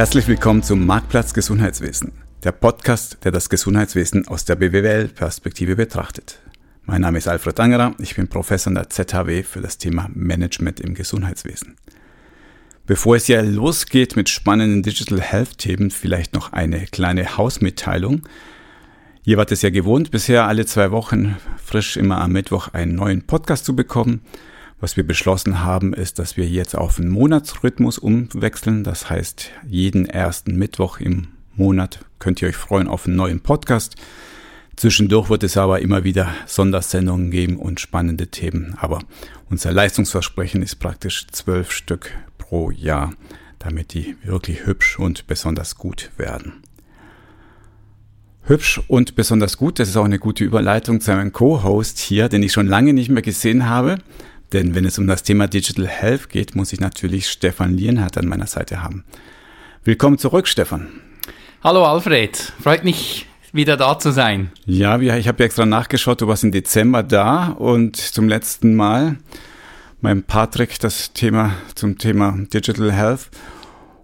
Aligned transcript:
Herzlich 0.00 0.28
willkommen 0.28 0.62
zum 0.62 0.86
Marktplatz 0.86 1.34
Gesundheitswesen, 1.34 2.12
der 2.42 2.52
Podcast, 2.52 3.18
der 3.22 3.32
das 3.32 3.50
Gesundheitswesen 3.50 4.26
aus 4.28 4.46
der 4.46 4.56
BWL-Perspektive 4.56 5.76
betrachtet. 5.76 6.40
Mein 6.86 7.02
Name 7.02 7.18
ist 7.18 7.28
Alfred 7.28 7.60
Angerer, 7.60 7.94
ich 7.98 8.16
bin 8.16 8.26
Professor 8.26 8.70
an 8.70 8.76
der 8.76 8.88
ZHW 8.88 9.42
für 9.42 9.60
das 9.60 9.76
Thema 9.76 10.08
Management 10.14 10.80
im 10.80 10.94
Gesundheitswesen. 10.94 11.76
Bevor 12.86 13.16
es 13.16 13.28
ja 13.28 13.42
losgeht 13.42 14.16
mit 14.16 14.30
spannenden 14.30 14.82
Digital 14.82 15.20
Health-Themen, 15.20 15.90
vielleicht 15.90 16.32
noch 16.32 16.54
eine 16.54 16.86
kleine 16.86 17.36
Hausmitteilung. 17.36 18.22
Ihr 19.24 19.36
wart 19.36 19.52
es 19.52 19.60
ja 19.60 19.68
gewohnt, 19.68 20.10
bisher 20.10 20.46
alle 20.46 20.64
zwei 20.64 20.92
Wochen 20.92 21.36
frisch 21.62 21.98
immer 21.98 22.22
am 22.22 22.32
Mittwoch 22.32 22.68
einen 22.68 22.94
neuen 22.94 23.26
Podcast 23.26 23.66
zu 23.66 23.76
bekommen. 23.76 24.22
Was 24.80 24.96
wir 24.96 25.06
beschlossen 25.06 25.62
haben, 25.62 25.92
ist, 25.92 26.18
dass 26.18 26.38
wir 26.38 26.48
jetzt 26.48 26.74
auf 26.74 26.98
einen 26.98 27.10
Monatsrhythmus 27.10 27.98
umwechseln. 27.98 28.82
Das 28.82 29.10
heißt, 29.10 29.50
jeden 29.68 30.06
ersten 30.06 30.56
Mittwoch 30.56 31.00
im 31.00 31.28
Monat 31.54 32.00
könnt 32.18 32.40
ihr 32.40 32.48
euch 32.48 32.56
freuen 32.56 32.88
auf 32.88 33.06
einen 33.06 33.16
neuen 33.16 33.40
Podcast. 33.40 33.96
Zwischendurch 34.76 35.28
wird 35.28 35.42
es 35.42 35.58
aber 35.58 35.82
immer 35.82 36.04
wieder 36.04 36.32
Sondersendungen 36.46 37.30
geben 37.30 37.58
und 37.58 37.78
spannende 37.78 38.28
Themen. 38.28 38.74
Aber 38.80 39.00
unser 39.50 39.70
Leistungsversprechen 39.70 40.62
ist 40.62 40.76
praktisch 40.76 41.26
zwölf 41.26 41.72
Stück 41.72 42.12
pro 42.38 42.70
Jahr, 42.70 43.12
damit 43.58 43.92
die 43.92 44.16
wirklich 44.22 44.64
hübsch 44.64 44.98
und 44.98 45.26
besonders 45.26 45.74
gut 45.76 46.10
werden. 46.16 46.62
Hübsch 48.44 48.80
und 48.88 49.14
besonders 49.14 49.58
gut, 49.58 49.78
das 49.78 49.90
ist 49.90 49.98
auch 49.98 50.06
eine 50.06 50.18
gute 50.18 50.42
Überleitung 50.42 51.02
zu 51.02 51.12
meinem 51.12 51.32
Co-Host 51.32 51.98
hier, 51.98 52.30
den 52.30 52.42
ich 52.42 52.52
schon 52.52 52.66
lange 52.66 52.94
nicht 52.94 53.10
mehr 53.10 53.20
gesehen 53.20 53.68
habe. 53.68 53.98
Denn 54.52 54.74
wenn 54.74 54.84
es 54.84 54.98
um 54.98 55.06
das 55.06 55.22
Thema 55.22 55.46
Digital 55.46 55.86
Health 55.86 56.28
geht, 56.28 56.56
muss 56.56 56.72
ich 56.72 56.80
natürlich 56.80 57.28
Stefan 57.28 57.76
Lienhardt 57.76 58.18
an 58.18 58.26
meiner 58.26 58.46
Seite 58.46 58.82
haben. 58.82 59.04
Willkommen 59.84 60.18
zurück, 60.18 60.48
Stefan. 60.48 60.88
Hallo 61.62 61.84
Alfred, 61.84 62.52
freut 62.60 62.84
mich 62.84 63.26
wieder 63.52 63.76
da 63.76 63.98
zu 63.98 64.12
sein. 64.12 64.50
Ja, 64.66 64.98
ich 64.98 65.28
habe 65.28 65.44
extra 65.44 65.66
nachgeschaut, 65.66 66.20
du 66.20 66.26
warst 66.26 66.44
im 66.44 66.52
Dezember 66.52 67.02
da 67.02 67.48
und 67.48 67.96
zum 67.96 68.28
letzten 68.28 68.74
Mal 68.74 69.18
meinem 70.00 70.22
Patrick 70.22 70.78
das 70.80 71.12
Thema 71.12 71.54
zum 71.74 71.98
Thema 71.98 72.36
Digital 72.52 72.92
Health 72.92 73.28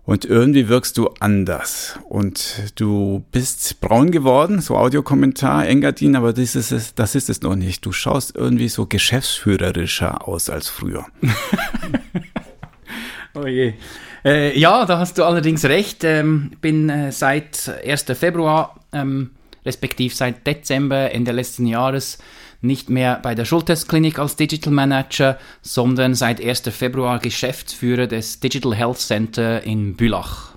und 0.07 0.25
irgendwie 0.25 0.69
wirkst 0.69 0.97
du 0.99 1.09
anders. 1.19 1.99
Und 2.09 2.73
du 2.77 3.25
bist 3.33 3.81
braun 3.81 4.13
geworden, 4.13 4.61
so 4.61 4.77
Audiokommentar, 4.77 5.67
Engadin, 5.67 6.15
aber 6.15 6.33
das 6.33 6.55
ist, 6.55 6.71
es, 6.71 6.95
das 6.95 7.17
ist 7.17 7.29
es 7.29 7.43
noch 7.43 7.57
nicht. 7.57 7.85
Du 7.85 7.91
schaust 7.91 8.37
irgendwie 8.37 8.69
so 8.69 8.87
geschäftsführerischer 8.87 10.27
aus 10.27 10.49
als 10.49 10.69
früher. 10.69 11.07
oh 13.35 13.47
je. 13.47 13.75
Äh, 14.25 14.57
ja, 14.59 14.87
da 14.87 14.99
hast 14.99 15.19
du 15.19 15.25
allerdings 15.25 15.65
recht. 15.65 16.05
Ähm, 16.05 16.53
bin 16.61 16.89
äh, 16.89 17.11
seit 17.11 17.69
1. 17.85 18.05
Februar, 18.15 18.81
ähm, 18.93 19.33
respektive 19.65 20.15
seit 20.15 20.47
Dezember, 20.47 21.11
Ende 21.11 21.33
letzten 21.33 21.67
Jahres, 21.67 22.19
nicht 22.67 22.91
mehr 22.91 23.19
bei 23.23 23.35
der 23.35 23.45
Schultestklinik 23.45 24.19
als 24.19 24.37
Digital 24.37 24.73
Manager, 24.73 25.39
sondern 25.63 26.15
seit 26.15 26.45
1. 26.45 26.63
Februar 26.71 27.19
Geschäftsführer 27.19 28.07
des 28.07 28.41
Digital 28.41 28.75
Health 28.75 28.99
Center 28.99 29.63
in 29.63 29.97
Bülach. 29.97 30.53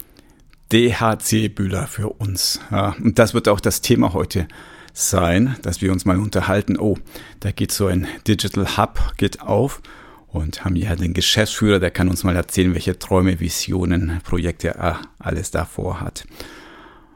DHC 0.72 1.50
Bühler 1.50 1.88
für 1.88 2.10
uns. 2.10 2.60
Ja, 2.72 2.96
und 3.02 3.18
das 3.18 3.34
wird 3.34 3.48
auch 3.48 3.60
das 3.60 3.82
Thema 3.82 4.14
heute 4.14 4.48
sein, 4.94 5.56
dass 5.62 5.82
wir 5.82 5.92
uns 5.92 6.06
mal 6.06 6.18
unterhalten. 6.18 6.78
Oh, 6.78 6.98
da 7.40 7.52
geht 7.52 7.72
so 7.72 7.88
ein 7.88 8.08
Digital 8.28 8.78
Hub, 8.78 9.14
geht 9.18 9.42
auf 9.42 9.82
und 10.28 10.64
haben 10.64 10.76
hier 10.76 10.96
den 10.96 11.14
Geschäftsführer, 11.14 11.80
der 11.80 11.92
kann 11.92 12.10
uns 12.10 12.24
mal 12.24 12.36
erzählen, 12.36 12.74
welche 12.74 13.00
Träume, 13.00 13.40
Visionen, 13.40 14.20
Projekte 14.24 14.70
er 14.70 15.00
alles 15.18 15.52
davor 15.52 16.02
hat. 16.02 16.26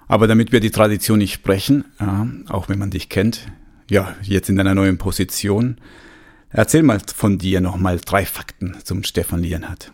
Aber 0.07 0.27
damit 0.27 0.51
wir 0.51 0.59
die 0.59 0.71
Tradition 0.71 1.19
nicht 1.19 1.43
brechen, 1.43 1.85
ja, 1.99 2.27
auch 2.49 2.69
wenn 2.69 2.79
man 2.79 2.89
dich 2.89 3.09
kennt, 3.09 3.47
ja, 3.89 4.15
jetzt 4.21 4.49
in 4.49 4.55
deiner 4.55 4.75
neuen 4.75 4.97
Position. 4.97 5.77
Erzähl 6.49 6.83
mal 6.83 6.99
von 7.13 7.37
dir 7.37 7.61
nochmal 7.61 7.99
drei 8.03 8.25
Fakten 8.25 8.77
zum 8.83 9.03
Stefan 9.03 9.41
Lienhardt. 9.41 9.91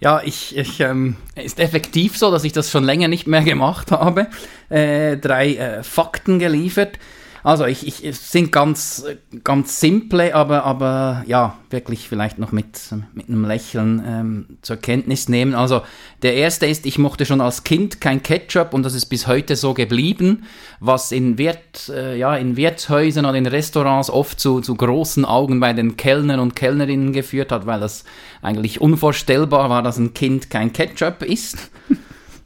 Ja, 0.00 0.22
ich, 0.24 0.56
ich 0.56 0.80
ähm, 0.80 1.16
ist 1.36 1.60
effektiv 1.60 2.16
so, 2.16 2.30
dass 2.30 2.44
ich 2.44 2.52
das 2.52 2.70
schon 2.70 2.84
länger 2.84 3.08
nicht 3.08 3.26
mehr 3.26 3.42
gemacht 3.42 3.90
habe. 3.90 4.28
Äh, 4.70 5.18
drei 5.18 5.56
äh, 5.56 5.82
Fakten 5.82 6.38
geliefert. 6.38 6.98
Also 7.42 7.64
ich, 7.64 7.86
ich 7.86 8.04
es 8.04 8.32
sind 8.32 8.52
ganz, 8.52 9.04
ganz 9.44 9.80
simple, 9.80 10.34
aber, 10.34 10.64
aber 10.64 11.24
ja, 11.26 11.56
wirklich 11.70 12.08
vielleicht 12.08 12.38
noch 12.38 12.52
mit, 12.52 12.78
mit 13.14 13.28
einem 13.28 13.44
Lächeln 13.44 14.02
ähm, 14.06 14.46
zur 14.62 14.76
Kenntnis 14.76 15.28
nehmen. 15.28 15.54
Also 15.54 15.82
der 16.22 16.34
erste 16.34 16.66
ist, 16.66 16.84
ich 16.84 16.98
mochte 16.98 17.24
schon 17.24 17.40
als 17.40 17.64
Kind 17.64 18.00
kein 18.00 18.22
Ketchup 18.22 18.74
und 18.74 18.82
das 18.82 18.94
ist 18.94 19.06
bis 19.06 19.26
heute 19.26 19.56
so 19.56 19.72
geblieben, 19.72 20.44
was 20.80 21.12
in, 21.12 21.38
Wirt, 21.38 21.88
äh, 21.88 22.16
ja, 22.16 22.36
in 22.36 22.56
Wirtshäusern 22.56 23.24
oder 23.24 23.38
in 23.38 23.46
Restaurants 23.46 24.10
oft 24.10 24.38
zu, 24.38 24.60
zu 24.60 24.74
großen 24.74 25.24
Augen 25.24 25.60
bei 25.60 25.72
den 25.72 25.96
Kellnern 25.96 26.40
und 26.40 26.56
Kellnerinnen 26.56 27.12
geführt 27.12 27.52
hat, 27.52 27.66
weil 27.66 27.80
das 27.80 28.04
eigentlich 28.42 28.80
unvorstellbar 28.80 29.70
war, 29.70 29.82
dass 29.82 29.98
ein 29.98 30.12
Kind 30.14 30.50
kein 30.50 30.72
Ketchup 30.72 31.22
isst. 31.22 31.70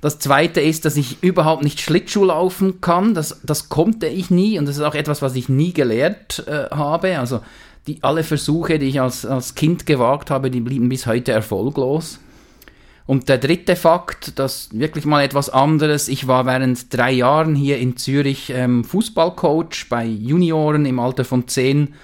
Das 0.04 0.18
zweite 0.18 0.60
ist, 0.60 0.84
dass 0.84 0.98
ich 0.98 1.22
überhaupt 1.22 1.64
nicht 1.64 1.80
Schlittschuh 1.80 2.26
laufen 2.26 2.82
kann. 2.82 3.14
Das, 3.14 3.40
das 3.42 3.70
konnte 3.70 4.06
ich 4.06 4.28
nie 4.28 4.58
und 4.58 4.68
das 4.68 4.76
ist 4.76 4.82
auch 4.82 4.94
etwas, 4.94 5.22
was 5.22 5.34
ich 5.34 5.48
nie 5.48 5.72
gelernt 5.72 6.44
äh, 6.46 6.68
habe. 6.70 7.18
Also 7.18 7.40
die, 7.86 8.02
alle 8.02 8.22
Versuche, 8.22 8.78
die 8.78 8.88
ich 8.88 9.00
als, 9.00 9.24
als 9.24 9.54
Kind 9.54 9.86
gewagt 9.86 10.30
habe, 10.30 10.50
die 10.50 10.60
blieben 10.60 10.90
bis 10.90 11.06
heute 11.06 11.32
erfolglos. 11.32 12.20
Und 13.06 13.30
der 13.30 13.38
dritte 13.38 13.76
Fakt, 13.76 14.38
das 14.38 14.68
wirklich 14.78 15.06
mal 15.06 15.24
etwas 15.24 15.48
anderes. 15.48 16.08
Ich 16.08 16.28
war 16.28 16.44
während 16.44 16.94
drei 16.94 17.12
Jahren 17.12 17.54
hier 17.54 17.78
in 17.78 17.96
Zürich 17.96 18.52
ähm, 18.54 18.84
Fußballcoach 18.84 19.88
bei 19.88 20.04
Junioren 20.04 20.84
im 20.84 20.98
Alter 20.98 21.24
von 21.24 21.48
zehn, 21.48 21.94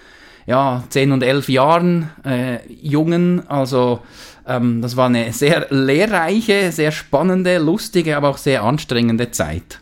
ja, 0.47 0.84
zehn 0.88 1.12
und 1.12 1.22
elf 1.22 1.50
Jahren, 1.50 2.09
äh, 2.25 2.61
Jungen. 2.72 3.47
Also 3.47 4.00
ähm, 4.46 4.82
das 4.82 4.96
war 4.96 5.06
eine 5.06 5.32
sehr 5.32 5.66
lehrreiche, 5.70 6.72
sehr 6.72 6.92
spannende, 6.92 7.58
lustige, 7.58 8.16
aber 8.16 8.28
auch 8.28 8.38
sehr 8.38 8.62
anstrengende 8.62 9.30
Zeit. 9.30 9.80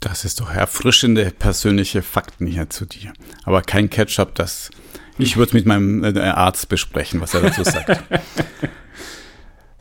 Das 0.00 0.24
ist 0.24 0.40
doch 0.40 0.50
erfrischende 0.50 1.32
persönliche 1.36 2.02
Fakten 2.02 2.46
hier 2.46 2.70
zu 2.70 2.84
dir. 2.84 3.12
Aber 3.44 3.62
kein 3.62 3.90
Ketchup, 3.90 4.34
das. 4.34 4.70
Ich 5.18 5.36
würde 5.36 5.48
es 5.48 5.54
mit 5.54 5.66
meinem 5.66 6.04
äh, 6.04 6.20
Arzt 6.20 6.68
besprechen, 6.68 7.20
was 7.20 7.34
er 7.34 7.40
dazu 7.40 7.64
sagt. 7.64 8.02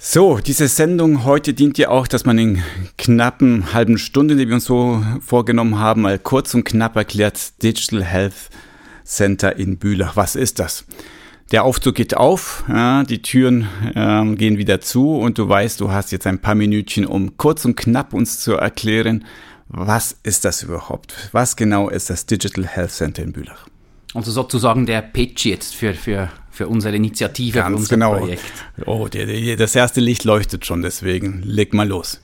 So, 0.07 0.37
diese 0.37 0.67
Sendung 0.67 1.23
heute 1.23 1.55
dient 1.55 1.79
ja 1.79 1.89
auch, 1.89 2.05
dass 2.05 2.25
man 2.25 2.37
in 2.37 2.61
knappen 2.95 3.73
halben 3.73 3.97
Stunde, 3.97 4.35
die 4.35 4.47
wir 4.47 4.53
uns 4.53 4.66
so 4.66 5.03
vorgenommen 5.19 5.79
haben, 5.79 6.03
mal 6.03 6.19
kurz 6.19 6.53
und 6.53 6.63
knapp 6.63 6.95
erklärt, 6.95 7.63
Digital 7.63 8.03
Health 8.03 8.51
Center 9.03 9.55
in 9.55 9.79
Bülach. 9.79 10.16
Was 10.16 10.35
ist 10.35 10.59
das? 10.59 10.85
Der 11.51 11.63
Aufzug 11.63 11.95
geht 11.95 12.17
auf, 12.17 12.63
ja, 12.67 13.03
die 13.03 13.22
Türen 13.22 13.67
ähm, 13.95 14.35
gehen 14.38 14.57
wieder 14.57 14.81
zu 14.81 15.16
und 15.16 15.38
du 15.38 15.47
weißt, 15.47 15.79
du 15.79 15.91
hast 15.91 16.11
jetzt 16.11 16.25
ein 16.25 16.39
paar 16.39 16.56
Minütchen, 16.56 17.06
um 17.06 17.38
kurz 17.38 17.66
und 17.66 17.75
knapp 17.75 18.13
uns 18.13 18.39
zu 18.39 18.53
erklären, 18.53 19.25
was 19.67 20.17
ist 20.23 20.45
das 20.45 20.63
überhaupt? 20.63 21.29
Was 21.31 21.55
genau 21.55 21.89
ist 21.89 22.09
das 22.09 22.25
Digital 22.25 22.66
Health 22.66 22.91
Center 22.91 23.23
in 23.23 23.34
Bülach? 23.34 23.67
Also 24.13 24.31
sozusagen 24.31 24.85
der 24.85 25.01
Pitch 25.01 25.45
jetzt 25.45 25.75
für, 25.75 25.94
für, 25.94 26.29
für 26.50 26.67
unsere 26.67 26.95
Initiative, 26.95 27.59
Ganz 27.59 27.69
für 27.69 27.75
unser 27.75 27.95
genau. 27.95 28.17
Projekt. 28.17 28.51
Oh, 28.85 29.07
der, 29.07 29.25
der, 29.25 29.57
das 29.57 29.75
erste 29.75 30.01
Licht 30.01 30.23
leuchtet 30.23 30.66
schon, 30.66 30.81
deswegen 30.81 31.41
leg 31.44 31.73
mal 31.73 31.88
los. 31.88 32.22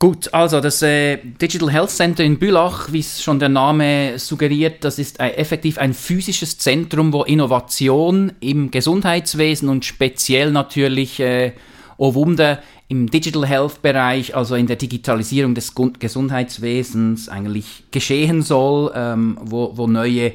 Gut, 0.00 0.34
also 0.34 0.60
das 0.60 0.82
äh, 0.82 1.16
Digital 1.16 1.70
Health 1.70 1.90
Center 1.90 2.24
in 2.24 2.38
Bülach, 2.38 2.92
wie 2.92 2.98
es 2.98 3.22
schon 3.22 3.38
der 3.38 3.48
Name 3.48 4.18
suggeriert, 4.18 4.84
das 4.84 4.98
ist 4.98 5.20
äh, 5.20 5.30
effektiv 5.30 5.78
ein 5.78 5.94
physisches 5.94 6.58
Zentrum, 6.58 7.12
wo 7.12 7.22
Innovation 7.22 8.32
im 8.40 8.70
Gesundheitswesen 8.70 9.68
und 9.68 9.84
speziell 9.84 10.50
natürlich, 10.50 11.20
äh, 11.20 11.52
oh 11.96 12.14
Wunder, 12.14 12.58
im 12.88 13.08
Digital 13.08 13.46
Health 13.46 13.82
Bereich, 13.82 14.36
also 14.36 14.56
in 14.56 14.66
der 14.66 14.76
Digitalisierung 14.76 15.54
des 15.54 15.74
Gesundheitswesens 15.74 17.28
eigentlich 17.28 17.84
geschehen 17.90 18.42
soll, 18.42 18.92
ähm, 18.94 19.38
wo, 19.40 19.76
wo 19.76 19.86
neue 19.86 20.32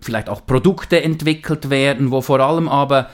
vielleicht 0.00 0.28
auch 0.28 0.46
Produkte 0.46 1.02
entwickelt 1.02 1.70
werden, 1.70 2.10
wo 2.10 2.20
vor 2.20 2.40
allem 2.40 2.68
aber 2.68 3.10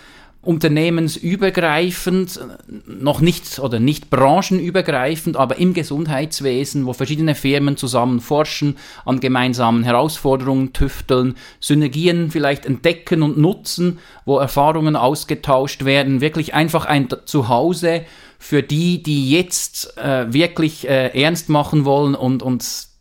unternehmensübergreifend, 0.48 2.40
noch 2.86 3.20
nicht 3.20 3.58
oder 3.58 3.78
nicht 3.78 4.08
branchenübergreifend, 4.08 5.36
aber 5.36 5.58
im 5.58 5.74
Gesundheitswesen, 5.74 6.86
wo 6.86 6.94
verschiedene 6.94 7.34
Firmen 7.34 7.76
zusammen 7.76 8.20
forschen, 8.20 8.78
an 9.04 9.20
gemeinsamen 9.20 9.82
Herausforderungen 9.82 10.72
tüfteln, 10.72 11.34
Synergien 11.60 12.30
vielleicht 12.30 12.64
entdecken 12.64 13.22
und 13.22 13.36
nutzen, 13.36 13.98
wo 14.24 14.38
Erfahrungen 14.38 14.96
ausgetauscht 14.96 15.84
werden, 15.84 16.22
wirklich 16.22 16.54
einfach 16.54 16.86
ein 16.86 17.08
Zuhause 17.26 18.06
für 18.38 18.62
die, 18.62 19.02
die 19.02 19.30
jetzt 19.30 19.98
äh, 19.98 20.32
wirklich 20.32 20.88
äh, 20.88 21.08
ernst 21.08 21.50
machen 21.50 21.84
wollen 21.84 22.14
und 22.14 22.42
uns 22.42 22.97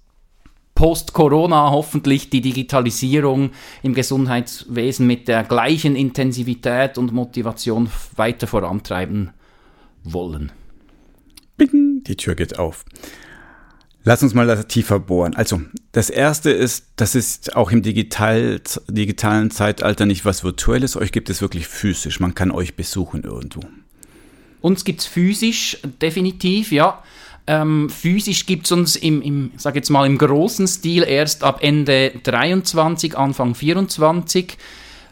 post-Corona 0.77 1.71
hoffentlich 1.71 2.29
die 2.29 2.39
Digitalisierung 2.39 3.49
im 3.81 3.95
Gesundheitswesen 3.95 5.07
mit 5.07 5.27
der 5.27 5.43
gleichen 5.43 5.95
Intensivität 5.95 6.99
und 6.99 7.11
Motivation 7.13 7.89
weiter 8.15 8.45
vorantreiben 8.45 9.31
wollen. 10.03 10.51
Bing, 11.57 12.03
die 12.03 12.15
Tür 12.15 12.35
geht 12.35 12.59
auf. 12.59 12.85
Lass 14.03 14.21
uns 14.21 14.35
mal 14.35 14.65
tiefer 14.65 14.99
bohren. 14.99 15.35
Also, 15.35 15.61
das 15.93 16.11
erste 16.11 16.51
ist, 16.51 16.85
das 16.95 17.15
ist 17.15 17.55
auch 17.55 17.71
im 17.71 17.81
digital, 17.81 18.61
digitalen 18.87 19.49
Zeitalter 19.49 20.05
nicht 20.05 20.25
was 20.25 20.43
Virtuelles. 20.43 20.95
Euch 20.95 21.11
gibt 21.11 21.31
es 21.31 21.41
wirklich 21.41 21.67
physisch. 21.67 22.19
Man 22.19 22.35
kann 22.35 22.51
euch 22.51 22.75
besuchen 22.75 23.23
irgendwo. 23.23 23.61
Uns 24.61 24.85
gibt 24.85 24.99
es 24.99 25.07
physisch, 25.07 25.79
definitiv, 25.99 26.71
ja. 26.71 27.01
Ähm, 27.47 27.89
physisch 27.89 28.45
gibt 28.45 28.65
es 28.65 28.73
uns 28.73 28.95
im, 28.97 29.21
im, 29.21 29.51
sag 29.55 29.75
jetzt 29.75 29.89
mal, 29.89 30.05
im 30.05 30.17
großen 30.17 30.67
Stil 30.67 31.03
erst 31.03 31.43
ab 31.43 31.59
Ende 31.61 32.11
23, 32.23 33.17
Anfang 33.17 33.55
24. 33.55 34.57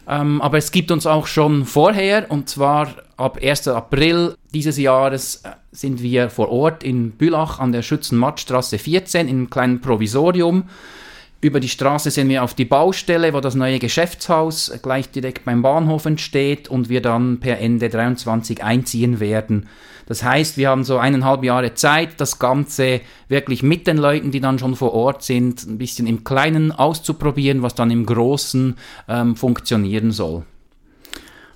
Ähm, 0.06 0.42
aber 0.42 0.58
es 0.58 0.70
gibt 0.70 0.90
uns 0.90 1.06
auch 1.06 1.26
schon 1.26 1.64
vorher, 1.64 2.30
und 2.30 2.48
zwar 2.48 2.94
ab 3.16 3.38
1. 3.42 3.68
April 3.68 4.36
dieses 4.52 4.76
Jahres 4.76 5.36
äh, 5.36 5.50
sind 5.72 6.02
wir 6.02 6.28
vor 6.28 6.50
Ort 6.50 6.84
in 6.84 7.12
Bülach 7.12 7.58
an 7.58 7.72
der 7.72 7.82
Schützenmattstraße 7.82 8.78
14 8.78 9.28
in 9.28 9.36
einem 9.36 9.50
kleinen 9.50 9.80
Provisorium. 9.80 10.64
Über 11.42 11.60
die 11.60 11.68
Straße 11.68 12.10
sind 12.10 12.30
wir 12.30 12.42
auf 12.42 12.54
die 12.54 12.64
Baustelle, 12.64 13.34
wo 13.34 13.40
das 13.40 13.54
neue 13.54 13.78
Geschäftshaus 13.78 14.72
gleich 14.82 15.10
direkt 15.10 15.44
beim 15.44 15.60
Bahnhof 15.60 16.06
entsteht 16.06 16.68
und 16.68 16.88
wir 16.88 17.02
dann 17.02 17.40
per 17.40 17.58
Ende 17.60 17.90
23 17.90 18.64
einziehen 18.64 19.20
werden. 19.20 19.68
Das 20.06 20.22
heißt, 20.22 20.56
wir 20.56 20.70
haben 20.70 20.84
so 20.84 20.98
eineinhalb 20.98 21.44
Jahre 21.44 21.74
Zeit, 21.74 22.20
das 22.20 22.38
Ganze 22.38 23.00
wirklich 23.28 23.62
mit 23.62 23.86
den 23.86 23.98
Leuten, 23.98 24.30
die 24.30 24.40
dann 24.40 24.58
schon 24.58 24.76
vor 24.76 24.94
Ort 24.94 25.22
sind, 25.24 25.66
ein 25.66 25.78
bisschen 25.78 26.06
im 26.06 26.24
Kleinen 26.24 26.72
auszuprobieren, 26.72 27.60
was 27.62 27.74
dann 27.74 27.90
im 27.90 28.06
Großen 28.06 28.76
ähm, 29.08 29.36
funktionieren 29.36 30.12
soll. 30.12 30.44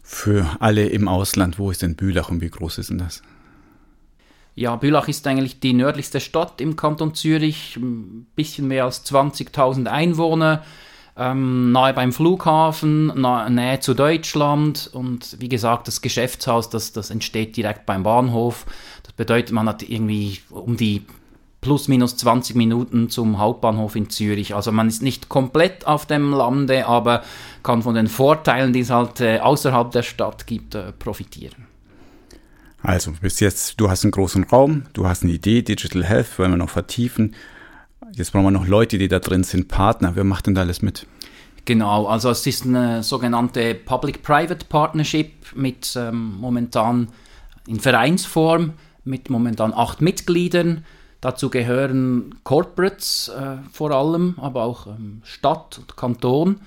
Für 0.02 0.56
alle 0.58 0.86
im 0.86 1.08
Ausland, 1.08 1.58
wo 1.58 1.70
ist 1.70 1.82
denn 1.82 1.94
Bülach 1.94 2.30
und 2.30 2.42
wie 2.42 2.50
groß 2.50 2.78
ist 2.78 2.90
denn 2.90 2.98
das? 2.98 3.22
Ja, 4.60 4.76
Bülach 4.76 5.08
ist 5.08 5.26
eigentlich 5.26 5.58
die 5.58 5.72
nördlichste 5.72 6.20
Stadt 6.20 6.60
im 6.60 6.76
Kanton 6.76 7.14
Zürich, 7.14 7.78
ein 7.78 8.26
bisschen 8.36 8.68
mehr 8.68 8.84
als 8.84 9.10
20.000 9.10 9.86
Einwohner, 9.86 10.62
ähm, 11.16 11.72
nahe 11.72 11.94
beim 11.94 12.12
Flughafen, 12.12 13.06
nahe, 13.18 13.50
Nähe 13.50 13.80
zu 13.80 13.94
Deutschland 13.94 14.90
und 14.92 15.40
wie 15.40 15.48
gesagt, 15.48 15.88
das 15.88 16.02
Geschäftshaus, 16.02 16.68
das, 16.68 16.92
das 16.92 17.08
entsteht 17.08 17.56
direkt 17.56 17.86
beim 17.86 18.02
Bahnhof. 18.02 18.66
Das 19.02 19.14
bedeutet, 19.14 19.52
man 19.52 19.66
hat 19.66 19.82
irgendwie 19.82 20.40
um 20.50 20.76
die 20.76 21.06
plus 21.62 21.88
minus 21.88 22.18
20 22.18 22.54
Minuten 22.54 23.08
zum 23.08 23.38
Hauptbahnhof 23.38 23.96
in 23.96 24.10
Zürich. 24.10 24.54
Also 24.54 24.72
man 24.72 24.88
ist 24.88 25.00
nicht 25.00 25.30
komplett 25.30 25.86
auf 25.86 26.04
dem 26.04 26.34
Lande, 26.34 26.86
aber 26.86 27.22
kann 27.62 27.80
von 27.80 27.94
den 27.94 28.08
Vorteilen, 28.08 28.74
die 28.74 28.80
es 28.80 28.90
halt 28.90 29.22
äh, 29.22 29.38
außerhalb 29.38 29.90
der 29.90 30.02
Stadt 30.02 30.46
gibt, 30.46 30.74
äh, 30.74 30.92
profitieren. 30.92 31.69
Also 32.82 33.12
bis 33.20 33.40
jetzt, 33.40 33.80
du 33.80 33.90
hast 33.90 34.04
einen 34.04 34.12
großen 34.12 34.44
Raum, 34.44 34.84
du 34.94 35.06
hast 35.06 35.22
eine 35.22 35.32
Idee, 35.32 35.62
Digital 35.62 36.04
Health, 36.04 36.38
wollen 36.38 36.52
wir 36.52 36.56
noch 36.56 36.70
vertiefen. 36.70 37.34
Jetzt 38.14 38.32
brauchen 38.32 38.44
wir 38.44 38.50
noch 38.50 38.66
Leute, 38.66 38.98
die 38.98 39.08
da 39.08 39.18
drin 39.18 39.44
sind, 39.44 39.68
Partner. 39.68 40.16
Wer 40.16 40.24
macht 40.24 40.46
denn 40.46 40.54
da 40.54 40.62
alles 40.62 40.82
mit? 40.82 41.06
Genau, 41.66 42.06
also 42.06 42.30
es 42.30 42.46
ist 42.46 42.64
eine 42.64 43.02
sogenannte 43.02 43.74
Public-Private 43.74 44.64
Partnership 44.66 45.54
mit 45.54 45.94
ähm, 45.96 46.38
momentan 46.40 47.08
in 47.66 47.78
Vereinsform 47.78 48.72
mit 49.04 49.30
momentan 49.30 49.72
acht 49.72 50.00
Mitgliedern. 50.00 50.84
Dazu 51.20 51.50
gehören 51.50 52.36
Corporates 52.44 53.28
äh, 53.28 53.56
vor 53.72 53.90
allem, 53.90 54.34
aber 54.38 54.64
auch 54.64 54.86
ähm, 54.86 55.20
Stadt 55.22 55.78
und 55.78 55.96
Kanton. 55.96 56.60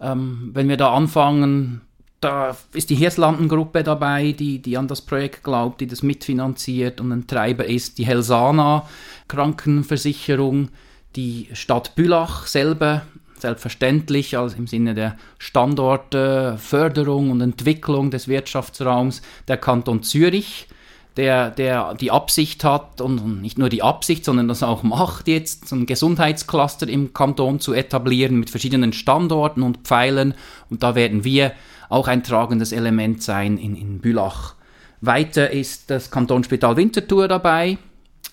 Ähm, 0.00 0.50
wenn 0.52 0.68
wir 0.68 0.76
da 0.76 0.92
anfangen, 0.92 1.80
da 2.20 2.56
ist 2.72 2.90
die 2.90 2.96
Hirslanden-Gruppe 2.96 3.82
dabei, 3.82 4.32
die, 4.32 4.60
die 4.60 4.76
an 4.76 4.88
das 4.88 5.02
Projekt 5.02 5.44
glaubt, 5.44 5.80
die 5.80 5.86
das 5.86 6.02
mitfinanziert 6.02 7.00
und 7.00 7.12
ein 7.12 7.26
Treiber 7.26 7.66
ist 7.66 7.98
die 7.98 8.06
Helsana 8.06 8.88
Krankenversicherung, 9.28 10.70
die 11.14 11.48
Stadt 11.52 11.94
Bülach 11.94 12.46
selber, 12.46 13.02
selbstverständlich 13.38 14.38
also 14.38 14.56
im 14.56 14.66
Sinne 14.66 14.94
der 14.94 15.16
Standortförderung 15.38 17.30
und 17.30 17.40
Entwicklung 17.42 18.10
des 18.10 18.28
Wirtschaftsraums, 18.28 19.20
der 19.46 19.58
Kanton 19.58 20.02
Zürich, 20.02 20.68
der, 21.16 21.50
der 21.50 21.94
die 21.94 22.10
Absicht 22.10 22.64
hat 22.64 23.00
und 23.00 23.40
nicht 23.40 23.58
nur 23.58 23.68
die 23.68 23.82
Absicht, 23.82 24.24
sondern 24.24 24.48
das 24.48 24.62
auch 24.62 24.82
macht 24.82 25.28
jetzt, 25.28 25.68
so 25.68 25.76
ein 25.76 25.86
Gesundheitscluster 25.86 26.88
im 26.88 27.14
Kanton 27.14 27.58
zu 27.60 27.72
etablieren 27.72 28.38
mit 28.38 28.50
verschiedenen 28.50 28.92
Standorten 28.92 29.62
und 29.62 29.78
Pfeilen. 29.78 30.34
Und 30.68 30.82
da 30.82 30.94
werden 30.94 31.24
wir 31.24 31.52
auch 31.88 32.08
ein 32.08 32.22
tragendes 32.22 32.72
Element 32.72 33.22
sein 33.22 33.58
in, 33.58 33.76
in 33.76 34.00
Bülach. 34.00 34.54
Weiter 35.00 35.50
ist 35.50 35.90
das 35.90 36.10
Kantonsspital 36.10 36.76
Winterthur 36.76 37.28
dabei, 37.28 37.78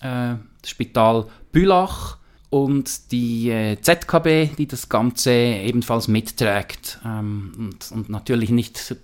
äh, 0.00 0.34
das 0.60 0.70
Spital 0.70 1.26
Bülach 1.52 2.18
und 2.50 3.10
die 3.12 3.50
äh, 3.50 3.80
ZKB, 3.80 4.56
die 4.56 4.66
das 4.66 4.88
Ganze 4.88 5.32
ebenfalls 5.32 6.08
mitträgt. 6.08 7.00
Ähm, 7.04 7.52
und, 7.58 7.92
und, 7.92 8.08
natürlich 8.08 8.50
nicht 8.50 8.76
zu, 8.76 8.96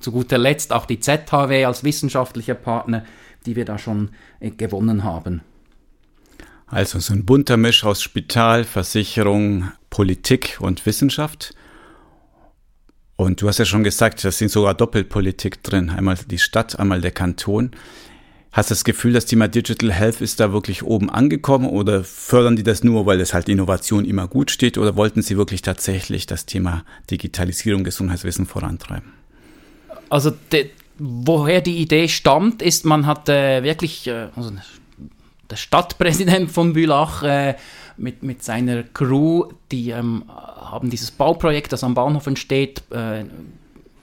zu, 0.00 0.12
guter 0.12 0.38
Letzt 0.38 0.72
auch 0.72 0.86
die 0.86 1.00
ZHW 1.00 1.64
als 1.64 1.84
wissenschaftlicher 1.84 2.54
Partner, 2.54 3.04
die 3.46 3.56
wir 3.56 3.64
da 3.64 3.78
schon 3.78 4.10
äh, 4.40 4.50
gewonnen 4.50 5.04
haben. 5.04 5.42
Also 6.66 6.98
so 6.98 7.12
ein 7.14 7.24
bunter 7.24 7.56
Misch 7.56 7.84
aus 7.84 8.02
Spital, 8.02 8.64
Versicherung, 8.64 9.70
Politik 9.88 10.58
und 10.60 10.84
Wissenschaft. 10.84 11.54
Und 13.16 13.40
du 13.40 13.48
hast 13.48 13.58
ja 13.58 13.64
schon 13.64 13.82
gesagt, 13.82 14.24
da 14.24 14.30
sind 14.30 14.50
sogar 14.50 14.74
Doppelpolitik 14.74 15.62
drin. 15.62 15.90
Einmal 15.90 16.16
die 16.30 16.38
Stadt, 16.38 16.78
einmal 16.78 17.00
der 17.00 17.12
Kanton. 17.12 17.70
Hast 18.52 18.70
du 18.70 18.74
das 18.74 18.84
Gefühl, 18.84 19.12
das 19.12 19.26
Thema 19.26 19.48
Digital 19.48 19.92
Health 19.92 20.20
ist 20.22 20.40
da 20.40 20.52
wirklich 20.52 20.82
oben 20.82 21.10
angekommen 21.10 21.68
oder 21.68 22.04
fördern 22.04 22.56
die 22.56 22.62
das 22.62 22.84
nur, 22.84 23.04
weil 23.04 23.20
es 23.20 23.34
halt 23.34 23.50
Innovation 23.50 24.06
immer 24.06 24.28
gut 24.28 24.50
steht 24.50 24.78
oder 24.78 24.96
wollten 24.96 25.20
sie 25.20 25.36
wirklich 25.36 25.60
tatsächlich 25.60 26.24
das 26.24 26.46
Thema 26.46 26.84
Digitalisierung 27.10 27.84
Gesundheitswissen 27.84 28.46
vorantreiben? 28.46 29.12
Also 30.08 30.32
de, 30.52 30.70
woher 30.98 31.60
die 31.60 31.78
Idee 31.78 32.08
stammt, 32.08 32.62
ist, 32.62 32.86
man 32.86 33.06
hat 33.06 33.28
äh, 33.28 33.62
wirklich, 33.62 34.06
äh, 34.06 34.28
also 34.36 34.52
der 35.50 35.56
Stadtpräsident 35.56 36.50
von 36.50 36.72
Bülach 36.72 37.22
äh, 37.22 37.56
mit, 37.96 38.22
mit 38.22 38.42
seiner 38.42 38.82
Crew, 38.82 39.44
die 39.72 39.90
ähm, 39.90 40.24
haben 40.28 40.90
dieses 40.90 41.10
Bauprojekt, 41.10 41.72
das 41.72 41.84
am 41.84 41.94
Bahnhof 41.94 42.26
entsteht, 42.26 42.82
äh, 42.90 43.24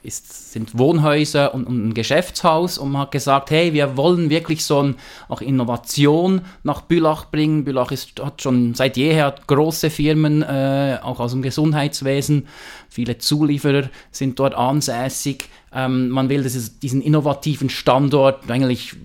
ist, 0.04 0.52
sind 0.52 0.78
Wohnhäuser 0.78 1.54
und, 1.54 1.66
und, 1.66 1.88
ein 1.88 1.94
Geschäftshaus 1.94 2.76
und 2.76 2.92
man 2.92 3.02
hat 3.02 3.12
gesagt, 3.12 3.50
hey, 3.50 3.72
wir 3.72 3.96
wollen 3.96 4.28
wirklich 4.28 4.64
so 4.64 4.82
ein, 4.82 4.96
auch 5.28 5.40
Innovation 5.40 6.42
nach 6.62 6.82
Bülach 6.82 7.30
bringen. 7.30 7.64
Bülach 7.64 7.90
ist, 7.90 8.20
hat 8.20 8.42
schon 8.42 8.74
seit 8.74 8.98
jeher 8.98 9.34
große 9.46 9.88
Firmen, 9.88 10.42
äh, 10.42 10.98
auch 11.02 11.20
aus 11.20 11.32
dem 11.32 11.40
Gesundheitswesen, 11.40 12.46
viele 12.90 13.16
Zulieferer 13.16 13.88
sind 14.10 14.38
dort 14.38 14.54
ansässig. 14.54 15.48
Ähm, 15.72 16.10
man 16.10 16.28
will 16.28 16.42
dieses, 16.42 16.78
diesen 16.78 17.00
innovativen 17.00 17.70
Standort 17.70 18.50
eigentlich 18.50 18.96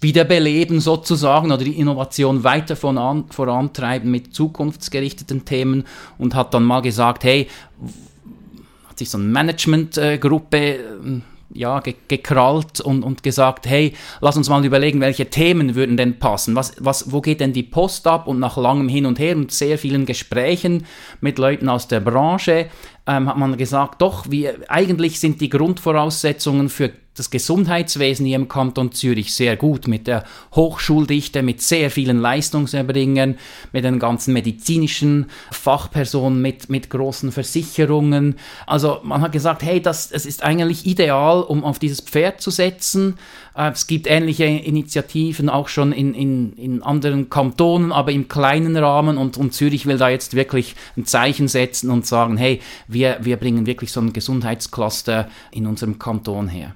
wiederbeleben 0.00 0.80
sozusagen 0.80 1.52
oder 1.52 1.64
die 1.64 1.78
Innovation 1.78 2.44
weiter 2.44 2.76
voran, 2.76 3.24
vorantreiben 3.30 4.10
mit 4.10 4.34
zukunftsgerichteten 4.34 5.44
Themen 5.44 5.84
und 6.18 6.34
hat 6.34 6.54
dann 6.54 6.64
mal 6.64 6.80
gesagt, 6.80 7.24
hey, 7.24 7.48
hat 8.88 8.98
sich 8.98 9.10
so 9.10 9.18
eine 9.18 9.26
Managementgruppe 9.26 10.56
äh, 10.58 11.20
ja, 11.52 11.80
ge 11.80 11.94
gekrallt 12.08 12.80
und, 12.80 13.02
und 13.02 13.22
gesagt, 13.22 13.66
hey, 13.66 13.92
lass 14.20 14.36
uns 14.36 14.48
mal 14.48 14.64
überlegen, 14.64 15.00
welche 15.00 15.28
Themen 15.30 15.74
würden 15.74 15.96
denn 15.96 16.18
passen, 16.18 16.54
was, 16.54 16.76
was, 16.78 17.10
wo 17.12 17.20
geht 17.20 17.40
denn 17.40 17.52
die 17.52 17.62
Post 17.62 18.06
ab? 18.06 18.26
Und 18.26 18.38
nach 18.38 18.56
langem 18.56 18.88
Hin 18.88 19.06
und 19.06 19.18
Her 19.18 19.36
und 19.36 19.50
sehr 19.50 19.78
vielen 19.78 20.06
Gesprächen 20.06 20.86
mit 21.20 21.38
Leuten 21.38 21.68
aus 21.68 21.88
der 21.88 22.00
Branche 22.00 22.66
ähm, 23.06 23.28
hat 23.28 23.36
man 23.36 23.56
gesagt, 23.56 24.00
doch, 24.00 24.30
wir, 24.30 24.58
eigentlich 24.68 25.18
sind 25.18 25.40
die 25.40 25.48
Grundvoraussetzungen 25.48 26.68
für 26.68 26.90
das 27.14 27.30
Gesundheitswesen 27.30 28.24
hier 28.24 28.36
im 28.36 28.48
Kanton 28.48 28.92
Zürich 28.92 29.34
sehr 29.34 29.56
gut 29.56 29.88
mit 29.88 30.06
der 30.06 30.24
Hochschuldichte, 30.54 31.42
mit 31.42 31.60
sehr 31.60 31.90
vielen 31.90 32.18
Leistungserbringern, 32.18 33.36
mit 33.72 33.84
den 33.84 33.98
ganzen 33.98 34.32
medizinischen 34.32 35.26
Fachpersonen, 35.50 36.40
mit, 36.40 36.70
mit 36.70 36.88
großen 36.88 37.32
Versicherungen. 37.32 38.36
Also 38.66 39.00
man 39.02 39.20
hat 39.22 39.32
gesagt, 39.32 39.62
hey, 39.62 39.82
das, 39.82 40.10
das 40.10 40.24
ist 40.24 40.44
eigentlich 40.44 40.86
ideal, 40.86 41.42
um 41.42 41.64
auf 41.64 41.78
dieses 41.80 42.00
Pferd 42.00 42.40
zu 42.40 42.50
setzen. 42.50 43.18
Äh, 43.56 43.72
es 43.72 43.88
gibt 43.88 44.06
ähnliche 44.06 44.44
Initiativen 44.44 45.48
auch 45.48 45.68
schon 45.68 45.92
in, 45.92 46.14
in, 46.14 46.52
in 46.54 46.82
anderen 46.82 47.28
Kantonen, 47.28 47.92
aber 47.92 48.12
im 48.12 48.28
kleinen 48.28 48.76
Rahmen 48.76 49.18
und, 49.18 49.36
und 49.36 49.52
Zürich 49.52 49.84
will 49.86 49.98
da 49.98 50.08
jetzt 50.08 50.34
wirklich 50.34 50.76
ein 50.96 51.06
Zeichen 51.06 51.48
setzen 51.48 51.90
und 51.90 52.06
sagen, 52.06 52.36
hey, 52.36 52.60
wir, 52.86 53.18
wir 53.20 53.36
bringen 53.36 53.66
wirklich 53.66 53.90
so 53.90 54.00
ein 54.00 54.12
Gesundheitscluster 54.12 55.28
in 55.50 55.66
unserem 55.66 55.98
Kanton 55.98 56.48
her. 56.48 56.74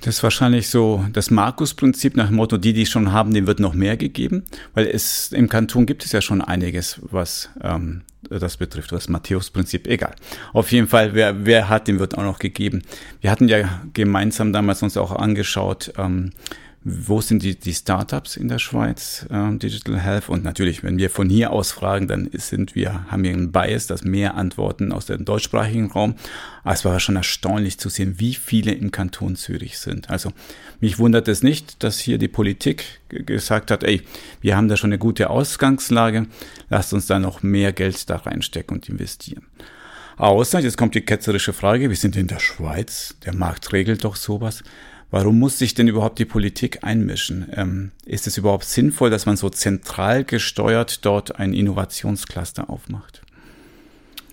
Das 0.00 0.16
ist 0.16 0.22
wahrscheinlich 0.22 0.68
so 0.70 1.04
das 1.12 1.30
Markus-Prinzip 1.30 2.16
nach 2.16 2.28
dem 2.28 2.36
Motto, 2.36 2.56
die, 2.56 2.72
die 2.72 2.86
schon 2.86 3.12
haben, 3.12 3.34
denen 3.34 3.48
wird 3.48 3.58
noch 3.58 3.74
mehr 3.74 3.96
gegeben, 3.96 4.44
weil 4.74 4.86
es 4.86 5.32
im 5.32 5.48
Kanton 5.48 5.86
gibt 5.86 6.04
es 6.04 6.12
ja 6.12 6.20
schon 6.20 6.40
einiges, 6.40 7.00
was 7.02 7.50
ähm, 7.62 8.02
das 8.28 8.56
betrifft, 8.56 8.92
das 8.92 9.08
Matthäus-Prinzip, 9.08 9.88
egal. 9.88 10.14
Auf 10.52 10.70
jeden 10.70 10.86
Fall, 10.86 11.14
wer, 11.14 11.44
wer 11.46 11.68
hat, 11.68 11.88
dem 11.88 11.98
wird 11.98 12.16
auch 12.16 12.22
noch 12.22 12.38
gegeben. 12.38 12.82
Wir 13.20 13.30
hatten 13.30 13.48
ja 13.48 13.82
gemeinsam 13.92 14.52
damals 14.52 14.82
uns 14.82 14.96
auch 14.96 15.12
angeschaut, 15.12 15.92
ähm, 15.98 16.32
wo 16.84 17.20
sind 17.20 17.42
die, 17.42 17.58
die 17.58 17.74
Startups 17.74 18.36
in 18.36 18.48
der 18.48 18.58
Schweiz, 18.58 19.26
äh, 19.30 19.56
Digital 19.56 19.98
Health? 19.98 20.28
Und 20.28 20.44
natürlich, 20.44 20.82
wenn 20.82 20.96
wir 20.96 21.10
von 21.10 21.28
hier 21.28 21.52
aus 21.52 21.72
fragen, 21.72 22.06
dann 22.06 22.30
sind 22.32 22.74
wir, 22.74 23.10
haben 23.10 23.24
wir 23.24 23.32
einen 23.32 23.50
Bias, 23.50 23.88
dass 23.88 24.04
mehr 24.04 24.36
Antworten 24.36 24.92
aus 24.92 25.06
dem 25.06 25.24
deutschsprachigen 25.24 25.90
Raum. 25.90 26.14
Aber 26.62 26.74
es 26.74 26.84
war 26.84 27.00
schon 27.00 27.16
erstaunlich 27.16 27.78
zu 27.78 27.88
sehen, 27.88 28.14
wie 28.18 28.34
viele 28.34 28.72
im 28.72 28.92
Kanton 28.92 29.34
Zürich 29.34 29.78
sind. 29.78 30.08
Also 30.08 30.32
mich 30.80 30.98
wundert 30.98 31.26
es 31.26 31.42
nicht, 31.42 31.82
dass 31.82 31.98
hier 31.98 32.18
die 32.18 32.28
Politik 32.28 32.84
gesagt 33.08 33.70
hat, 33.70 33.82
ey, 33.82 34.02
wir 34.40 34.56
haben 34.56 34.68
da 34.68 34.76
schon 34.76 34.90
eine 34.90 34.98
gute 34.98 35.30
Ausgangslage, 35.30 36.26
lasst 36.70 36.92
uns 36.92 37.06
da 37.06 37.18
noch 37.18 37.42
mehr 37.42 37.72
Geld 37.72 38.08
da 38.08 38.16
reinstecken 38.16 38.76
und 38.76 38.88
investieren. 38.88 39.46
Außer, 40.16 40.58
jetzt 40.58 40.76
kommt 40.76 40.96
die 40.96 41.00
ketzerische 41.00 41.52
Frage, 41.52 41.88
wir 41.88 41.96
sind 41.96 42.16
in 42.16 42.26
der 42.26 42.40
Schweiz, 42.40 43.14
der 43.24 43.34
Markt 43.34 43.72
regelt 43.72 44.04
doch 44.04 44.16
sowas. 44.16 44.64
Warum 45.10 45.38
muss 45.38 45.58
sich 45.58 45.72
denn 45.72 45.88
überhaupt 45.88 46.18
die 46.18 46.26
Politik 46.26 46.84
einmischen? 46.84 47.48
Ähm, 47.54 47.92
ist 48.04 48.26
es 48.26 48.36
überhaupt 48.36 48.64
sinnvoll, 48.64 49.08
dass 49.08 49.24
man 49.24 49.36
so 49.36 49.48
zentral 49.48 50.24
gesteuert 50.24 51.04
dort 51.06 51.38
ein 51.38 51.54
Innovationscluster 51.54 52.68
aufmacht? 52.68 53.22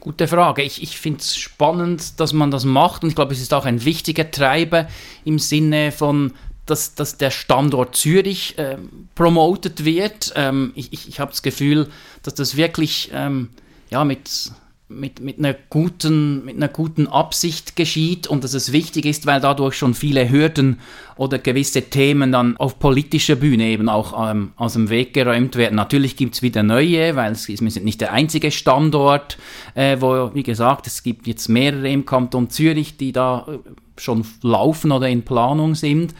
Gute 0.01 0.27
Frage. 0.27 0.63
Ich, 0.63 0.84
ich 0.84 1.00
finde 1.00 1.22
es 1.22 1.38
spannend, 1.38 2.20
dass 2.20 2.34
man 2.34 2.51
das 2.51 2.65
macht 2.65 3.03
und 3.03 3.10
ich 3.10 3.15
glaube, 3.15 3.34
es 3.34 3.41
ist 3.41 3.53
auch 3.53 3.65
ein 3.65 3.86
wichtiger 3.86 4.29
Treiber 4.29 4.88
im 5.24 5.39
Sinne 5.39 5.91
von, 5.94 6.34
dass, 6.65 6.94
dass 6.94 7.17
der 7.17 7.32
Standort 7.32 7.96
Zürich 7.96 8.58
äh, 8.58 8.77
promotet 9.15 9.86
wird. 9.86 10.34
Ähm, 10.36 10.74
ich 10.75 10.91
ich, 10.91 11.08
ich 11.08 11.20
habe 11.20 11.32
das 11.32 11.41
Gefühl, 11.41 11.88
dass 12.22 12.36
das 12.36 12.58
wirklich 12.58 13.12
ähm, 13.13 13.50
ja, 13.89 14.03
mit 14.03 14.51
mit, 14.88 15.20
mit, 15.20 15.39
einer 15.39 15.54
guten, 15.54 16.46
mit 16.46 16.58
einer 16.58 16.68
guten 16.68 17.08
Absicht 17.08 17.75
geschieht 17.75 18.27
und 18.27 18.44
dass 18.44 18.54
es 18.54 18.72
wichtig 18.72 19.06
ist, 19.06 19.25
weil 19.25 19.42
dadurch 19.42 19.75
schon 19.75 19.96
viele 19.96 20.30
Hürden 20.30 20.80
oder 21.18 21.39
gewisse 21.39 21.82
Themen 21.82 22.32
dann 22.32 22.56
auf 22.58 22.77
politischer 22.77 23.36
Bühne 23.36 23.65
eben 23.65 23.89
auch 23.89 24.30
ähm, 24.30 24.51
aus 24.58 24.74
dem 24.74 24.89
Weg 24.89 25.13
geräumt 25.13 25.56
werden. 25.56 25.75
Natürlich 25.75 26.18
gibt 26.18 26.36
es 26.36 26.42
wieder 26.44 26.62
neue, 26.62 27.15
weil 27.15 27.32
es, 27.32 27.48
wir 27.48 27.58
sind 27.58 27.86
nicht 27.86 28.00
der 28.00 28.13
einzige 28.13 28.51
Standort, 28.51 29.39
äh, 29.74 29.98
wo, 30.00 30.30
wie 30.36 30.44
gesagt, 30.44 30.86
es 30.86 31.01
gibt 31.01 31.25
jetzt 31.25 31.50
mehrere 31.50 31.89
im 31.89 32.06
Kanton 32.06 32.51
Zürich, 32.51 32.98
die 32.98 33.12
da 33.12 33.48
äh, 33.50 33.58
schon 34.00 34.24
laufen 34.44 34.92
oder 34.92 35.10
in 35.10 35.24
Planung 35.24 35.74
sind. 35.74 36.13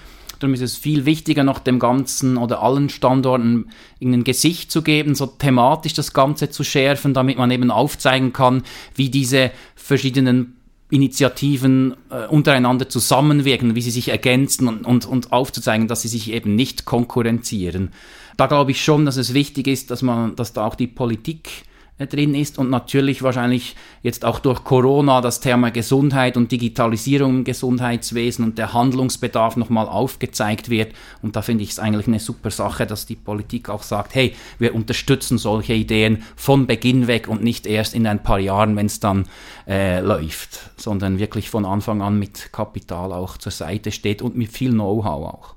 Darum 0.46 0.54
ist 0.54 0.62
es 0.62 0.78
viel 0.78 1.06
wichtiger, 1.06 1.44
noch 1.44 1.58
dem 1.58 1.80
Ganzen 1.80 2.38
oder 2.38 2.62
allen 2.62 2.90
Standorten 2.90 3.72
ein 4.00 4.24
Gesicht 4.24 4.70
zu 4.72 4.84
geben, 4.84 5.16
so 5.16 5.26
thematisch 5.26 5.96
das 5.96 6.14
Ganze 6.14 6.52
zu 6.52 6.64
schärfen, 6.64 7.16
damit 7.16 7.40
man 7.40 7.50
eben 7.50 7.72
aufzeigen 7.72 8.32
kann, 8.32 8.62
wie 8.94 9.10
diese 9.10 9.50
verschiedenen 9.74 10.58
Initiativen 10.92 11.96
äh, 12.12 12.28
untereinander 12.28 12.88
zusammenwirken, 12.88 13.74
wie 13.74 13.82
sie 13.82 13.90
sich 13.90 14.10
ergänzen 14.10 14.68
und, 14.68 14.86
und, 14.86 15.08
und 15.08 15.32
aufzuzeigen, 15.32 15.88
dass 15.88 16.04
sie 16.04 16.10
sich 16.10 16.32
eben 16.32 16.54
nicht 16.54 16.86
konkurrenzieren. 16.86 17.90
Da 18.38 18.46
glaube 18.46 18.70
ich 18.70 18.84
schon, 18.84 19.08
dass 19.08 19.18
es 19.18 19.34
wichtig 19.34 19.66
ist, 19.66 19.90
dass 19.90 20.04
man, 20.04 20.36
dass 20.36 20.54
da 20.54 20.68
auch 20.68 20.76
die 20.76 20.86
Politik 20.86 21.50
drin 21.98 22.36
ist 22.36 22.60
und 22.60 22.70
natürlich 22.70 23.24
wahrscheinlich 23.24 23.76
jetzt 24.04 24.26
auch 24.26 24.40
durch 24.40 24.66
Corona 24.66 25.22
das 25.22 25.40
Thema 25.40 25.72
Gesundheit 25.72 26.36
und 26.36 26.52
Digitalisierung 26.52 27.38
im 27.38 27.44
Gesundheitswesen 27.46 28.44
und 28.44 28.58
der 28.58 28.74
Handlungsbedarf 28.74 29.56
nochmal 29.56 29.88
aufgezeigt 29.88 30.70
wird. 30.70 30.94
Und 31.22 31.38
da 31.38 31.42
finde 31.42 31.64
ich 31.64 31.72
es 31.72 31.80
eigentlich 31.80 32.08
eine 32.08 32.20
super 32.20 32.52
Sache, 32.52 32.86
dass 32.86 33.06
die 33.06 33.16
Politik 33.16 33.70
auch 33.70 33.84
sagt, 33.84 34.14
hey, 34.14 34.36
wir 34.60 34.76
unterstützen 34.76 35.38
solche 35.38 35.74
Ideen 35.74 36.24
von 36.36 36.68
Beginn 36.68 37.08
weg 37.08 37.30
und 37.30 37.42
nicht 37.42 37.66
erst 37.66 37.96
in 37.96 38.06
ein 38.08 38.22
paar 38.22 38.40
Jahren, 38.40 38.76
wenn 38.76 38.88
es 38.88 39.00
dann 39.00 39.26
äh, 39.66 40.02
läuft, 40.02 40.72
sondern 40.76 41.18
wirklich 41.18 41.50
von 41.50 41.64
Anfang 41.64 42.02
an 42.02 42.20
mit 42.20 42.52
Kapital 42.52 43.14
auch 43.14 43.38
zur 43.38 43.54
Seite 43.54 43.94
steht 43.94 44.22
und 44.22 44.36
mit 44.36 44.52
viel 44.52 44.72
Know-how 44.72 45.34
auch. 45.34 45.55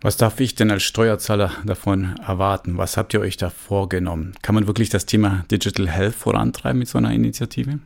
Was 0.00 0.16
darf 0.16 0.38
ich 0.38 0.54
denn 0.54 0.70
als 0.70 0.84
Steuerzahler 0.84 1.50
davon 1.64 2.14
erwarten? 2.24 2.78
Was 2.78 2.96
habt 2.96 3.14
ihr 3.14 3.20
euch 3.20 3.36
da 3.36 3.50
vorgenommen? 3.50 4.34
Kann 4.42 4.54
man 4.54 4.68
wirklich 4.68 4.90
das 4.90 5.06
Thema 5.06 5.44
Digital 5.50 5.88
Health 5.88 6.14
vorantreiben 6.14 6.78
mit 6.78 6.86
so 6.86 6.98
einer 6.98 7.10
Initiative? 7.10 7.80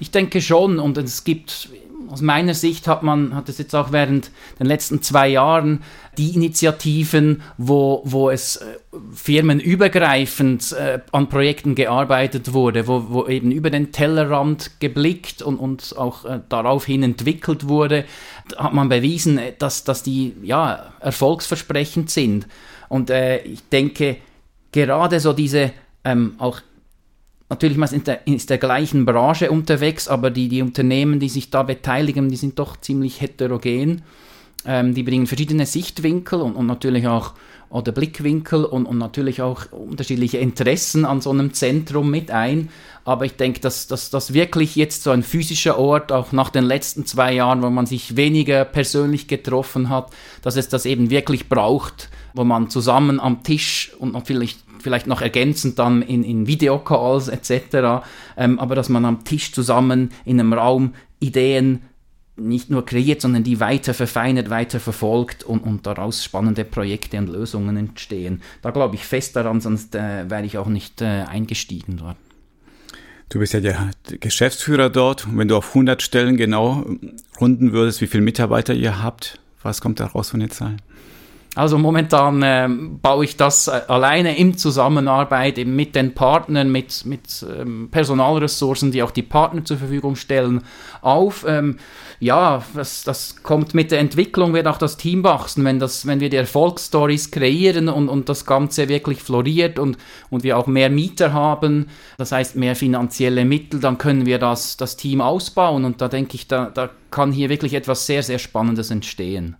Ich 0.00 0.10
denke 0.10 0.42
schon 0.42 0.78
und 0.78 0.98
es 0.98 1.24
gibt 1.24 1.70
aus 2.08 2.20
meiner 2.20 2.54
Sicht 2.54 2.86
hat 2.86 3.02
man, 3.02 3.34
hat 3.34 3.48
es 3.48 3.58
jetzt 3.58 3.74
auch 3.74 3.92
während 3.92 4.30
den 4.58 4.66
letzten 4.66 5.02
zwei 5.02 5.28
Jahren 5.28 5.82
die 6.16 6.34
Initiativen, 6.34 7.42
wo, 7.56 8.02
wo 8.04 8.30
es 8.30 8.56
äh, 8.56 8.64
firmenübergreifend 9.14 10.72
äh, 10.72 11.00
an 11.12 11.28
Projekten 11.28 11.74
gearbeitet 11.74 12.52
wurde, 12.52 12.86
wo, 12.86 13.06
wo 13.08 13.26
eben 13.26 13.50
über 13.50 13.70
den 13.70 13.92
Tellerrand 13.92 14.80
geblickt 14.80 15.42
und, 15.42 15.58
und 15.58 15.96
auch 15.96 16.24
äh, 16.24 16.40
daraufhin 16.48 17.02
entwickelt 17.02 17.68
wurde, 17.68 18.04
hat 18.56 18.72
man 18.72 18.88
bewiesen, 18.88 19.38
äh, 19.38 19.52
dass, 19.58 19.84
dass 19.84 20.02
die 20.02 20.34
ja, 20.42 20.92
erfolgsversprechend 21.00 22.10
sind. 22.10 22.46
Und 22.88 23.10
äh, 23.10 23.38
ich 23.42 23.68
denke, 23.68 24.16
gerade 24.72 25.20
so 25.20 25.32
diese 25.32 25.72
ähm, 26.04 26.34
auch 26.38 26.60
Natürlich, 27.50 27.78
man 27.78 27.86
ist 27.86 27.94
in 27.94 28.04
der, 28.04 28.26
ist 28.26 28.50
der 28.50 28.58
gleichen 28.58 29.06
Branche 29.06 29.50
unterwegs, 29.50 30.06
aber 30.06 30.30
die, 30.30 30.48
die 30.48 30.60
Unternehmen, 30.60 31.18
die 31.18 31.30
sich 31.30 31.50
da 31.50 31.62
beteiligen, 31.62 32.28
die 32.28 32.36
sind 32.36 32.58
doch 32.58 32.76
ziemlich 32.76 33.20
heterogen. 33.20 34.02
Ähm, 34.66 34.94
die 34.94 35.02
bringen 35.02 35.26
verschiedene 35.26 35.66
Sichtwinkel 35.66 36.40
und, 36.40 36.54
und 36.54 36.66
natürlich 36.66 37.06
auch 37.06 37.34
oder 37.70 37.92
Blickwinkel 37.92 38.64
und, 38.64 38.86
und, 38.86 38.96
natürlich 38.96 39.42
auch 39.42 39.70
unterschiedliche 39.72 40.38
Interessen 40.38 41.04
an 41.04 41.20
so 41.20 41.30
einem 41.30 41.52
Zentrum 41.52 42.10
mit 42.10 42.30
ein. 42.30 42.70
Aber 43.04 43.26
ich 43.26 43.36
denke, 43.36 43.60
dass, 43.60 43.86
dass 43.86 44.10
das 44.10 44.32
wirklich 44.32 44.74
jetzt 44.74 45.02
so 45.02 45.10
ein 45.10 45.22
physischer 45.22 45.78
Ort, 45.78 46.10
auch 46.10 46.32
nach 46.32 46.50
den 46.50 46.64
letzten 46.64 47.04
zwei 47.04 47.34
Jahren, 47.34 47.62
wo 47.62 47.68
man 47.68 47.86
sich 47.86 48.16
weniger 48.16 48.64
persönlich 48.64 49.28
getroffen 49.28 49.90
hat, 49.90 50.10
dass 50.42 50.56
es 50.56 50.68
das 50.68 50.86
eben 50.86 51.10
wirklich 51.10 51.48
braucht, 51.48 52.08
wo 52.34 52.44
man 52.44 52.70
zusammen 52.70 53.20
am 53.20 53.42
Tisch 53.42 53.92
und 53.98 54.14
natürlich 54.14 54.56
vielleicht 54.80 55.06
noch 55.06 55.20
ergänzend 55.20 55.78
dann 55.78 56.02
in, 56.02 56.22
in 56.22 56.46
Videocalls 56.46 57.28
etc., 57.28 58.06
ähm, 58.36 58.58
aber 58.58 58.74
dass 58.74 58.88
man 58.88 59.04
am 59.04 59.24
Tisch 59.24 59.52
zusammen 59.52 60.10
in 60.24 60.40
einem 60.40 60.52
Raum 60.52 60.94
Ideen 61.20 61.82
nicht 62.38 62.70
nur 62.70 62.84
kreiert, 62.84 63.20
sondern 63.20 63.44
die 63.44 63.60
weiter 63.60 63.94
verfeinert, 63.94 64.50
weiter 64.50 64.80
verfolgt 64.80 65.44
und, 65.44 65.60
und 65.60 65.86
daraus 65.86 66.24
spannende 66.24 66.64
Projekte 66.64 67.18
und 67.18 67.28
Lösungen 67.28 67.76
entstehen. 67.76 68.42
Da 68.62 68.70
glaube 68.70 68.94
ich 68.96 69.04
fest 69.04 69.36
daran, 69.36 69.60
sonst 69.60 69.94
äh, 69.94 70.30
wäre 70.30 70.44
ich 70.44 70.58
auch 70.58 70.68
nicht 70.68 71.02
äh, 71.02 71.24
eingestiegen 71.28 71.98
dort. 71.98 72.16
Du 73.28 73.40
bist 73.40 73.52
ja 73.52 73.60
der 73.60 73.90
Geschäftsführer 74.20 74.88
dort. 74.88 75.26
Wenn 75.30 75.48
du 75.48 75.56
auf 75.56 75.68
100 75.68 76.00
Stellen 76.00 76.38
genau 76.38 76.86
runden 77.40 77.72
würdest, 77.72 78.00
wie 78.00 78.06
viele 78.06 78.22
Mitarbeiter 78.22 78.72
ihr 78.72 79.02
habt, 79.02 79.38
was 79.62 79.80
kommt 79.82 80.00
da 80.00 80.06
raus 80.06 80.30
von 80.30 80.40
den 80.40 80.50
Zahlen? 80.50 80.80
Also 81.58 81.76
momentan 81.76 82.40
äh, 82.44 82.68
baue 83.02 83.24
ich 83.24 83.36
das 83.36 83.66
äh, 83.66 83.80
alleine 83.88 84.38
in 84.38 84.56
Zusammenarbeit 84.56 85.58
eben 85.58 85.74
mit 85.74 85.96
den 85.96 86.14
Partnern, 86.14 86.70
mit, 86.70 87.04
mit 87.04 87.44
ähm, 87.52 87.88
Personalressourcen, 87.90 88.92
die 88.92 89.02
auch 89.02 89.10
die 89.10 89.24
Partner 89.24 89.64
zur 89.64 89.78
Verfügung 89.78 90.14
stellen, 90.14 90.62
auf. 91.02 91.44
Ähm, 91.48 91.78
ja, 92.20 92.62
das, 92.74 93.02
das 93.02 93.42
kommt 93.42 93.74
mit 93.74 93.90
der 93.90 93.98
Entwicklung, 93.98 94.54
wird 94.54 94.68
auch 94.68 94.78
das 94.78 94.98
Team 94.98 95.24
wachsen, 95.24 95.64
wenn, 95.64 95.80
das, 95.80 96.06
wenn 96.06 96.20
wir 96.20 96.30
die 96.30 96.36
Erfolgsstories 96.36 97.32
kreieren 97.32 97.88
und, 97.88 98.08
und 98.08 98.28
das 98.28 98.46
Ganze 98.46 98.88
wirklich 98.88 99.20
floriert 99.20 99.80
und, 99.80 99.98
und 100.30 100.44
wir 100.44 100.58
auch 100.58 100.68
mehr 100.68 100.90
Mieter 100.90 101.32
haben, 101.32 101.88
das 102.18 102.30
heißt 102.30 102.54
mehr 102.54 102.76
finanzielle 102.76 103.44
Mittel, 103.44 103.80
dann 103.80 103.98
können 103.98 104.26
wir 104.26 104.38
das, 104.38 104.76
das 104.76 104.96
Team 104.96 105.20
ausbauen 105.20 105.84
und 105.84 106.00
da 106.00 106.06
denke 106.06 106.36
ich, 106.36 106.46
da, 106.46 106.70
da 106.72 106.88
kann 107.10 107.32
hier 107.32 107.48
wirklich 107.48 107.74
etwas 107.74 108.06
sehr, 108.06 108.22
sehr 108.22 108.38
Spannendes 108.38 108.92
entstehen. 108.92 109.56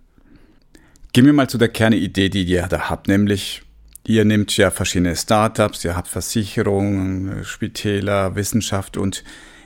Gehen 1.11 1.25
wir 1.25 1.33
mal 1.33 1.49
zu 1.49 1.57
der 1.57 1.69
Kernidee, 1.69 2.29
die 2.29 2.43
ihr 2.43 2.67
da 2.67 2.89
habt, 2.89 3.07
nämlich 3.07 3.63
ihr 4.05 4.25
nehmt 4.25 4.55
ja 4.57 4.69
verschiedene 4.69 5.15
Startups, 5.15 5.83
ihr 5.83 5.95
habt 5.95 6.07
Versicherungen, 6.07 7.43
Spitäler, 7.43 8.35
Wissenschaft 8.35 8.95
und 8.95 9.23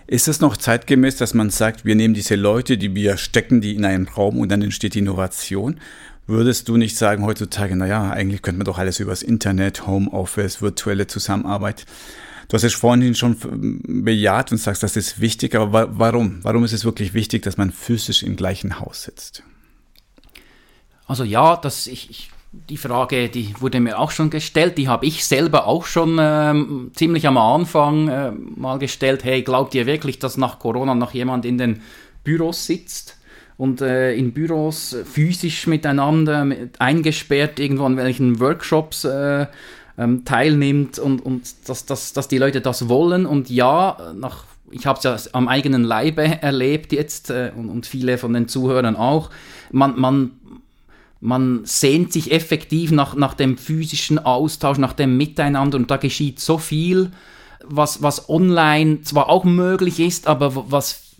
ist 0.07 0.29
es 0.29 0.39
noch 0.39 0.55
zeitgemäß, 0.55 1.17
dass 1.17 1.33
man 1.33 1.49
sagt, 1.49 1.83
wir 1.83 1.95
nehmen 1.95 2.13
diese 2.13 2.35
Leute, 2.35 2.77
die 2.77 2.95
wir 2.95 3.17
stecken, 3.17 3.59
die 3.59 3.75
in 3.75 3.83
einen 3.83 4.07
Raum 4.07 4.37
und 4.37 4.51
dann 4.51 4.61
entsteht 4.61 4.95
Innovation? 4.95 5.79
Würdest 6.27 6.69
du 6.69 6.77
nicht 6.77 6.95
sagen 6.95 7.25
heutzutage, 7.25 7.75
naja, 7.75 8.09
eigentlich 8.09 8.41
könnte 8.41 8.59
man 8.59 8.65
doch 8.65 8.77
alles 8.77 9.01
übers 9.01 9.21
Internet, 9.21 9.85
Homeoffice, 9.85 10.61
virtuelle 10.61 11.07
Zusammenarbeit. 11.07 11.85
Du 12.47 12.55
hast 12.55 12.63
es 12.63 12.73
vorhin 12.73 13.15
schon 13.15 13.35
bejaht 14.03 14.53
und 14.53 14.59
sagst, 14.59 14.83
das 14.83 14.95
ist 14.95 15.19
wichtig, 15.19 15.55
aber 15.55 15.99
warum? 15.99 16.39
Warum 16.43 16.63
ist 16.63 16.73
es 16.73 16.85
wirklich 16.85 17.13
wichtig, 17.13 17.43
dass 17.43 17.57
man 17.57 17.71
physisch 17.71 18.23
im 18.23 18.37
gleichen 18.37 18.79
Haus 18.79 19.03
sitzt? 19.03 19.43
Also 21.13 21.25
ja, 21.25 21.57
das, 21.57 21.85
ich, 21.85 22.09
ich, 22.09 22.31
die 22.71 22.75
Frage, 22.75 23.29
die 23.29 23.53
wurde 23.59 23.79
mir 23.79 23.99
auch 23.99 24.09
schon 24.09 24.31
gestellt, 24.31 24.79
die 24.79 24.87
habe 24.87 25.05
ich 25.05 25.23
selber 25.25 25.67
auch 25.67 25.85
schon 25.85 26.17
ähm, 26.19 26.89
ziemlich 26.95 27.27
am 27.27 27.37
Anfang 27.37 28.07
äh, 28.07 28.31
mal 28.31 28.79
gestellt. 28.79 29.23
Hey, 29.23 29.43
glaubt 29.43 29.75
ihr 29.75 29.85
wirklich, 29.85 30.17
dass 30.17 30.37
nach 30.37 30.57
Corona 30.57 30.95
noch 30.95 31.13
jemand 31.13 31.45
in 31.45 31.59
den 31.59 31.83
Büros 32.23 32.65
sitzt? 32.65 33.19
und 33.57 33.81
äh, 33.81 34.15
in 34.15 34.33
Büros 34.33 34.95
physisch 35.05 35.67
miteinander 35.67 36.45
mit, 36.45 36.81
eingesperrt 36.81 37.59
irgendwo 37.59 37.85
an 37.85 37.95
welchen 37.95 38.39
Workshops 38.39 39.03
äh, 39.05 39.45
ähm, 39.99 40.25
teilnimmt 40.25 40.97
und, 40.97 41.23
und 41.23 41.69
dass, 41.69 41.85
dass, 41.85 42.13
dass 42.13 42.27
die 42.27 42.39
Leute 42.39 42.59
das 42.59 42.89
wollen. 42.89 43.27
Und 43.27 43.51
ja, 43.51 44.15
nach, 44.15 44.45
ich 44.71 44.87
habe 44.87 44.97
es 44.97 45.03
ja 45.03 45.15
am 45.33 45.47
eigenen 45.47 45.83
Leibe 45.83 46.23
erlebt 46.41 46.91
jetzt 46.91 47.29
äh, 47.29 47.51
und, 47.55 47.69
und 47.69 47.85
viele 47.85 48.17
von 48.17 48.33
den 48.33 48.47
Zuhörern 48.47 48.95
auch. 48.95 49.29
Man, 49.71 49.99
man 49.99 50.31
man 51.23 51.61
sehnt 51.63 52.11
sich 52.11 52.33
effektiv 52.33 52.91
nach, 52.91 53.15
nach 53.15 53.33
dem 53.33 53.57
physischen 53.57 54.19
Austausch, 54.19 54.77
nach 54.77 54.91
dem 54.91 55.15
Miteinander 55.15 55.77
und 55.77 55.89
da 55.89 55.95
geschieht 55.95 56.41
so 56.41 56.57
viel, 56.57 57.11
was, 57.63 58.03
was 58.03 58.27
online 58.27 59.03
zwar 59.03 59.29
auch 59.29 59.45
möglich 59.45 60.01
ist, 60.01 60.27
aber 60.27 60.69
was, 60.69 61.15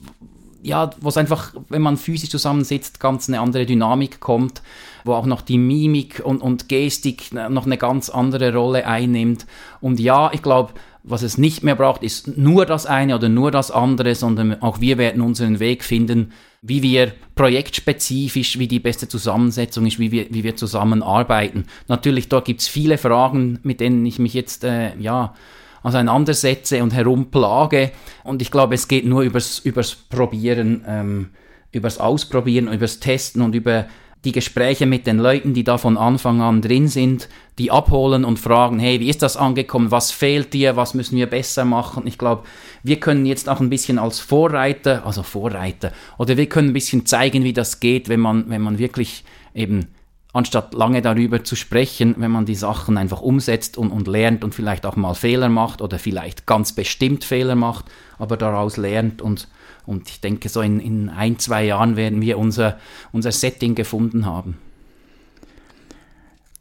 ja, 0.62 0.90
was 1.00 1.16
einfach, 1.16 1.54
wenn 1.70 1.82
man 1.82 1.96
physisch 1.96 2.30
zusammensitzt, 2.30 3.00
ganz 3.00 3.30
eine 3.30 3.40
andere 3.40 3.66
Dynamik 3.66 4.20
kommt, 4.20 4.62
wo 5.06 5.14
auch 5.14 5.26
noch 5.26 5.42
die 5.42 5.58
Mimik 5.58 6.22
und, 6.22 6.42
und 6.42 6.68
Gestik 6.68 7.34
noch 7.34 7.66
eine 7.66 7.78
ganz 7.78 8.10
andere 8.10 8.54
Rolle 8.54 8.86
einnimmt. 8.86 9.46
Und 9.80 10.02
ja, 10.02 10.32
ich 10.34 10.42
glaube, 10.42 10.74
was 11.04 11.22
es 11.22 11.38
nicht 11.38 11.64
mehr 11.64 11.76
braucht, 11.76 12.04
ist 12.04 12.38
nur 12.38 12.66
das 12.66 12.86
eine 12.86 13.16
oder 13.16 13.30
nur 13.30 13.52
das 13.52 13.72
andere, 13.72 14.16
sondern 14.16 14.62
auch 14.62 14.82
wir 14.82 14.98
werden 14.98 15.22
unseren 15.22 15.62
Weg 15.62 15.86
finden, 15.86 16.34
wie 16.64 16.82
wir 16.82 17.12
projektspezifisch, 17.36 18.58
wie 18.58 18.68
die 18.68 18.80
beste 18.80 19.08
Zusammensetzung 19.08 19.86
ist, 19.86 20.00
wie 20.00 20.12
wir, 20.12 20.28
wie 20.30 20.44
wir 20.44 20.56
zusammenarbeiten. 20.56 21.66
Natürlich, 21.90 22.30
dort 22.30 22.46
gibt 22.46 22.62
es 22.62 22.68
viele 22.70 22.98
Fragen, 22.98 23.60
mit 23.64 23.82
denen 23.82 24.06
ich 24.06 24.18
mich 24.18 24.34
jetzt, 24.34 24.64
äh, 24.64 24.98
ja, 24.98 25.36
auseinandersetze 25.84 26.82
und 26.82 26.94
herumplage. 26.94 27.92
Und 28.24 28.42
ich 28.42 28.50
glaube, 28.50 28.76
es 28.76 28.88
geht 28.88 29.06
nur 29.06 29.24
übers, 29.24 29.60
übers 29.60 29.94
Probieren, 29.94 30.86
ähm, 30.88 31.30
übers 31.74 31.98
Ausprobieren, 31.98 32.72
übers 32.72 33.02
Testen 33.02 33.42
und 33.42 33.54
über 33.54 33.86
die 34.24 34.32
Gespräche 34.32 34.86
mit 34.86 35.06
den 35.06 35.18
Leuten, 35.20 35.54
die 35.54 35.64
da 35.64 35.78
von 35.78 35.98
Anfang 35.98 36.42
an 36.42 36.62
drin 36.62 36.88
sind, 36.88 37.28
die 37.58 37.72
abholen 37.72 38.24
und 38.24 38.40
fragen, 38.40 38.80
hey, 38.80 39.00
wie 39.00 39.10
ist 39.10 39.22
das 39.22 39.38
angekommen, 39.38 39.92
was 39.92 40.12
fehlt 40.12 40.54
dir, 40.54 40.76
was 40.76 40.94
müssen 40.94 41.18
wir 41.18 41.28
besser 41.28 41.66
machen. 41.66 42.08
Ich 42.08 42.18
glaube, 42.18 42.44
wir 42.84 43.00
können 43.00 43.26
jetzt 43.26 43.50
auch 43.50 43.60
ein 43.60 43.70
bisschen 43.70 44.00
als 44.00 44.20
Vorreiter, 44.20 45.06
also 45.06 45.24
Vorreiter, 45.24 45.92
oder 46.18 46.38
wir 46.38 46.48
können 46.48 46.70
ein 46.70 46.74
bisschen 46.74 47.06
zeigen, 47.06 47.44
wie 47.44 47.54
das 47.54 47.80
geht, 47.80 48.08
wenn 48.08 48.22
man, 48.22 48.50
wenn 48.50 48.62
man 48.62 48.80
wirklich 48.80 49.26
eben 49.54 49.88
anstatt 50.32 50.74
lange 50.74 51.02
darüber 51.02 51.44
zu 51.44 51.56
sprechen, 51.56 52.16
wenn 52.18 52.32
man 52.32 52.46
die 52.46 52.56
Sachen 52.56 52.98
einfach 52.98 53.22
umsetzt 53.22 53.78
und, 53.78 53.92
und 53.92 54.08
lernt 54.08 54.44
und 54.44 54.56
vielleicht 54.56 54.86
auch 54.86 54.96
mal 54.96 55.14
Fehler 55.14 55.50
macht 55.50 55.82
oder 55.82 56.00
vielleicht 56.00 56.48
ganz 56.48 56.74
bestimmt 56.74 57.24
Fehler 57.24 57.56
macht, 57.56 57.86
aber 58.18 58.36
daraus 58.36 58.78
lernt 58.78 59.22
und 59.22 59.48
und 59.86 60.10
ich 60.10 60.22
denke, 60.22 60.50
so 60.50 60.62
in, 60.62 60.80
in 60.80 61.10
ein, 61.10 61.40
zwei 61.40 61.66
Jahren 61.66 61.96
werden 61.96 62.22
wir 62.22 62.38
unser, 62.38 62.80
unser 63.12 63.32
Setting 63.32 63.76
gefunden 63.76 64.26
haben. 64.26 64.58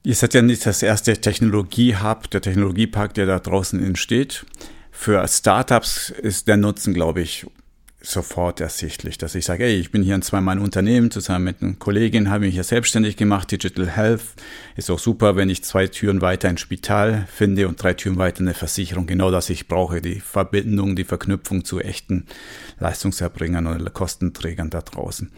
Ihr 0.05 0.15
seid 0.15 0.35
ja 0.35 0.43
nicht 0.43 0.67
das 0.67 0.83
erste 0.83 1.21
Technologie-Hub, 1.21 2.29
der 2.31 2.41
Technologiepark, 2.41 3.15
der 3.15 3.27
da 3.27 3.39
draußen 3.39 3.83
entsteht. 3.83 4.45
Für 4.91 5.27
Startups 5.29 6.11
ist 6.11 6.49
der 6.49 6.57
Nutzen, 6.57 6.93
glaube 6.93 7.21
ich, 7.21 7.47
sofort 8.03 8.61
ersichtlich, 8.61 9.19
dass 9.19 9.35
ich 9.35 9.45
sage, 9.45 9.65
ey, 9.65 9.77
ich 9.77 9.91
bin 9.91 10.03
hier 10.03 10.15
in 10.15 10.23
zwei 10.23 10.41
Mann 10.41 10.59
Unternehmen, 10.59 11.11
zusammen 11.11 11.45
mit 11.45 11.63
einer 11.63 11.75
Kollegin 11.75 12.31
habe 12.31 12.47
mich 12.47 12.55
hier 12.55 12.65
selbstständig 12.65 13.17
gemacht, 13.17 13.51
Digital 13.51 13.89
Health. 13.89 14.23
Ist 14.77 14.91
auch 14.91 14.99
super, 14.99 15.37
wenn 15.37 15.51
ich 15.51 15.65
zwei 15.65 15.87
Türen 15.87 16.21
weiter 16.21 16.49
ein 16.49 16.59
Spital 16.59 17.27
finde 17.33 17.69
und 17.69 17.83
drei 17.83 17.95
Türen 17.95 18.19
weiter 18.19 18.41
eine 18.41 18.55
Versicherung. 18.55 19.07
Genau 19.07 19.31
das 19.31 19.51
ich 19.51 19.69
brauche, 19.69 20.01
die 20.01 20.21
Verbindung, 20.21 20.97
die 20.97 21.05
Verknüpfung 21.05 21.65
zu 21.65 21.81
echten 21.81 22.27
Leistungserbringern 22.79 23.67
oder 23.67 23.91
Kostenträgern 23.91 24.71
da 24.71 24.81
draußen. 24.81 25.31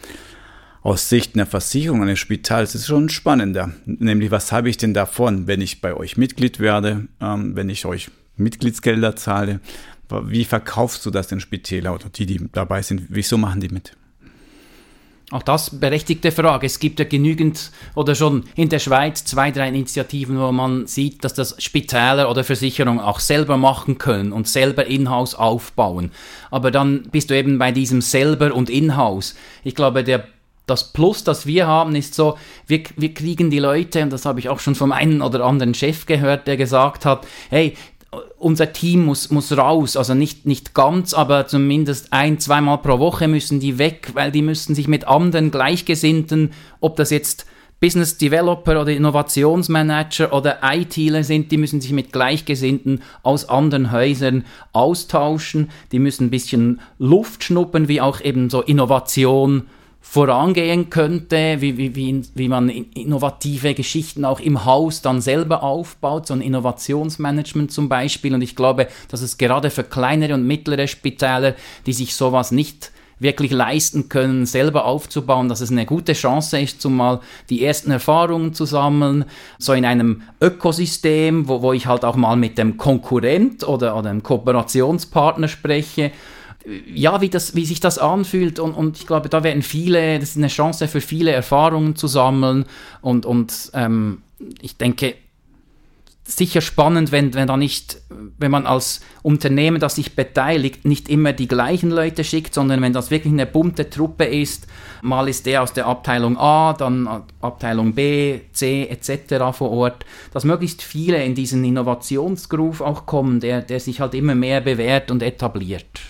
Aus 0.82 1.08
Sicht 1.08 1.34
einer 1.34 1.46
Versicherung 1.46 2.02
eines 2.02 2.18
Spitals 2.18 2.74
ist 2.74 2.82
es 2.82 2.86
schon 2.88 3.08
spannender. 3.08 3.72
Nämlich, 3.86 4.30
was 4.30 4.52
habe 4.52 4.68
ich 4.68 4.76
denn 4.76 4.92
davon, 4.92 5.46
wenn 5.46 5.62
ich 5.62 5.80
bei 5.80 5.94
euch 5.94 6.18
Mitglied 6.18 6.60
werde, 6.60 7.08
ähm, 7.22 7.56
wenn 7.56 7.70
ich 7.70 7.86
euch 7.86 8.10
Mitgliedsgelder 8.36 9.16
zahle? 9.16 9.60
Wie 10.08 10.44
verkaufst 10.44 11.04
du 11.06 11.10
das 11.10 11.28
den 11.28 11.40
Spitäler 11.40 11.94
oder 11.94 12.08
die, 12.08 12.26
die 12.26 12.48
dabei 12.52 12.82
sind? 12.82 13.06
Wieso 13.08 13.38
machen 13.38 13.60
die 13.60 13.68
mit? 13.68 13.96
Auch 15.30 15.42
das 15.42 15.80
berechtigte 15.80 16.30
Frage. 16.30 16.66
Es 16.66 16.78
gibt 16.78 16.98
ja 16.98 17.06
genügend 17.06 17.72
oder 17.94 18.14
schon 18.14 18.44
in 18.56 18.68
der 18.68 18.78
Schweiz 18.78 19.24
zwei, 19.24 19.50
drei 19.50 19.68
Initiativen, 19.68 20.38
wo 20.38 20.52
man 20.52 20.86
sieht, 20.86 21.24
dass 21.24 21.32
das 21.32 21.56
Spitäler 21.62 22.30
oder 22.30 22.44
Versicherungen 22.44 23.00
auch 23.00 23.20
selber 23.20 23.56
machen 23.56 23.96
können 23.96 24.32
und 24.32 24.46
selber 24.46 24.86
in-house 24.86 25.34
aufbauen. 25.34 26.12
Aber 26.50 26.70
dann 26.70 27.04
bist 27.10 27.30
du 27.30 27.36
eben 27.36 27.58
bei 27.58 27.72
diesem 27.72 28.02
selber 28.02 28.54
und 28.54 28.68
in-house. 28.68 29.34
Ich 29.64 29.74
glaube, 29.74 30.04
der 30.04 30.24
das 30.66 30.92
Plus, 30.92 31.24
das 31.24 31.46
wir 31.46 31.66
haben, 31.66 31.94
ist 31.94 32.14
so, 32.14 32.38
wir, 32.66 32.82
wir 32.96 33.12
kriegen 33.12 33.50
die 33.50 33.58
Leute, 33.58 34.02
und 34.02 34.10
das 34.10 34.24
habe 34.24 34.40
ich 34.40 34.48
auch 34.48 34.60
schon 34.60 34.74
vom 34.74 34.92
einen 34.92 35.20
oder 35.20 35.44
anderen 35.44 35.74
Chef 35.74 36.06
gehört, 36.06 36.46
der 36.46 36.56
gesagt 36.56 37.04
hat, 37.04 37.26
hey, 37.50 37.76
unser 38.38 38.72
Team 38.72 39.04
muss, 39.04 39.30
muss 39.30 39.56
raus, 39.56 39.96
also 39.96 40.14
nicht, 40.14 40.46
nicht 40.46 40.74
ganz, 40.74 41.14
aber 41.14 41.46
zumindest 41.46 42.12
ein, 42.12 42.38
zweimal 42.38 42.78
pro 42.78 42.98
Woche 42.98 43.28
müssen 43.28 43.60
die 43.60 43.78
weg, 43.78 44.10
weil 44.14 44.30
die 44.30 44.42
müssen 44.42 44.74
sich 44.74 44.88
mit 44.88 45.06
anderen 45.06 45.50
Gleichgesinnten, 45.50 46.52
ob 46.80 46.96
das 46.96 47.10
jetzt 47.10 47.46
Business 47.80 48.16
Developer 48.16 48.80
oder 48.80 48.92
Innovationsmanager 48.92 50.32
oder 50.32 50.60
ITler 50.62 51.22
sind, 51.22 51.52
die 51.52 51.58
müssen 51.58 51.80
sich 51.80 51.92
mit 51.92 52.12
Gleichgesinnten 52.12 53.02
aus 53.22 53.48
anderen 53.48 53.92
Häusern 53.92 54.44
austauschen, 54.72 55.70
die 55.92 55.98
müssen 55.98 56.26
ein 56.26 56.30
bisschen 56.30 56.80
Luft 56.98 57.44
schnuppern, 57.44 57.88
wie 57.88 58.00
auch 58.00 58.20
eben 58.20 58.48
so 58.48 58.62
Innovation 58.62 59.64
vorangehen 60.06 60.90
könnte, 60.90 61.56
wie, 61.60 61.78
wie, 61.78 61.96
wie, 61.96 62.22
wie 62.34 62.48
man 62.48 62.68
innovative 62.68 63.72
Geschichten 63.74 64.26
auch 64.26 64.38
im 64.38 64.66
Haus 64.66 65.00
dann 65.00 65.22
selber 65.22 65.62
aufbaut, 65.62 66.26
so 66.26 66.34
ein 66.34 66.42
Innovationsmanagement 66.42 67.72
zum 67.72 67.88
Beispiel. 67.88 68.34
Und 68.34 68.42
ich 68.42 68.54
glaube, 68.54 68.86
dass 69.08 69.22
es 69.22 69.38
gerade 69.38 69.70
für 69.70 69.82
kleinere 69.82 70.34
und 70.34 70.46
mittlere 70.46 70.86
Spitäler, 70.86 71.54
die 71.86 71.94
sich 71.94 72.14
sowas 72.14 72.52
nicht 72.52 72.92
wirklich 73.18 73.50
leisten 73.50 74.10
können, 74.10 74.44
selber 74.44 74.84
aufzubauen, 74.84 75.48
dass 75.48 75.62
es 75.62 75.72
eine 75.72 75.86
gute 75.86 76.12
Chance 76.12 76.60
ist, 76.60 76.82
zumal 76.82 77.20
die 77.48 77.64
ersten 77.64 77.90
Erfahrungen 77.90 78.52
zu 78.52 78.66
sammeln, 78.66 79.24
so 79.58 79.72
in 79.72 79.86
einem 79.86 80.22
Ökosystem, 80.40 81.48
wo, 81.48 81.62
wo 81.62 81.72
ich 81.72 81.86
halt 81.86 82.04
auch 82.04 82.16
mal 82.16 82.36
mit 82.36 82.58
dem 82.58 82.76
Konkurrent 82.76 83.66
oder, 83.66 83.96
oder 83.96 84.10
einem 84.10 84.22
Kooperationspartner 84.22 85.48
spreche 85.48 86.12
ja, 86.86 87.20
wie, 87.20 87.28
das, 87.28 87.54
wie 87.54 87.66
sich 87.66 87.80
das 87.80 87.98
anfühlt 87.98 88.58
und, 88.58 88.72
und 88.72 88.98
ich 88.98 89.06
glaube, 89.06 89.28
da 89.28 89.42
werden 89.44 89.62
viele, 89.62 90.18
das 90.18 90.30
ist 90.30 90.36
eine 90.38 90.48
Chance 90.48 90.88
für 90.88 91.00
viele 91.00 91.30
Erfahrungen 91.30 91.96
zu 91.96 92.06
sammeln 92.06 92.64
und, 93.02 93.26
und 93.26 93.70
ähm, 93.74 94.22
ich 94.60 94.76
denke, 94.76 95.14
sicher 96.26 96.62
spannend, 96.62 97.12
wenn, 97.12 97.34
wenn 97.34 97.46
da 97.46 97.56
nicht, 97.58 98.00
wenn 98.38 98.50
man 98.50 98.66
als 98.66 99.02
Unternehmen, 99.22 99.78
das 99.78 99.96
sich 99.96 100.16
beteiligt, 100.16 100.86
nicht 100.86 101.10
immer 101.10 101.34
die 101.34 101.48
gleichen 101.48 101.90
Leute 101.90 102.24
schickt, 102.24 102.54
sondern 102.54 102.80
wenn 102.80 102.94
das 102.94 103.10
wirklich 103.10 103.32
eine 103.32 103.46
bunte 103.46 103.90
Truppe 103.90 104.24
ist, 104.24 104.66
mal 105.02 105.28
ist 105.28 105.44
der 105.44 105.62
aus 105.62 105.74
der 105.74 105.86
Abteilung 105.86 106.38
A, 106.38 106.72
dann 106.72 107.24
Abteilung 107.42 107.94
B, 107.94 108.40
C 108.52 108.88
etc. 108.88 109.54
vor 109.56 109.70
Ort, 109.70 110.06
dass 110.32 110.44
möglichst 110.44 110.82
viele 110.82 111.22
in 111.22 111.34
diesen 111.34 111.62
Innovationsgroove 111.62 112.80
auch 112.80 113.04
kommen, 113.04 113.40
der, 113.40 113.60
der 113.60 113.80
sich 113.80 114.00
halt 114.00 114.14
immer 114.14 114.34
mehr 114.34 114.62
bewährt 114.62 115.10
und 115.10 115.22
etabliert. 115.22 116.00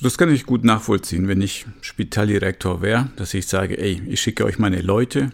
Das 0.00 0.16
kann 0.16 0.32
ich 0.32 0.46
gut 0.46 0.64
nachvollziehen, 0.64 1.26
wenn 1.26 1.40
ich 1.40 1.66
Spitaldirektor 1.80 2.82
wäre, 2.82 3.10
dass 3.16 3.34
ich 3.34 3.48
sage, 3.48 3.78
ey, 3.78 4.00
ich 4.06 4.20
schicke 4.20 4.44
euch 4.44 4.58
meine 4.58 4.80
Leute, 4.80 5.30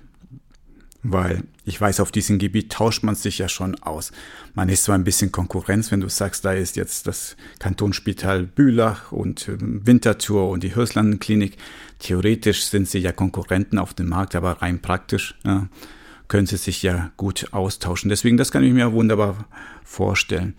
weil 1.03 1.45
ich 1.67 1.79
weiß, 1.79 2.01
auf 2.01 2.11
diesem 2.11 2.39
Gebiet 2.39 2.73
tauscht 2.73 3.03
man 3.03 3.15
sich 3.15 3.39
ja 3.39 3.49
schon 3.49 3.75
aus. 3.83 4.11
Man 4.55 4.71
ist 4.71 4.85
zwar 4.85 4.95
ein 4.95 5.05
bisschen 5.05 5.33
Konkurrenz, 5.33 5.91
wenn 5.93 6.01
du 6.01 6.09
sagst, 6.09 6.47
da 6.47 6.53
ist 6.53 6.77
jetzt 6.77 7.07
das 7.07 7.37
Kantonsspital 7.59 8.45
Bülach 8.45 9.13
und 9.13 9.49
ähm, 9.49 9.87
Winterthur 9.87 10.49
und 10.49 10.63
die 10.63 10.75
Hörslandenklinik. 10.75 11.59
Theoretisch 11.99 12.65
sind 12.65 12.89
sie 12.89 13.01
ja 13.01 13.13
Konkurrenten 13.13 13.79
auf 13.79 13.93
dem 13.93 14.09
Markt, 14.09 14.35
aber 14.35 14.63
rein 14.63 14.81
praktisch 14.81 15.35
ja, 15.45 15.69
können 16.29 16.47
sie 16.47 16.57
sich 16.57 16.83
ja 16.83 17.13
gut 17.19 17.49
austauschen. 17.53 18.09
Deswegen, 18.09 18.39
das 18.39 18.51
kann 18.51 18.65
ich 18.65 18.73
mir 18.73 18.93
wunderbar 18.93 19.47
vorstellen. 19.85 20.55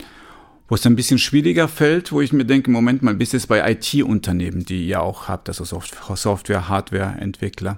Wo 0.68 0.76
es 0.76 0.86
ein 0.86 0.96
bisschen 0.96 1.20
schwieriger 1.20 1.68
fällt, 1.68 2.12
wo 2.12 2.22
ich 2.22 2.34
mir 2.34 2.46
denke, 2.46 2.72
Moment 2.72 3.04
mal, 3.04 3.14
bis 3.14 3.34
es 3.36 3.46
bei 3.46 3.72
IT-Unternehmen, 3.72 4.66
die 4.66 4.88
ihr 4.88 5.02
auch 5.02 5.28
habt, 5.28 5.48
also 5.48 5.64
Software, 5.64 6.68
Hardware-Entwickler, 6.68 7.78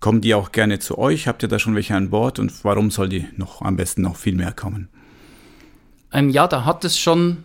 kommen 0.00 0.20
die 0.20 0.34
auch 0.34 0.52
gerne 0.52 0.78
zu 0.80 0.98
euch? 0.98 1.28
Habt 1.28 1.42
ihr 1.42 1.48
da 1.48 1.58
schon 1.58 1.74
welche 1.74 1.94
an 1.94 2.10
Bord 2.10 2.38
und 2.38 2.52
warum 2.64 2.90
soll 2.90 3.08
die 3.08 3.26
noch 3.36 3.62
am 3.62 3.76
besten 3.76 4.02
noch 4.02 4.16
viel 4.16 4.34
mehr 4.34 4.52
kommen? 4.52 4.88
Ähm, 6.12 6.28
ja, 6.28 6.46
da 6.46 6.64
hat 6.64 6.84
es 6.84 6.98
schon 6.98 7.44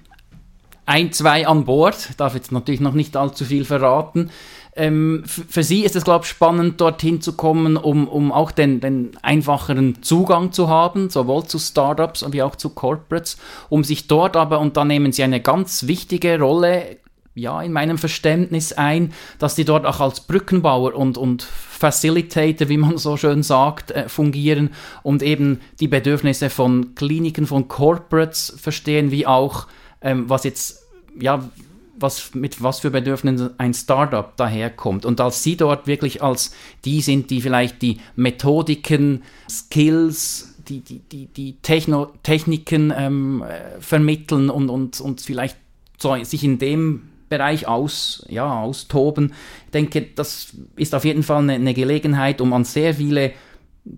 ein, 0.85 1.11
zwei 1.11 1.47
an 1.47 1.65
Bord. 1.65 2.09
Darf 2.17 2.35
jetzt 2.35 2.51
natürlich 2.51 2.81
noch 2.81 2.93
nicht 2.93 3.15
allzu 3.15 3.45
viel 3.45 3.65
verraten. 3.65 4.29
Ähm, 4.77 5.23
für 5.25 5.63
sie 5.63 5.85
ist 5.85 5.95
es, 5.95 6.03
glaube 6.03 6.25
ich, 6.25 6.29
spannend, 6.29 6.81
dorthin 6.81 7.21
zu 7.21 7.33
kommen, 7.33 7.77
um, 7.77 8.07
um 8.09 8.33
auch 8.33 8.51
den, 8.51 8.81
den 8.81 9.11
einfacheren 9.21 10.01
Zugang 10.01 10.51
zu 10.51 10.67
haben, 10.67 11.09
sowohl 11.09 11.45
zu 11.45 11.59
Startups 11.59 12.25
wie 12.31 12.41
auch 12.41 12.57
zu 12.57 12.69
Corporates, 12.71 13.37
um 13.69 13.85
sich 13.85 14.07
dort 14.07 14.35
aber, 14.35 14.59
und 14.59 14.75
da 14.75 14.83
nehmen 14.83 15.13
sie 15.13 15.23
eine 15.23 15.39
ganz 15.39 15.87
wichtige 15.87 16.39
Rolle, 16.39 16.97
ja, 17.35 17.61
in 17.61 17.71
meinem 17.71 17.97
Verständnis 17.97 18.73
ein, 18.73 19.13
dass 19.39 19.55
die 19.55 19.65
dort 19.65 19.85
auch 19.85 19.99
als 19.99 20.21
Brückenbauer 20.21 20.93
und, 20.95 21.17
und 21.17 21.43
Facilitator, 21.43 22.69
wie 22.69 22.77
man 22.77 22.97
so 22.97 23.17
schön 23.17 23.43
sagt, 23.43 23.91
äh, 23.91 24.09
fungieren 24.09 24.71
und 25.03 25.21
eben 25.21 25.59
die 25.79 25.89
Bedürfnisse 25.89 26.49
von 26.49 26.95
Kliniken, 26.95 27.45
von 27.45 27.67
Corporates 27.67 28.55
verstehen, 28.57 29.11
wie 29.11 29.27
auch, 29.27 29.67
ähm, 30.01 30.29
was 30.29 30.43
jetzt, 30.45 30.83
ja, 31.19 31.49
was, 31.97 32.33
mit 32.33 32.61
was 32.61 32.79
für 32.79 32.91
Bedürfnissen 32.91 33.51
ein 33.57 33.73
Startup 33.73 34.35
daherkommt. 34.35 35.05
Und 35.05 35.21
als 35.21 35.43
Sie 35.43 35.57
dort 35.57 35.87
wirklich 35.87 36.21
als 36.21 36.51
die 36.83 37.01
sind, 37.01 37.29
die 37.29 37.41
vielleicht 37.41 37.81
die 37.81 37.99
Methodiken, 38.15 39.23
Skills, 39.49 40.55
die, 40.67 40.81
die, 40.81 40.99
die, 40.99 41.27
die 41.27 41.57
Techno 41.61 42.11
Techniken 42.23 42.93
ähm, 42.95 43.43
äh, 43.43 43.79
vermitteln 43.79 44.49
und, 44.49 44.69
und, 44.69 44.99
und 44.99 45.21
vielleicht 45.21 45.57
so, 45.97 46.15
sich 46.23 46.43
in 46.43 46.57
dem 46.57 47.09
Bereich 47.29 47.67
aus, 47.67 48.25
ja, 48.29 48.61
austoben. 48.61 49.33
Ich 49.65 49.71
denke, 49.71 50.07
das 50.15 50.53
ist 50.75 50.93
auf 50.93 51.05
jeden 51.05 51.23
Fall 51.23 51.43
eine, 51.43 51.53
eine 51.53 51.73
Gelegenheit, 51.73 52.41
um 52.41 52.53
an 52.53 52.65
sehr 52.65 52.95
viele 52.95 53.33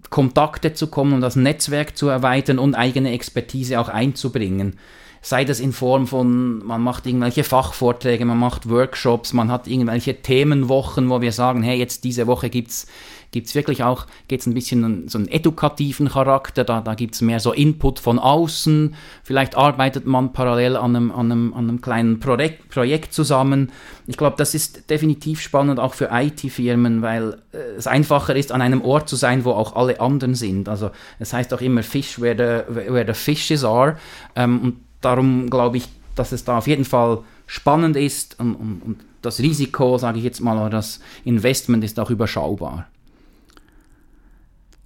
Kontakte 0.09 0.73
zu 0.73 0.87
kommen 0.87 1.13
und 1.13 1.21
das 1.21 1.35
Netzwerk 1.35 1.97
zu 1.97 2.09
erweitern 2.09 2.59
und 2.59 2.75
eigene 2.75 3.11
Expertise 3.11 3.79
auch 3.79 3.89
einzubringen 3.89 4.77
sei 5.21 5.45
das 5.45 5.59
in 5.59 5.73
Form 5.73 6.07
von, 6.07 6.65
man 6.65 6.81
macht 6.81 7.05
irgendwelche 7.05 7.43
Fachvorträge, 7.43 8.25
man 8.25 8.39
macht 8.39 8.69
Workshops, 8.69 9.33
man 9.33 9.51
hat 9.51 9.67
irgendwelche 9.67 10.21
Themenwochen, 10.21 11.09
wo 11.09 11.21
wir 11.21 11.31
sagen, 11.31 11.63
hey, 11.63 11.77
jetzt 11.77 12.03
diese 12.03 12.27
Woche 12.27 12.49
gibt's 12.49 12.87
gibt's 13.31 13.55
wirklich 13.55 13.83
auch, 13.83 14.05
geht's 14.27 14.45
ein 14.45 14.53
bisschen 14.53 15.07
so 15.07 15.17
einen 15.17 15.27
edukativen 15.27 16.09
Charakter, 16.09 16.63
da, 16.63 16.81
da 16.81 16.95
gibt's 16.95 17.21
mehr 17.21 17.39
so 17.39 17.51
Input 17.51 17.99
von 17.99 18.19
außen, 18.19 18.95
vielleicht 19.23 19.55
arbeitet 19.55 20.05
man 20.05 20.33
parallel 20.33 20.75
an 20.75 20.95
einem, 20.95 21.11
an 21.11 21.31
einem, 21.31 21.53
an 21.53 21.69
einem 21.69 21.81
kleinen 21.81 22.19
Projekt, 22.19 22.69
Projekt 22.69 23.13
zusammen. 23.13 23.71
Ich 24.07 24.17
glaube, 24.17 24.35
das 24.37 24.53
ist 24.53 24.89
definitiv 24.89 25.41
spannend 25.41 25.79
auch 25.79 25.93
für 25.93 26.09
IT-Firmen, 26.11 27.01
weil 27.01 27.37
äh, 27.51 27.57
es 27.77 27.87
einfacher 27.87 28.35
ist, 28.35 28.51
an 28.51 28.61
einem 28.61 28.81
Ort 28.81 29.09
zu 29.09 29.15
sein, 29.15 29.43
wo 29.45 29.51
auch 29.51 29.75
alle 29.75 29.99
anderen 29.99 30.35
sind. 30.35 30.69
Also 30.69 30.91
es 31.19 31.33
heißt 31.33 31.53
auch 31.53 31.61
immer 31.61 31.83
Fish 31.83 32.19
where 32.19 32.35
the, 32.67 32.91
where 32.91 33.05
the 33.05 33.13
fishes 33.13 33.63
are. 33.63 33.97
Ähm, 34.35 34.59
und 34.61 34.86
darum 35.01 35.49
glaube 35.49 35.77
ich, 35.77 35.87
dass 36.15 36.31
es 36.31 36.43
da 36.43 36.57
auf 36.57 36.67
jeden 36.67 36.85
Fall 36.85 37.19
spannend 37.45 37.95
ist 37.95 38.39
und, 38.39 38.55
und, 38.55 38.81
und 38.83 38.97
das 39.21 39.39
Risiko, 39.39 39.97
sage 39.97 40.19
ich 40.19 40.23
jetzt 40.23 40.41
mal, 40.41 40.57
oder 40.57 40.69
das 40.69 40.99
Investment 41.25 41.83
ist 41.83 41.99
auch 41.99 42.09
überschaubar. 42.09 42.87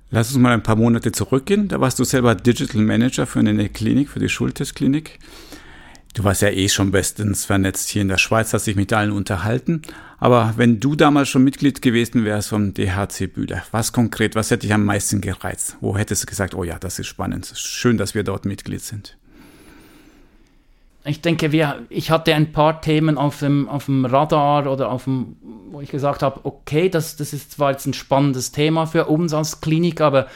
Lass 0.10 0.30
uns 0.30 0.40
mal 0.40 0.52
ein 0.52 0.64
paar 0.64 0.76
Monate 0.76 1.14
zurückgehen. 1.14 1.70
Da 1.70 1.80
warst 1.80 1.98
du 1.98 2.04
selber 2.04 2.36
Digital 2.36 2.82
Manager 2.82 3.26
für 3.26 3.40
eine 3.40 3.70
Klinik, 3.70 4.10
für 4.10 4.20
die 4.20 4.28
Schultes-Klinik. 4.28 5.20
Du 6.14 6.26
warst 6.26 6.42
ja 6.42 6.50
eh 6.50 6.68
schon 6.68 6.92
bestens 6.92 7.46
vernetzt 7.46 7.88
hier 7.88 8.02
in 8.02 8.10
der 8.10 8.18
Schweiz, 8.18 8.54
hast 8.54 8.68
dich 8.68 8.76
mit 8.76 8.92
allen 8.92 9.14
unterhalten. 9.14 9.84
Aber 10.18 10.56
wenn 10.58 10.82
du 10.82 10.96
damals 10.96 11.30
schon 11.30 11.46
Mitglied 11.46 11.82
gewesen 11.82 12.26
wärst 12.26 12.50
vom 12.50 12.74
DHC 12.74 13.28
Bühler, 13.28 13.64
was 13.72 13.94
konkret, 13.94 14.36
was 14.36 14.52
hätte 14.52 14.68
dich 14.68 14.74
am 14.74 14.84
meisten 14.84 15.22
gereizt? 15.22 15.78
Wo 15.80 15.98
hättest 15.98 16.24
du 16.24 16.28
gesagt, 16.28 16.54
oh 16.54 16.66
ja, 16.66 16.78
das 16.78 17.00
ist 17.00 17.08
spannend, 17.08 17.54
schön, 17.56 17.98
dass 17.98 18.14
wir 18.14 18.24
dort 18.24 18.44
Mitglied 18.44 18.82
sind? 18.82 19.18
Ich 21.04 21.22
denke, 21.22 21.52
wir, 21.52 21.80
ich 21.90 22.12
hatte 22.12 22.36
ein 22.36 22.52
paar 22.52 22.82
Themen 22.82 23.18
auf 23.18 23.40
dem, 23.40 23.68
auf 23.68 23.86
dem 23.86 24.06
Radar 24.06 24.72
oder 24.72 24.92
auf 24.92 25.06
dem, 25.06 25.36
wo 25.72 25.82
ich 25.82 25.90
gesagt 25.90 26.22
habe, 26.22 26.42
okay, 26.44 26.90
das, 26.90 27.16
das 27.16 27.34
ist 27.34 27.54
zwar 27.54 27.72
jetzt 27.72 27.88
ein 27.88 27.94
spannendes 27.94 28.52
Thema 28.52 28.86
für 28.86 29.06
uns 29.06 29.34
als 29.34 29.62
Klinik, 29.62 30.00
aber 30.02 30.28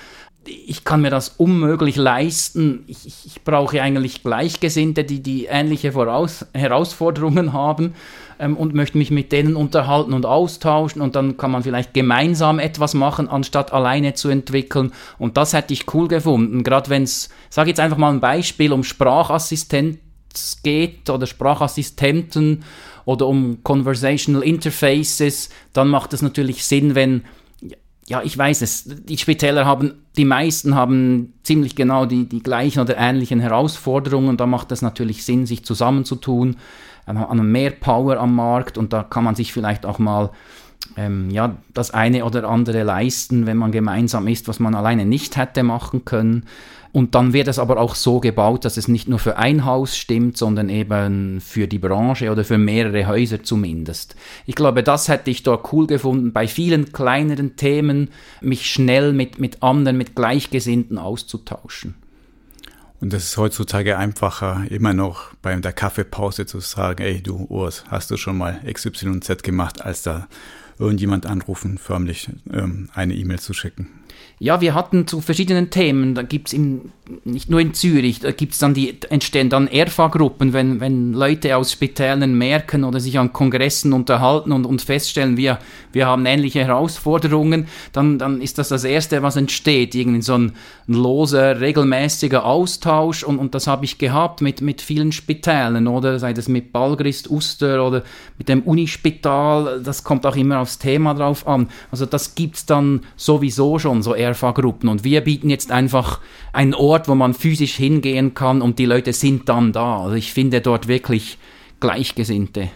ich 0.47 0.83
kann 0.83 1.01
mir 1.01 1.09
das 1.09 1.29
unmöglich 1.29 1.95
leisten. 1.95 2.83
Ich, 2.87 3.05
ich, 3.05 3.25
ich 3.25 3.43
brauche 3.43 3.81
eigentlich 3.81 4.23
Gleichgesinnte, 4.23 5.03
die, 5.03 5.21
die 5.21 5.45
ähnliche 5.45 5.91
Voraus 5.91 6.45
Herausforderungen 6.53 7.53
haben 7.53 7.95
ähm, 8.39 8.55
und 8.57 8.73
möchte 8.73 8.97
mich 8.97 9.11
mit 9.11 9.31
denen 9.31 9.55
unterhalten 9.55 10.13
und 10.13 10.25
austauschen 10.25 11.01
und 11.01 11.15
dann 11.15 11.37
kann 11.37 11.51
man 11.51 11.63
vielleicht 11.63 11.93
gemeinsam 11.93 12.59
etwas 12.59 12.93
machen, 12.93 13.27
anstatt 13.27 13.73
alleine 13.73 14.13
zu 14.13 14.29
entwickeln. 14.29 14.91
Und 15.17 15.37
das 15.37 15.53
hätte 15.53 15.73
ich 15.73 15.93
cool 15.93 16.07
gefunden. 16.07 16.63
Gerade 16.63 16.89
wenn 16.89 17.03
es, 17.03 17.29
sage 17.49 17.69
jetzt 17.69 17.79
einfach 17.79 17.97
mal 17.97 18.11
ein 18.11 18.19
Beispiel, 18.19 18.71
um 18.71 18.83
Sprachassistenten 20.37 20.61
geht 20.63 21.09
oder 21.09 21.25
Sprachassistenten 21.25 22.63
oder 23.05 23.27
um 23.27 23.63
Conversational 23.63 24.43
Interfaces, 24.43 25.49
dann 25.73 25.89
macht 25.89 26.13
es 26.13 26.21
natürlich 26.21 26.65
Sinn, 26.65 26.95
wenn 26.95 27.23
ja, 28.07 28.21
ich 28.21 28.37
weiß 28.37 28.61
es. 28.61 28.83
Die 28.85 29.17
Spitäler 29.17 29.65
haben, 29.65 30.05
die 30.15 30.25
meisten 30.25 30.75
haben 30.75 31.33
ziemlich 31.41 31.75
genau 31.75 32.05
die, 32.05 32.29
die 32.29 32.43
gleichen 32.43 32.79
oder 32.79 32.97
ähnlichen 32.97 33.39
Herausforderungen. 33.39 34.37
Da 34.37 34.45
macht 34.45 34.71
es 34.71 34.83
natürlich 34.83 35.25
Sinn, 35.25 35.47
sich 35.47 35.65
zusammenzutun, 35.65 36.57
an 37.07 37.51
mehr 37.51 37.71
Power 37.71 38.17
am 38.17 38.35
Markt 38.35 38.77
und 38.77 38.93
da 38.93 39.03
kann 39.03 39.23
man 39.23 39.35
sich 39.35 39.53
vielleicht 39.53 39.85
auch 39.85 39.99
mal 39.99 40.31
ähm, 40.97 41.29
ja, 41.29 41.57
das 41.73 41.91
eine 41.91 42.25
oder 42.25 42.47
andere 42.47 42.83
leisten, 42.83 43.45
wenn 43.45 43.57
man 43.57 43.71
gemeinsam 43.71 44.27
ist, 44.27 44.47
was 44.47 44.59
man 44.59 44.75
alleine 44.75 45.05
nicht 45.05 45.37
hätte 45.37 45.63
machen 45.63 46.05
können. 46.05 46.45
Und 46.95 47.13
dann 47.13 47.33
wird 47.33 47.49
es 47.49 47.59
aber 47.59 47.77
auch 47.77 47.93
so 47.93 48.21
gebaut, 48.21 48.63
dass 48.63 48.77
es 48.77 48.87
nicht 48.87 49.09
nur 49.09 49.19
für 49.19 49.35
ein 49.35 49.65
Haus 49.65 49.97
stimmt, 49.97 50.37
sondern 50.37 50.69
eben 50.69 51.41
für 51.41 51.67
die 51.67 51.77
Branche 51.77 52.31
oder 52.31 52.45
für 52.45 52.57
mehrere 52.57 53.05
Häuser 53.05 53.43
zumindest. 53.43 54.15
Ich 54.45 54.55
glaube, 54.55 54.81
das 54.81 55.09
hätte 55.09 55.29
ich 55.29 55.43
dort 55.43 55.73
cool 55.73 55.87
gefunden, 55.87 56.31
bei 56.31 56.47
vielen 56.47 56.93
kleineren 56.93 57.57
Themen 57.57 58.11
mich 58.39 58.71
schnell 58.71 59.11
mit, 59.11 59.39
mit 59.39 59.61
anderen, 59.61 59.97
mit 59.97 60.15
Gleichgesinnten 60.15 60.97
auszutauschen. 60.97 61.95
Und 63.01 63.11
das 63.11 63.25
ist 63.25 63.37
heutzutage 63.37 63.97
einfacher, 63.97 64.63
immer 64.69 64.93
noch 64.93 65.33
bei 65.41 65.53
der 65.53 65.73
Kaffeepause 65.73 66.45
zu 66.45 66.61
sagen, 66.61 67.03
ey 67.03 67.21
du 67.21 67.45
Urs, 67.49 67.83
hast 67.89 68.09
du 68.09 68.15
schon 68.15 68.37
mal 68.37 68.61
XYZ 68.71 69.43
gemacht, 69.43 69.81
als 69.81 70.03
da 70.03 70.27
irgendjemand 70.79 71.25
anrufen, 71.25 71.77
förmlich 71.77 72.29
ähm, 72.51 72.89
eine 72.93 73.15
E-Mail 73.15 73.39
zu 73.39 73.53
schicken. 73.53 73.87
Ja, 74.37 74.59
wir 74.59 74.73
hatten 74.73 75.07
zu 75.07 75.21
verschiedenen 75.21 75.69
Themen, 75.69 76.13
da 76.13 76.21
gibt 76.21 76.49
es 76.49 76.59
nicht 77.23 77.49
nur 77.49 77.59
in 77.59 77.73
Zürich, 77.73 78.19
da 78.19 78.31
gibt 78.31 78.53
es 78.53 78.59
dann 78.59 78.73
die, 78.73 78.97
entstehen 79.09 79.49
dann 79.49 79.67
ERFA-Gruppen, 79.67 80.53
wenn, 80.53 80.79
wenn 80.79 81.13
Leute 81.13 81.55
aus 81.55 81.71
Spitälen 81.71 82.37
merken 82.37 82.83
oder 82.83 82.99
sich 82.99 83.17
an 83.17 83.31
Kongressen 83.31 83.93
unterhalten 83.93 84.51
und, 84.51 84.65
und 84.65 84.81
feststellen, 84.81 85.37
wir, 85.37 85.59
wir 85.93 86.07
haben 86.07 86.25
ähnliche 86.25 86.65
Herausforderungen, 86.65 87.67
dann, 87.93 88.17
dann 88.17 88.41
ist 88.41 88.57
das 88.57 88.69
das 88.69 88.83
Erste, 88.83 89.21
was 89.23 89.35
entsteht, 89.35 89.95
irgendwie 89.95 90.21
so 90.21 90.33
ein, 90.33 90.53
ein 90.87 90.93
loser, 90.93 91.61
regelmäßiger 91.61 92.43
Austausch 92.43 93.23
und, 93.23 93.37
und 93.39 93.55
das 93.55 93.67
habe 93.67 93.85
ich 93.85 93.97
gehabt 93.97 94.41
mit, 94.41 94.61
mit 94.61 94.81
vielen 94.81 95.11
Spitälen, 95.11 95.87
oder 95.87 96.19
sei 96.19 96.33
das 96.33 96.47
mit 96.47 96.73
Balgrist, 96.73 97.29
Uster 97.29 97.85
oder 97.85 98.03
mit 98.37 98.49
dem 98.49 98.63
Unispital, 98.63 99.81
das 99.83 100.03
kommt 100.03 100.25
auch 100.25 100.35
immer 100.35 100.59
aufs 100.59 100.79
Thema 100.79 101.13
drauf 101.13 101.47
an. 101.47 101.69
Also 101.91 102.05
das 102.05 102.35
gibt 102.35 102.55
es 102.57 102.65
dann 102.65 103.01
sowieso 103.15 103.79
schon, 103.79 104.01
so 104.05 104.15
ERFA-Gruppen. 104.15 104.87
Und 104.87 105.03
wir 105.03 105.19
bieten 105.21 105.49
jetzt 105.49 105.71
einfach 105.71 106.21
einen 106.53 106.73
Ort, 106.73 107.09
wo 107.09 107.15
man 107.15 107.33
physisch 107.33 107.75
hingehen 107.75 108.33
kann 108.33 108.61
und 108.61 108.79
die 108.79 108.85
Leute 108.85 109.11
sind 109.11 109.49
dann 109.49 109.73
da. 109.73 110.03
Also 110.03 110.15
ich 110.15 110.31
finde 110.31 110.61
dort 110.61 110.87
wirklich 110.87 111.37
Gleichgesinnte. 111.81 112.69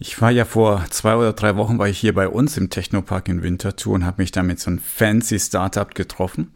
Ich 0.00 0.20
war 0.20 0.30
ja 0.30 0.44
vor 0.44 0.84
zwei 0.90 1.16
oder 1.16 1.32
drei 1.32 1.56
Wochen 1.56 1.78
war 1.78 1.88
ich 1.88 1.98
hier 1.98 2.14
bei 2.14 2.28
uns 2.28 2.56
im 2.56 2.70
Technopark 2.70 3.28
in 3.28 3.42
Winterthur 3.42 3.94
und 3.94 4.04
habe 4.04 4.22
mich 4.22 4.30
da 4.30 4.44
mit 4.44 4.60
so 4.60 4.70
einem 4.70 4.78
fancy 4.78 5.40
Startup 5.40 5.92
getroffen. 5.92 6.52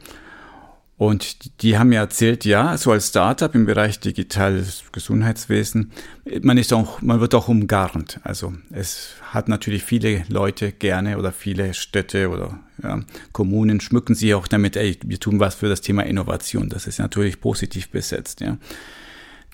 Und 1.03 1.63
die 1.63 1.79
haben 1.79 1.89
mir 1.89 1.99
erzählt, 1.99 2.45
ja, 2.45 2.79
so 2.79 2.93
als 2.93 3.09
Startup 3.09 3.53
im 3.57 3.67
Bereich 3.67 3.99
digitales 3.99 4.85
Gesundheitswesen, 4.93 5.91
man 6.43 6.59
ist 6.59 6.73
auch, 6.73 7.03
man 7.03 7.19
wird 7.19 7.35
auch 7.35 7.49
umgarnt. 7.49 8.21
Also 8.23 8.53
es 8.71 9.17
hat 9.23 9.49
natürlich 9.49 9.83
viele 9.83 10.23
Leute 10.29 10.71
gerne 10.71 11.19
oder 11.19 11.33
viele 11.33 11.75
Städte 11.75 12.31
oder 12.31 12.61
ja, 12.85 13.01
Kommunen 13.33 13.81
schmücken 13.81 14.15
sich 14.15 14.33
auch 14.35 14.47
damit, 14.47 14.77
ey, 14.77 14.97
wir 15.05 15.19
tun 15.19 15.41
was 15.41 15.57
für 15.57 15.69
das 15.69 15.81
Thema 15.81 16.07
Innovation. 16.07 16.69
Das 16.69 16.87
ist 16.87 17.01
natürlich 17.01 17.41
positiv 17.41 17.89
besetzt, 17.89 18.41
ja. 18.41 18.59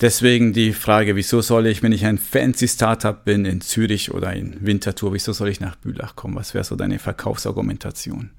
Deswegen 0.01 0.53
die 0.53 0.71
Frage, 0.71 1.15
wieso 1.15 1.41
soll 1.41 1.65
ich, 1.65 1.81
wenn 1.81 1.93
ich 1.93 2.05
ein 2.05 2.19
fancy 2.19 2.67
Startup 2.67 3.25
bin 3.25 3.45
in 3.45 3.61
Zürich 3.61 4.13
oder 4.13 4.33
in 4.33 4.63
Winterthur, 4.63 5.13
wieso 5.13 5.33
soll 5.33 5.49
ich 5.49 5.59
nach 5.59 5.77
Bülach 5.77 6.15
kommen? 6.15 6.35
Was 6.35 6.53
wäre 6.53 6.63
so 6.63 6.75
deine 6.75 6.99
Verkaufsargumentation? 6.99 8.29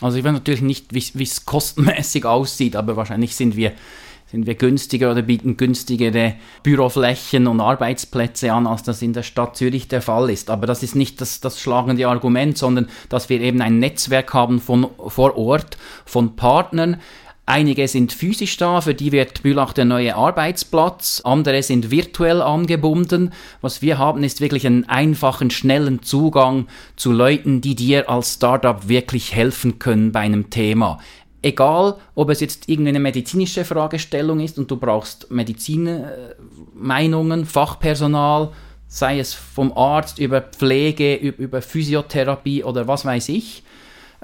Also 0.00 0.18
ich 0.18 0.24
weiß 0.24 0.32
natürlich 0.32 0.62
nicht, 0.62 0.92
wie 0.92 1.22
es 1.22 1.44
kostenmäßig 1.44 2.24
aussieht, 2.24 2.76
aber 2.76 2.96
wahrscheinlich 2.96 3.36
sind 3.36 3.56
wir, 3.56 3.72
sind 4.26 4.46
wir 4.46 4.54
günstiger 4.54 5.12
oder 5.12 5.22
bieten 5.22 5.56
günstigere 5.56 6.34
Büroflächen 6.62 7.46
und 7.46 7.60
Arbeitsplätze 7.60 8.52
an, 8.52 8.66
als 8.66 8.82
das 8.82 9.02
in 9.02 9.12
der 9.12 9.22
Stadt 9.22 9.56
Zürich 9.56 9.88
der 9.88 10.02
Fall 10.02 10.30
ist. 10.30 10.50
Aber 10.50 10.66
das 10.66 10.82
ist 10.82 10.96
nicht 10.96 11.20
das, 11.20 11.40
das 11.40 11.60
schlagende 11.60 12.08
Argument, 12.08 12.58
sondern 12.58 12.88
dass 13.08 13.28
wir 13.28 13.40
eben 13.40 13.62
ein 13.62 13.78
Netzwerk 13.78 14.34
haben 14.34 14.60
von 14.60 14.88
vor 15.06 15.36
Ort, 15.36 15.78
von 16.04 16.36
Partnern, 16.36 17.00
Einige 17.46 17.88
sind 17.88 18.14
physisch 18.14 18.56
da, 18.56 18.80
für 18.80 18.94
die 18.94 19.12
wird 19.12 19.42
Bülach 19.42 19.74
der 19.74 19.84
neue 19.84 20.16
Arbeitsplatz, 20.16 21.20
andere 21.24 21.62
sind 21.62 21.90
virtuell 21.90 22.40
angebunden. 22.40 23.34
Was 23.60 23.82
wir 23.82 23.98
haben, 23.98 24.24
ist 24.24 24.40
wirklich 24.40 24.66
einen 24.66 24.88
einfachen, 24.88 25.50
schnellen 25.50 26.02
Zugang 26.02 26.68
zu 26.96 27.12
Leuten, 27.12 27.60
die 27.60 27.74
dir 27.74 28.08
als 28.08 28.32
Startup 28.34 28.88
wirklich 28.88 29.34
helfen 29.34 29.78
können 29.78 30.10
bei 30.10 30.20
einem 30.20 30.48
Thema. 30.48 31.00
Egal, 31.42 31.96
ob 32.14 32.30
es 32.30 32.40
jetzt 32.40 32.70
irgendeine 32.70 33.00
medizinische 33.00 33.66
Fragestellung 33.66 34.40
ist 34.40 34.58
und 34.58 34.70
du 34.70 34.78
brauchst 34.78 35.30
Medizinmeinungen, 35.30 37.44
Fachpersonal, 37.44 38.52
sei 38.88 39.18
es 39.18 39.34
vom 39.34 39.76
Arzt 39.76 40.18
über 40.18 40.40
Pflege, 40.40 41.16
über 41.16 41.60
Physiotherapie 41.60 42.64
oder 42.64 42.88
was 42.88 43.04
weiß 43.04 43.28
ich 43.28 43.64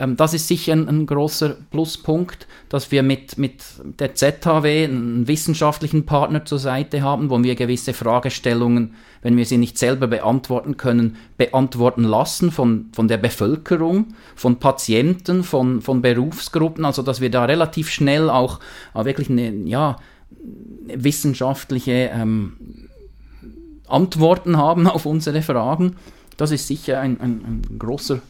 Ähm, 0.00 0.16
das 0.16 0.32
ist 0.32 0.48
sicher 0.48 0.72
ein, 0.72 0.88
ein, 0.88 1.06
großer 1.06 1.50
Pluspunkt, 1.70 2.48
dass 2.70 2.90
wir 2.90 3.02
mit, 3.02 3.36
mit 3.36 3.62
der 3.98 4.14
ZHW 4.14 4.84
einen 4.84 5.28
wissenschaftlichen 5.28 6.06
Partner 6.06 6.44
zur 6.46 6.58
Seite 6.58 7.02
haben, 7.02 7.28
wo 7.28 7.40
wir 7.42 7.54
gewisse 7.54 7.92
Fragestellungen, 7.92 8.94
wenn 9.22 9.36
wir 9.36 9.44
sie 9.44 9.58
nicht 9.58 9.76
selber 9.76 10.06
beantworten 10.06 10.78
können, 10.78 11.16
beantworten 11.36 12.04
lassen 12.04 12.50
von, 12.50 12.88
von 12.92 13.08
der 13.08 13.18
Bevölkerung, 13.18 14.14
von 14.34 14.58
Patienten, 14.58 15.44
von, 15.44 15.82
von 15.82 16.00
Berufsgruppen, 16.00 16.86
also 16.86 17.02
dass 17.02 17.20
wir 17.20 17.30
da 17.30 17.44
relativ 17.44 17.90
schnell 17.90 18.30
auch, 18.30 18.58
auch 18.94 19.04
wirklich 19.04 19.28
eine, 19.28 19.50
ja, 19.68 19.98
wissenschaftliche 20.86 22.10
ähm, 22.14 22.88
Antworten 23.86 24.56
haben 24.56 24.86
auf 24.86 25.04
unsere 25.04 25.42
Fragen. 25.42 25.96
Das 26.38 26.52
ist 26.52 26.68
sicher 26.68 27.00
ein, 27.00 27.20
ein, 27.20 27.62
ein 27.68 27.78
großer, 27.78 28.22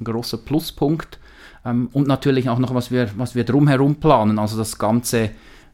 ein 0.00 0.04
großer 0.04 0.38
Pluspunkt. 0.38 1.18
Ähm, 1.64 1.88
und 1.92 2.06
natürlich 2.06 2.48
auch 2.48 2.58
noch, 2.58 2.74
was 2.74 2.90
wir, 2.90 3.10
was 3.16 3.34
wir 3.34 3.44
drumherum 3.44 3.96
planen. 3.96 4.38
Also 4.38 4.56
das 4.56 4.78
Ganze 4.78 5.30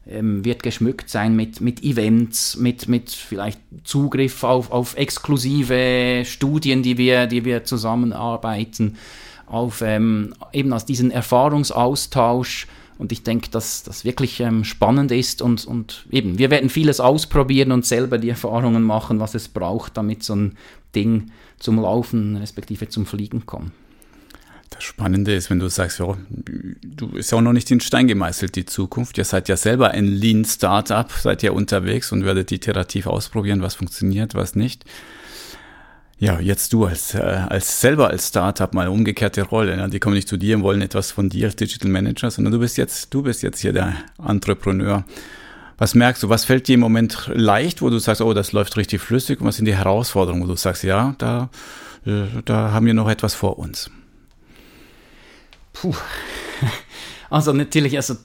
ähm, 0.07 0.43
wird 0.45 0.63
geschmückt 0.63 1.09
sein 1.09 1.35
mit, 1.35 1.61
mit 1.61 1.83
Events, 1.83 2.57
mit, 2.57 2.87
mit 2.87 3.11
vielleicht 3.11 3.59
Zugriff 3.83 4.43
auf, 4.43 4.71
auf 4.71 4.95
exklusive 4.97 6.23
Studien, 6.25 6.83
die 6.83 6.97
wir, 6.97 7.27
die 7.27 7.45
wir 7.45 7.63
zusammenarbeiten, 7.63 8.97
auf 9.47 9.81
ähm, 9.81 10.33
eben 10.53 10.73
aus 10.73 10.85
diesem 10.85 11.11
Erfahrungsaustausch 11.11 12.67
und 12.97 13.11
ich 13.11 13.23
denke, 13.23 13.49
dass 13.49 13.83
das 13.83 14.05
wirklich 14.05 14.39
ähm, 14.39 14.63
spannend 14.63 15.11
ist 15.11 15.41
und, 15.41 15.65
und 15.65 16.05
eben, 16.11 16.37
wir 16.37 16.49
werden 16.49 16.69
vieles 16.69 16.99
ausprobieren 16.99 17.71
und 17.71 17.85
selber 17.85 18.17
die 18.17 18.29
Erfahrungen 18.29 18.83
machen, 18.83 19.19
was 19.19 19.35
es 19.35 19.49
braucht, 19.49 19.97
damit 19.97 20.23
so 20.23 20.35
ein 20.35 20.57
Ding 20.95 21.31
zum 21.59 21.79
Laufen 21.79 22.37
respektive 22.37 22.87
zum 22.87 23.05
Fliegen 23.05 23.45
kommt. 23.45 23.71
Das 24.69 24.83
Spannende 24.83 25.33
ist, 25.33 25.49
wenn 25.49 25.59
du 25.59 25.69
sagst, 25.69 25.99
ja, 25.99 26.17
du 26.29 27.09
ist 27.15 27.31
ja 27.31 27.37
auch 27.37 27.41
noch 27.41 27.53
nicht 27.53 27.71
in 27.71 27.79
Stein 27.79 28.07
gemeißelt, 28.07 28.55
die 28.55 28.65
Zukunft. 28.65 29.17
Ihr 29.17 29.23
seid 29.23 29.47
ja 29.47 29.55
selber 29.55 29.91
ein 29.91 30.05
Lean 30.05 30.43
Startup, 30.43 31.09
seid 31.11 31.43
ja 31.43 31.51
unterwegs 31.51 32.11
und 32.11 32.25
werdet 32.25 32.51
iterativ 32.51 33.07
ausprobieren, 33.07 33.61
was 33.61 33.75
funktioniert, 33.75 34.35
was 34.35 34.55
nicht. 34.55 34.83
Ja, 36.17 36.39
jetzt 36.39 36.71
du 36.71 36.85
als, 36.85 37.13
äh, 37.13 37.19
als 37.19 37.81
selber 37.81 38.09
als 38.09 38.29
Startup 38.29 38.73
mal 38.73 38.87
umgekehrte 38.87 39.43
Rolle. 39.43 39.75
Ne? 39.75 39.89
Die 39.89 39.99
kommen 39.99 40.15
nicht 40.15 40.29
zu 40.29 40.37
dir 40.37 40.55
und 40.55 40.63
wollen 40.63 40.81
etwas 40.81 41.11
von 41.11 41.29
dir 41.29 41.47
als 41.47 41.57
Digital 41.57 41.91
Manager, 41.91 42.31
sondern 42.31 42.53
du 42.53 42.59
bist 42.59 42.77
jetzt, 42.77 43.13
du 43.13 43.21
bist 43.21 43.43
jetzt 43.43 43.59
hier 43.59 43.73
der 43.73 43.95
Entrepreneur. 44.25 45.03
Was 45.77 45.93
merkst 45.93 46.23
du, 46.23 46.29
was 46.29 46.45
fällt 46.45 46.69
dir 46.69 46.75
im 46.75 46.79
Moment 46.79 47.29
leicht, 47.33 47.81
wo 47.81 47.89
du 47.89 47.99
sagst, 47.99 48.21
oh, 48.21 48.33
das 48.33 48.53
läuft 48.53 48.77
richtig 48.77 49.01
flüssig 49.01 49.41
und 49.41 49.47
was 49.47 49.57
sind 49.57 49.65
die 49.65 49.75
Herausforderungen, 49.75 50.43
wo 50.43 50.47
du 50.47 50.55
sagst, 50.55 50.83
ja, 50.83 51.15
da, 51.17 51.49
äh, 52.05 52.23
da 52.45 52.71
haben 52.71 52.85
wir 52.85 52.93
noch 52.93 53.09
etwas 53.09 53.35
vor 53.35 53.59
uns? 53.59 53.91
Puh. 55.75 55.93
Also 57.27 57.53
natürlich, 57.53 57.95
also 57.97 58.15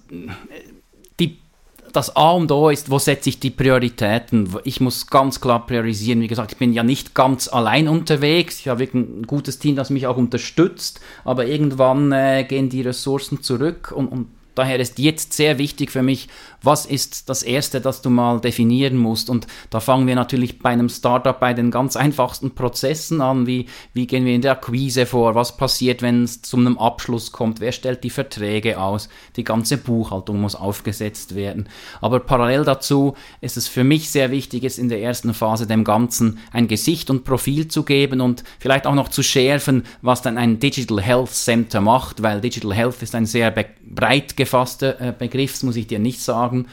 das 1.93 2.15
A 2.17 2.33
und 2.33 2.51
O 2.53 2.71
ist, 2.71 2.91
wo 2.91 2.99
setze 2.99 3.29
ich 3.29 3.41
die 3.41 3.51
Prioritäten? 3.51 4.49
Ich 4.65 4.81
muss 4.81 5.07
ganz 5.09 5.41
klar 5.41 5.67
priorisieren. 5.67 6.21
Wie 6.21 6.29
gesagt, 6.29 6.53
ich 6.53 6.59
bin 6.59 6.73
ja 6.73 6.83
nicht 6.83 7.15
ganz 7.15 7.49
allein 7.49 7.89
unterwegs. 7.89 8.61
Ich 8.61 8.69
habe 8.69 8.89
ein 8.93 9.27
gutes 9.27 9.59
Team, 9.59 9.77
das 9.77 9.91
mich 9.91 10.07
auch 10.07 10.17
unterstützt. 10.17 11.01
Aber 11.25 11.47
irgendwann 11.47 12.13
äh, 12.13 12.45
gehen 12.45 12.69
die 12.69 12.83
Ressourcen 12.83 13.43
zurück 13.43 13.93
und, 13.95 14.09
und 14.09 14.29
daher 14.55 14.79
ist 14.79 14.99
jetzt 14.99 15.33
sehr 15.33 15.59
wichtig 15.59 15.91
für 15.91 16.03
mich, 16.03 16.29
was 16.63 16.87
ist 16.87 17.29
das 17.29 17.43
Erste, 17.43 17.81
das 17.81 18.03
du 18.03 18.11
mal 18.11 18.41
definieren 18.41 18.97
musst. 18.97 19.31
Und 19.31 19.47
da 19.71 19.81
fangen 19.81 20.07
wir 20.07 20.15
natürlich 20.15 20.59
bei 20.59 20.71
einem 20.71 20.89
Startup 20.89 21.39
bei 21.39 21.55
den 21.55 21.71
ganz 21.71 21.97
einfachsten 21.97 22.55
Prozessen 22.55 23.21
an, 23.21 23.47
wie, 23.47 23.67
wie 23.93 24.07
gehen 24.07 24.25
wir 24.25 24.35
in 24.35 24.43
der 24.43 24.53
Akquise 24.53 25.07
vor, 25.07 25.35
was 25.35 25.57
passiert, 25.57 26.03
wenn 26.03 26.25
es 26.25 26.43
zu 26.43 26.57
einem 26.57 26.79
Abschluss 26.79 27.33
kommt, 27.33 27.61
wer 27.61 27.73
stellt 27.73 28.05
die 28.05 28.11
Verträge 28.11 28.81
aus, 28.81 29.09
die 29.37 29.45
ganze 29.45 29.77
Buchhaltung 29.77 30.41
muss 30.41 30.55
aufgesetzt 30.55 31.35
werden. 31.35 31.69
Aber 32.01 32.21
parallel 32.21 32.65
dazu 32.65 33.15
ist 33.41 33.57
es 33.57 33.69
für 33.69 33.85
mich 33.85 34.11
sehr 34.11 34.31
wichtig, 34.31 34.65
es 34.65 34.79
in 34.79 34.89
der 34.89 35.03
ersten 35.03 35.35
Phase 35.35 35.67
dem 35.67 35.85
Ganzen 35.85 36.39
ein 36.53 36.69
Gesicht 36.69 37.11
und 37.11 37.25
Profil 37.25 37.69
zu 37.69 37.85
geben 37.85 38.21
und 38.21 38.45
vielleicht 38.59 38.87
auch 38.87 38.95
noch 38.95 39.09
zu 39.09 39.23
schärfen, 39.23 39.85
was 40.03 40.23
dann 40.23 40.39
ein 40.39 40.59
Digital 40.59 41.01
Health 41.01 41.31
Center 41.31 41.81
macht, 41.81 42.23
weil 42.23 42.41
Digital 42.41 42.75
Health 42.75 43.03
ist 43.03 43.15
ein 43.15 43.27
sehr 43.27 43.51
breit 43.83 44.37
gefasster 44.37 45.01
äh, 45.01 45.13
Begriff, 45.17 45.53
das 45.53 45.63
muss 45.63 45.77
ich 45.77 45.87
dir 45.87 45.99
nicht 45.99 46.21
sagen 46.21 46.50
sagen. 46.51 46.67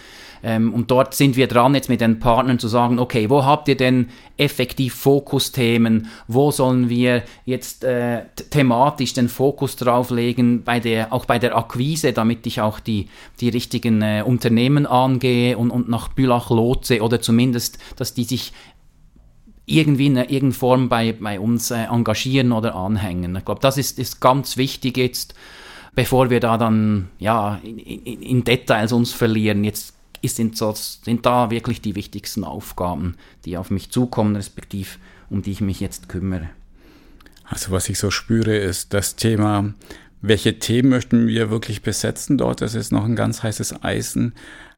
Ähm, 0.44 0.74
und 0.74 0.92
dort 0.92 1.14
sind 1.14 1.36
wir 1.36 1.48
dran, 1.48 1.74
jetzt 1.74 1.90
mit 1.90 2.02
den 2.02 2.20
Partnern 2.20 2.60
zu 2.60 2.68
sagen, 2.68 3.00
okay, 3.00 3.30
wo 3.30 3.44
habt 3.44 3.68
ihr 3.68 3.78
denn 3.78 4.10
effektiv 4.38 4.94
Fokusthemen? 4.94 6.08
Wo 6.28 6.52
sollen 6.52 6.90
wir 6.90 7.24
jetzt 7.46 7.84
äh, 7.84 8.24
thematisch 8.52 9.14
den 9.14 9.30
Fokus 9.30 9.76
drauf 9.76 10.12
legen, 10.12 10.64
bei 10.64 10.80
der, 10.80 11.12
auch 11.12 11.26
bei 11.26 11.40
der 11.40 11.58
Akquise, 11.58 12.14
damit 12.14 12.46
ich 12.46 12.62
auch 12.62 12.80
die, 12.80 13.08
die 13.40 13.50
richtigen 13.50 14.02
äh, 14.02 14.24
Unternehmen 14.26 14.86
angehe 14.86 15.58
und, 15.58 15.72
und 15.72 15.90
nach 15.90 16.10
Bülach 16.10 16.50
lotse 16.50 17.02
oder 17.02 17.20
zumindest, 17.20 17.80
dass 17.96 18.14
die 18.14 18.24
sich 18.24 18.54
irgendwie 19.66 20.06
in 20.06 20.16
irgendeiner 20.16 20.54
Form 20.54 20.88
bei, 20.88 21.14
bei 21.14 21.40
uns 21.40 21.72
äh, 21.72 21.84
engagieren 21.86 22.54
oder 22.54 22.76
anhängen. 22.76 23.36
Ich 23.36 23.44
glaube, 23.44 23.60
das 23.60 23.78
ist, 23.78 24.00
ist 24.00 24.22
ganz 24.22 24.56
wichtig 24.56 24.98
jetzt 24.98 25.36
bevor 25.98 26.30
wir 26.30 26.40
da 26.40 26.60
dann 26.60 27.10
ja, 27.18 27.60
in, 27.64 27.80
in, 27.80 28.22
in 28.22 28.44
Details 28.44 28.94
uns 28.94 29.14
verlieren. 29.14 29.64
Jetzt 29.64 29.96
sind, 30.24 30.56
sind 30.56 31.26
da 31.26 31.50
wirklich 31.50 31.82
die 31.82 31.96
wichtigsten 31.96 32.44
Aufgaben, 32.44 33.16
die 33.46 33.58
auf 33.58 33.72
mich 33.72 33.90
zukommen, 33.90 34.36
respektive 34.36 34.92
um 35.32 35.42
die 35.42 35.52
ich 35.52 35.60
mich 35.60 35.80
jetzt 35.80 36.08
kümmere. 36.08 36.50
Also 37.46 37.72
was 37.72 37.90
ich 37.90 37.98
so 37.98 38.12
spüre, 38.12 38.56
ist 38.56 38.94
das 38.94 39.16
Thema 39.16 39.74
welche 40.22 40.58
Themen 40.60 40.90
möchten 40.90 41.28
wir 41.28 41.50
wirklich 41.50 41.82
besetzen 41.82 42.38
dort? 42.38 42.62
Das 42.62 42.76
ist 42.76 42.92
noch 42.92 43.06
ein 43.06 43.16
ganz 43.16 43.44
heißes 43.44 43.84
Eisen. 43.84 44.34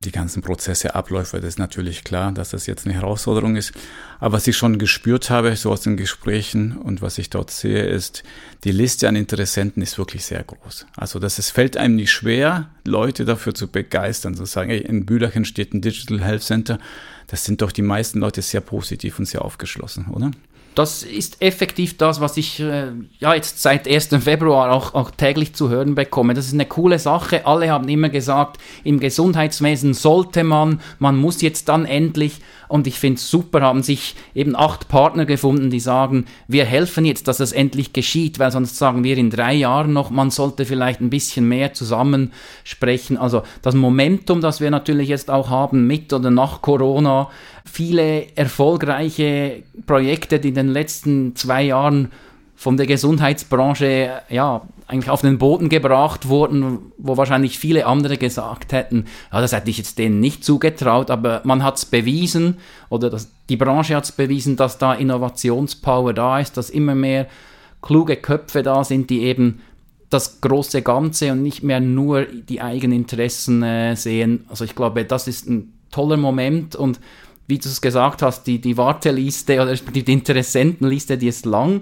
Die 0.06 0.14
ganzen 0.14 0.42
Prozesse, 0.42 0.96
Abläufe, 0.96 1.42
das 1.42 1.50
ist 1.50 1.60
natürlich 1.60 2.06
klar, 2.06 2.32
dass 2.32 2.52
das 2.52 2.68
jetzt 2.68 2.86
eine 2.86 2.96
Herausforderung 2.96 3.58
ist. 3.58 3.74
Aber 4.22 4.38
was 4.38 4.48
ich 4.48 4.56
schon 4.56 4.80
gespürt 4.80 5.30
habe, 5.30 5.54
so 5.58 5.72
aus 5.72 5.82
den 5.82 5.98
Gesprächen 5.98 6.78
und 6.78 7.02
was 7.02 7.18
ich 7.18 7.30
dort 7.30 7.52
sehe, 7.52 7.84
ist, 7.84 8.24
die 8.64 8.72
Liste 8.72 9.10
an 9.10 9.18
Interessenten 9.18 9.84
ist 9.84 9.98
wirklich 9.98 10.24
sehr 10.24 10.42
groß. 10.42 10.86
Also 10.96 11.20
das 11.20 11.38
es 11.38 11.52
fällt 11.52 11.76
einem 11.76 11.98
nicht 11.98 12.14
schwer, 12.14 12.70
Leute 12.86 13.26
dafür 13.26 13.54
zu 13.54 13.68
begeistern, 13.68 14.36
zu 14.36 14.46
sagen, 14.46 14.70
ey, 14.70 14.80
in 14.80 15.06
Bülach 15.06 15.36
entsteht 15.36 15.74
ein 15.74 15.82
Digital 15.82 16.24
Health 16.24 16.44
Center. 16.44 16.80
Das 17.28 17.44
sind 17.44 17.62
doch 17.62 17.74
die 17.74 17.82
meisten 17.82 18.20
Leute 18.20 18.42
sehr 18.42 18.62
positiv 18.62 19.20
und 19.20 19.26
sehr 19.26 19.44
aufgeschlossen, 19.44 20.06
oder? 20.06 20.32
Das 20.80 21.04
ist 21.04 21.42
effektiv 21.42 21.98
das, 21.98 22.22
was 22.22 22.38
ich 22.38 22.62
äh, 22.62 22.94
ja 23.20 23.34
jetzt 23.34 23.62
seit 23.62 23.86
1. 23.86 24.12
Februar 24.22 24.72
auch, 24.72 24.94
auch 24.94 25.12
täglich 25.12 25.54
zu 25.54 25.68
hören 25.68 25.94
bekomme. 25.94 26.34
Das 26.34 26.46
ist 26.46 26.54
eine 26.54 26.68
coole 26.68 27.00
Sache. 27.00 27.46
Alle 27.46 27.70
haben 27.70 27.90
immer 27.90 28.08
gesagt, 28.08 28.62
im 28.86 29.02
Gesundheitswesen 29.02 29.94
sollte 29.94 30.46
man, 30.46 30.80
man 30.98 31.18
muss 31.18 31.42
jetzt 31.42 31.68
dann 31.68 31.84
endlich. 31.84 32.40
Und 32.70 32.88
ich 32.88 32.98
finde 32.98 33.18
es 33.18 33.30
super, 33.30 33.62
haben 33.62 33.84
sich 33.84 34.16
eben 34.34 34.56
acht 34.56 34.88
Partner 34.88 35.26
gefunden, 35.26 35.70
die 35.70 35.82
sagen, 35.82 36.28
wir 36.48 36.64
helfen 36.64 37.04
jetzt, 37.04 37.28
dass 37.28 37.42
es 37.42 37.52
endlich 37.52 37.92
geschieht, 37.92 38.40
weil 38.40 38.52
sonst 38.52 38.78
sagen 38.78 39.04
wir 39.04 39.18
in 39.18 39.32
drei 39.32 39.56
Jahren 39.56 39.92
noch, 39.92 40.12
man 40.12 40.30
sollte 40.30 40.64
vielleicht 40.66 41.02
ein 41.02 41.10
bisschen 41.10 41.46
mehr 41.46 41.74
zusammen 41.74 42.32
sprechen. 42.64 43.18
Also 43.18 43.42
das 43.64 43.76
Momentum, 43.76 44.40
das 44.40 44.62
wir 44.62 44.72
natürlich 44.72 45.10
jetzt 45.10 45.30
auch 45.30 45.50
haben 45.50 45.88
mit 45.88 46.14
oder 46.14 46.32
nach 46.32 46.62
Corona, 46.62 47.30
viele 47.70 48.36
erfolgreiche 48.36 49.64
Projekte, 49.86 50.40
die 50.40 50.50
in 50.50 50.56
den 50.56 50.70
letzten 50.70 51.36
zwei 51.36 51.64
Jahren 51.64 52.12
von 52.56 52.76
der 52.76 52.88
Gesundheitsbranche 52.88 54.22
ja 54.30 54.62
eigentlich 54.88 55.10
auf 55.10 55.22
den 55.22 55.38
Boden 55.38 55.70
gebracht 55.70 56.28
wurden, 56.28 56.92
wo 56.98 57.16
wahrscheinlich 57.16 57.60
viele 57.60 57.86
andere 57.86 58.18
gesagt 58.18 58.74
hätten, 58.74 59.06
ja, 59.32 59.40
das 59.40 59.54
hätte 59.54 59.70
ich 59.70 59.78
jetzt 59.78 59.98
denen 59.98 60.20
nicht 60.20 60.44
zugetraut, 60.44 61.12
aber 61.12 61.42
man 61.46 61.64
hat 61.64 61.78
es 61.78 61.86
bewiesen 61.86 62.58
oder 62.90 63.10
das, 63.10 63.30
die 63.48 63.56
Branche 63.56 63.96
hat 63.96 64.04
es 64.06 64.12
bewiesen, 64.12 64.58
dass 64.58 64.78
da 64.78 64.94
Innovationspower 64.94 66.14
da 66.14 66.40
ist, 66.40 66.58
dass 66.58 66.70
immer 66.70 66.96
mehr 66.96 67.28
kluge 67.82 68.18
Köpfe 68.18 68.64
da 68.64 68.84
sind, 68.84 69.10
die 69.10 69.22
eben 69.22 69.62
das 70.10 70.42
große 70.42 70.82
Ganze 70.82 71.32
und 71.32 71.44
nicht 71.44 71.64
mehr 71.64 71.80
nur 71.80 72.26
die 72.26 72.62
eigenen 72.62 72.98
Interessen 72.98 73.62
äh, 73.64 73.96
sehen. 73.96 74.46
Also 74.50 74.66
ich 74.66 74.76
glaube, 74.76 75.06
das 75.06 75.28
ist 75.28 75.48
ein 75.48 75.74
toller 75.92 76.18
Moment 76.18 76.76
und 76.76 77.00
wie 77.50 77.58
du 77.58 77.68
es 77.68 77.82
gesagt 77.82 78.22
hast, 78.22 78.44
die, 78.44 78.60
die 78.60 78.78
Warteliste 78.78 79.60
oder 79.60 79.76
die 79.76 80.14
Interessentenliste, 80.14 81.18
die 81.18 81.28
ist 81.28 81.48
lang. 81.48 81.82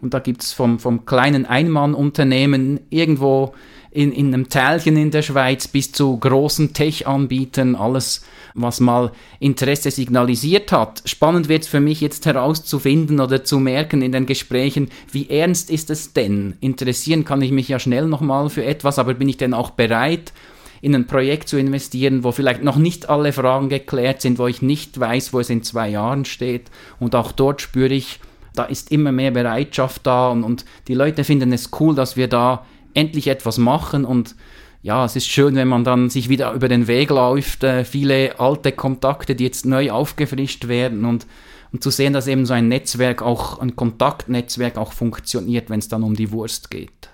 Und 0.00 0.14
da 0.14 0.20
gibt 0.20 0.42
es 0.42 0.52
vom, 0.52 0.78
vom 0.78 1.04
kleinen 1.04 1.46
Einmannunternehmen 1.46 2.80
irgendwo 2.90 3.52
in, 3.90 4.12
in 4.12 4.32
einem 4.32 4.48
Teilchen 4.48 4.96
in 4.96 5.10
der 5.10 5.22
Schweiz 5.22 5.66
bis 5.66 5.90
zu 5.90 6.16
großen 6.16 6.72
Tech-Anbietern, 6.74 7.74
alles, 7.74 8.24
was 8.54 8.78
mal 8.78 9.10
Interesse 9.40 9.90
signalisiert 9.90 10.70
hat. 10.70 11.02
Spannend 11.06 11.48
wird 11.48 11.64
es 11.64 11.68
für 11.68 11.80
mich 11.80 12.00
jetzt 12.00 12.24
herauszufinden 12.24 13.18
oder 13.18 13.42
zu 13.42 13.58
merken 13.58 14.02
in 14.02 14.12
den 14.12 14.26
Gesprächen, 14.26 14.90
wie 15.10 15.28
ernst 15.28 15.70
ist 15.70 15.90
es 15.90 16.12
denn? 16.12 16.54
Interessieren 16.60 17.24
kann 17.24 17.42
ich 17.42 17.50
mich 17.50 17.68
ja 17.68 17.80
schnell 17.80 18.06
nochmal 18.06 18.48
für 18.48 18.64
etwas, 18.64 19.00
aber 19.00 19.14
bin 19.14 19.28
ich 19.28 19.38
denn 19.38 19.54
auch 19.54 19.70
bereit, 19.70 20.32
in 20.80 20.94
ein 20.94 21.06
Projekt 21.06 21.48
zu 21.48 21.58
investieren, 21.58 22.24
wo 22.24 22.32
vielleicht 22.32 22.62
noch 22.62 22.76
nicht 22.76 23.08
alle 23.08 23.32
Fragen 23.32 23.68
geklärt 23.68 24.22
sind, 24.22 24.38
wo 24.38 24.46
ich 24.46 24.62
nicht 24.62 24.98
weiß, 24.98 25.32
wo 25.32 25.40
es 25.40 25.50
in 25.50 25.62
zwei 25.62 25.90
Jahren 25.90 26.24
steht. 26.24 26.70
Und 26.98 27.14
auch 27.14 27.32
dort 27.32 27.60
spüre 27.60 27.92
ich, 27.92 28.20
da 28.54 28.64
ist 28.64 28.90
immer 28.90 29.12
mehr 29.12 29.30
Bereitschaft 29.30 30.06
da 30.06 30.28
und, 30.28 30.42
und 30.42 30.64
die 30.88 30.94
Leute 30.94 31.24
finden 31.24 31.52
es 31.52 31.70
cool, 31.78 31.94
dass 31.94 32.16
wir 32.16 32.28
da 32.28 32.64
endlich 32.94 33.28
etwas 33.28 33.58
machen 33.58 34.04
und 34.04 34.34
ja, 34.82 35.04
es 35.04 35.14
ist 35.14 35.28
schön, 35.28 35.56
wenn 35.56 35.68
man 35.68 35.84
dann 35.84 36.08
sich 36.08 36.28
wieder 36.28 36.52
über 36.52 36.68
den 36.68 36.86
Weg 36.86 37.10
läuft, 37.10 37.64
äh, 37.64 37.84
viele 37.84 38.40
alte 38.40 38.72
Kontakte, 38.72 39.34
die 39.34 39.44
jetzt 39.44 39.66
neu 39.66 39.90
aufgefrischt 39.90 40.68
werden 40.68 41.04
und, 41.04 41.26
und 41.70 41.82
zu 41.82 41.90
sehen, 41.90 42.14
dass 42.14 42.26
eben 42.26 42.46
so 42.46 42.54
ein 42.54 42.68
Netzwerk 42.68 43.20
auch, 43.20 43.58
ein 43.58 43.76
Kontaktnetzwerk 43.76 44.78
auch 44.78 44.92
funktioniert, 44.92 45.68
wenn 45.68 45.80
es 45.80 45.88
dann 45.88 46.02
um 46.02 46.14
die 46.14 46.32
Wurst 46.32 46.70
geht. 46.70 47.10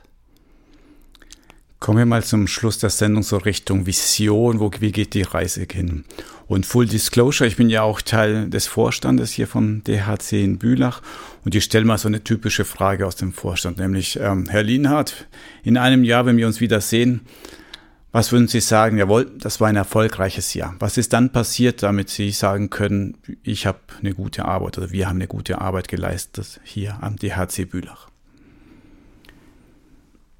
Kommen 1.87 1.99
wir 1.99 2.07
mal 2.07 2.25
zum 2.25 2.49
Schluss 2.49 2.79
der 2.79 2.91
Sendung 2.91 3.23
so 3.23 3.37
Richtung 3.37 3.87
Vision, 3.87 4.59
wo, 4.59 4.73
wie 4.81 4.91
geht 4.91 5.15
die 5.15 5.23
Reise 5.23 5.69
hin? 5.71 6.05
Und 6.49 6.67
Full 6.67 6.87
Disclosure, 6.87 7.47
ich 7.47 7.55
bin 7.55 7.71
ja 7.71 7.83
auch 7.83 8.03
Teil 8.03 8.51
des 8.51 8.67
Vorstandes 8.67 9.31
hier 9.31 9.47
vom 9.47 9.85
DHC 9.85 10.43
in 10.43 10.59
Bülach 10.59 11.01
und 11.45 11.55
ich 11.55 11.63
stelle 11.63 11.85
mal 11.85 11.97
so 11.97 12.09
eine 12.09 12.25
typische 12.25 12.65
Frage 12.65 13.07
aus 13.07 13.15
dem 13.15 13.33
Vorstand, 13.33 13.79
nämlich 13.79 14.19
ähm, 14.21 14.47
Herr 14.49 14.65
Lienhardt, 14.65 15.29
in 15.63 15.77
einem 15.77 16.03
Jahr, 16.03 16.27
wenn 16.27 16.37
wir 16.37 16.49
uns 16.49 16.61
wieder 16.61 16.81
sehen, 16.81 17.21
was 18.11 18.33
würden 18.33 18.49
Sie 18.49 18.59
sagen? 18.59 18.99
Jawohl, 18.99 19.31
das 19.39 19.61
war 19.61 19.69
ein 19.69 19.77
erfolgreiches 19.77 20.55
Jahr. 20.55 20.75
Was 20.81 20.99
ist 20.99 21.13
dann 21.13 21.31
passiert, 21.31 21.85
damit 21.85 22.11
Sie 22.11 22.33
sagen 22.33 22.69
können, 22.69 23.17
ich 23.45 23.65
habe 23.65 23.79
eine 24.01 24.13
gute 24.13 24.45
Arbeit 24.45 24.77
oder 24.77 24.91
wir 24.91 25.07
haben 25.07 25.19
eine 25.19 25.29
gute 25.29 25.61
Arbeit 25.61 25.87
geleistet 25.87 26.61
hier 26.65 26.99
am 27.01 27.15
DHC 27.15 27.65
Bülach? 27.65 28.09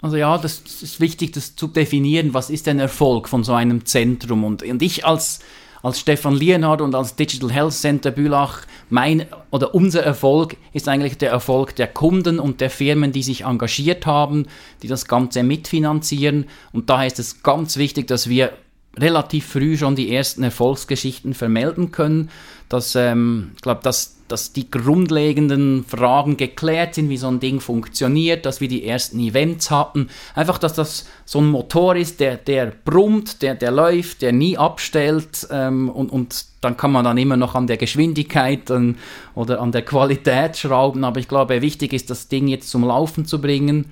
Also 0.07 0.19
ja, 0.19 0.39
das 0.39 0.63
ist 0.83 1.01
wichtig, 1.01 1.33
das 1.33 1.57
zu 1.57 1.67
definieren, 1.67 2.33
was 2.33 2.49
ist 2.49 2.69
ein 2.69 2.79
Erfolg 2.79 3.29
von 3.29 3.43
so 3.43 3.55
einem 3.55 3.87
Zentrum. 3.87 4.45
Und, 4.45 4.63
und 4.63 4.81
ich 4.81 5.05
als, 5.05 5.41
als 5.83 5.99
Stefan 5.99 6.37
Lienhardt 6.37 6.81
und 6.81 6.95
als 6.95 7.17
Digital 7.17 7.51
Health 7.51 7.73
Center 7.73 8.13
Bülach, 8.13 8.61
mein 8.89 9.27
oder 9.51 9.75
unser 9.75 10.05
Erfolg 10.05 10.57
ist 10.73 10.89
eigentlich 10.89 11.19
der 11.19 11.33
Erfolg 11.33 11.75
der 11.75 11.89
Kunden 11.89 12.39
und 12.39 12.61
der 12.61 12.71
Firmen, 12.71 13.11
die 13.11 13.25
sich 13.25 13.43
engagiert 13.43 14.07
haben, 14.07 14.47
die 14.85 14.87
das 14.87 15.09
Ganze 15.09 15.43
mitfinanzieren. 15.43 16.45
Und 16.71 16.89
daher 16.89 17.09
ist 17.09 17.19
es 17.19 17.43
ganz 17.43 17.77
wichtig, 17.77 18.07
dass 18.07 18.29
wir 18.29 18.53
relativ 18.97 19.45
früh 19.45 19.77
schon 19.77 19.97
die 19.97 20.15
ersten 20.15 20.45
Erfolgsgeschichten 20.45 21.35
vermelden 21.35 21.91
können. 21.91 22.31
Dass, 22.69 22.95
ähm, 22.95 23.51
ich 23.57 23.63
glaube, 23.63 23.81
dass 23.83 24.16
dass 24.29 24.53
die 24.53 24.71
grundlegenden 24.71 25.85
Fragen 25.85 26.37
geklärt 26.37 26.95
sind, 26.95 27.09
wie 27.09 27.17
so 27.17 27.29
ein 27.29 27.41
Ding 27.41 27.61
funktioniert, 27.61 28.47
dass 28.47 28.61
wir 28.61 28.69
die 28.69 28.87
ersten 28.87 29.21
Events 29.21 29.71
hatten. 29.71 30.09
Einfach, 30.35 30.59
dass 30.59 30.75
das 30.75 31.07
so 31.25 31.41
ein 31.41 31.47
Motor 31.47 31.97
ist, 31.97 32.21
der, 32.21 32.37
der 32.37 32.73
brummt, 32.85 33.43
der, 33.43 33.55
der 33.55 33.71
läuft, 33.71 34.23
der 34.23 34.33
nie 34.33 34.59
abstellt 34.59 35.47
ähm, 35.51 35.89
und, 35.89 36.11
und 36.11 36.47
dann 36.61 36.77
kann 36.77 36.93
man 36.93 37.05
dann 37.05 37.19
immer 37.19 37.37
noch 37.37 37.55
an 37.55 37.67
der 37.67 37.77
Geschwindigkeit 37.77 38.71
ähm, 38.71 38.97
oder 39.35 39.61
an 39.61 39.73
der 39.73 39.83
Qualität 39.83 40.57
schrauben. 40.57 41.05
Aber 41.05 41.21
ich 41.21 41.29
glaube, 41.29 41.63
wichtig 41.63 41.93
ist, 41.93 42.11
das 42.11 42.29
Ding 42.29 42.49
jetzt 42.49 42.69
zum 42.69 42.85
Laufen 42.85 43.27
zu 43.27 43.41
bringen. 43.41 43.87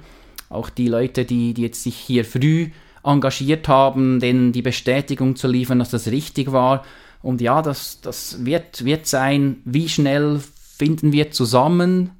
Auch 0.48 0.70
die 0.70 0.88
Leute, 0.88 1.24
die, 1.24 1.54
die 1.54 1.62
jetzt 1.62 1.82
sich 1.82 1.96
hier 1.96 2.24
früh 2.24 2.70
engagiert 3.04 3.68
haben, 3.68 4.18
denen 4.18 4.52
die 4.52 4.62
Bestätigung 4.62 5.36
zu 5.36 5.46
liefern, 5.46 5.78
dass 5.78 5.90
das 5.90 6.08
richtig 6.08 6.52
war 6.52 6.84
und 7.24 7.40
ja, 7.40 7.62
das, 7.62 8.02
das 8.02 8.44
wird, 8.44 8.84
wird 8.84 9.06
sein, 9.06 9.56
wie 9.64 9.88
schnell 9.88 10.40
finden 10.76 11.10
wir 11.10 11.30
zusammen. 11.30 12.10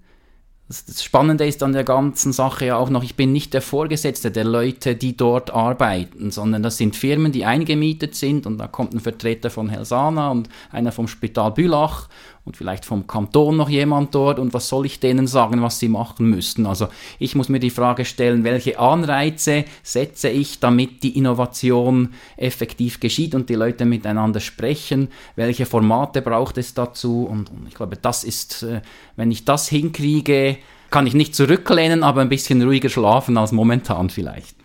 Das, 0.66 0.86
das 0.86 1.04
Spannende 1.04 1.46
ist 1.46 1.62
an 1.62 1.74
der 1.74 1.84
ganzen 1.84 2.32
Sache 2.32 2.64
ja 2.64 2.78
auch 2.78 2.88
noch, 2.88 3.02
ich 3.02 3.14
bin 3.14 3.30
nicht 3.30 3.52
der 3.52 3.60
Vorgesetzte 3.60 4.30
der 4.30 4.44
Leute, 4.44 4.96
die 4.96 5.14
dort 5.14 5.50
arbeiten, 5.50 6.30
sondern 6.30 6.62
das 6.62 6.78
sind 6.78 6.96
Firmen, 6.96 7.32
die 7.32 7.44
eingemietet 7.44 8.14
sind 8.14 8.46
und 8.46 8.56
da 8.56 8.66
kommt 8.66 8.94
ein 8.94 9.00
Vertreter 9.00 9.50
von 9.50 9.68
Helsana 9.68 10.30
und 10.30 10.48
einer 10.72 10.90
vom 10.90 11.06
Spital 11.06 11.52
Bülach 11.52 12.08
und 12.44 12.56
vielleicht 12.56 12.84
vom 12.84 13.06
Kanton 13.06 13.56
noch 13.56 13.70
jemand 13.70 14.14
dort 14.14 14.38
und 14.38 14.52
was 14.52 14.68
soll 14.68 14.84
ich 14.84 15.00
denen 15.00 15.26
sagen, 15.26 15.62
was 15.62 15.78
sie 15.78 15.88
machen 15.88 16.28
müssten. 16.28 16.66
Also 16.66 16.88
ich 17.18 17.34
muss 17.34 17.48
mir 17.48 17.58
die 17.58 17.70
Frage 17.70 18.04
stellen, 18.04 18.44
welche 18.44 18.78
Anreize 18.78 19.64
setze 19.82 20.28
ich, 20.28 20.60
damit 20.60 21.02
die 21.02 21.16
Innovation 21.16 22.12
effektiv 22.36 23.00
geschieht 23.00 23.34
und 23.34 23.48
die 23.48 23.54
Leute 23.54 23.86
miteinander 23.86 24.40
sprechen, 24.40 25.08
welche 25.36 25.64
Formate 25.64 26.20
braucht 26.20 26.58
es 26.58 26.74
dazu 26.74 27.24
und, 27.24 27.50
und 27.50 27.66
ich 27.66 27.74
glaube, 27.74 27.96
das 27.96 28.24
ist, 28.24 28.62
äh, 28.62 28.82
wenn 29.16 29.30
ich 29.30 29.44
das 29.44 29.68
hinkriege, 29.68 30.58
kann 30.90 31.06
ich 31.06 31.14
nicht 31.14 31.34
zurücklehnen, 31.34 32.02
aber 32.02 32.20
ein 32.20 32.28
bisschen 32.28 32.62
ruhiger 32.62 32.88
schlafen 32.88 33.36
als 33.38 33.52
momentan 33.52 34.10
vielleicht. 34.10 34.56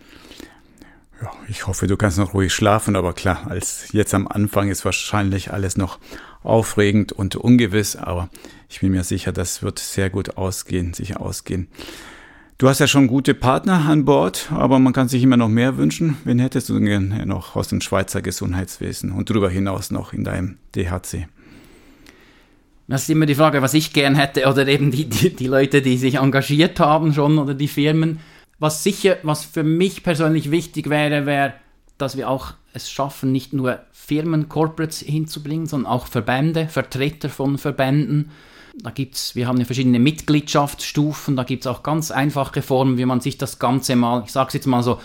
Ja, 1.20 1.30
ich 1.48 1.66
hoffe, 1.66 1.86
du 1.86 1.96
kannst 1.96 2.18
noch 2.18 2.32
ruhig 2.32 2.52
schlafen, 2.52 2.96
aber 2.96 3.12
klar, 3.12 3.46
als 3.46 3.92
jetzt 3.92 4.14
am 4.14 4.26
Anfang 4.26 4.70
ist 4.70 4.84
wahrscheinlich 4.84 5.52
alles 5.52 5.76
noch 5.76 5.98
aufregend 6.42 7.12
und 7.12 7.36
ungewiss, 7.36 7.96
aber 7.96 8.30
ich 8.68 8.80
bin 8.80 8.92
mir 8.92 9.04
sicher, 9.04 9.32
das 9.32 9.62
wird 9.62 9.78
sehr 9.78 10.10
gut 10.10 10.36
ausgehen, 10.36 10.94
sicher 10.94 11.20
ausgehen. 11.20 11.68
Du 12.58 12.68
hast 12.68 12.78
ja 12.78 12.86
schon 12.86 13.06
gute 13.06 13.32
Partner 13.32 13.86
an 13.88 14.04
Bord, 14.04 14.48
aber 14.52 14.78
man 14.78 14.92
kann 14.92 15.08
sich 15.08 15.22
immer 15.22 15.38
noch 15.38 15.48
mehr 15.48 15.78
wünschen. 15.78 16.18
Wen 16.24 16.38
hättest 16.38 16.68
du 16.68 16.78
denn 16.78 17.08
noch 17.26 17.56
aus 17.56 17.68
dem 17.68 17.80
Schweizer 17.80 18.20
Gesundheitswesen 18.20 19.12
und 19.12 19.30
darüber 19.30 19.48
hinaus 19.48 19.90
noch 19.90 20.12
in 20.12 20.24
deinem 20.24 20.58
DHC? 20.76 21.26
Das 22.86 23.04
ist 23.04 23.08
immer 23.08 23.24
die 23.24 23.34
Frage, 23.34 23.62
was 23.62 23.72
ich 23.72 23.92
gern 23.92 24.14
hätte 24.14 24.46
oder 24.46 24.66
eben 24.66 24.90
die, 24.90 25.08
die, 25.08 25.34
die 25.34 25.46
Leute, 25.46 25.80
die 25.80 25.96
sich 25.96 26.16
engagiert 26.16 26.80
haben 26.80 27.14
schon 27.14 27.38
oder 27.38 27.54
die 27.54 27.68
Firmen. 27.68 28.18
Was 28.58 28.84
sicher, 28.84 29.16
was 29.22 29.44
für 29.44 29.62
mich 29.62 30.02
persönlich 30.02 30.50
wichtig 30.50 30.90
wäre, 30.90 31.24
wäre, 31.24 31.54
dass 32.00 32.16
wir 32.16 32.28
auch 32.28 32.54
es 32.72 32.90
schaffen, 32.90 33.32
nicht 33.32 33.52
nur 33.52 33.80
Firmen, 33.92 34.48
Corporates 34.48 35.00
hinzubringen, 35.00 35.66
sondern 35.66 35.90
auch 35.90 36.06
Verbände, 36.06 36.68
Vertreter 36.68 37.28
von 37.28 37.58
Verbänden. 37.58 38.30
Da 38.82 38.90
gibt's, 38.90 39.34
wir 39.34 39.48
haben 39.48 39.58
ja 39.58 39.64
verschiedene 39.64 39.98
Mitgliedschaftsstufen, 39.98 41.36
da 41.36 41.42
gibt 41.42 41.64
es 41.64 41.66
auch 41.66 41.82
ganz 41.82 42.10
einfache 42.10 42.62
Formen, 42.62 42.98
wie 42.98 43.04
man 43.04 43.20
sich 43.20 43.36
das 43.36 43.58
Ganze 43.58 43.96
mal, 43.96 44.22
ich 44.24 44.32
sage 44.32 44.48
es 44.48 44.54
jetzt 44.54 44.66
mal 44.66 44.82
so, 44.82 45.00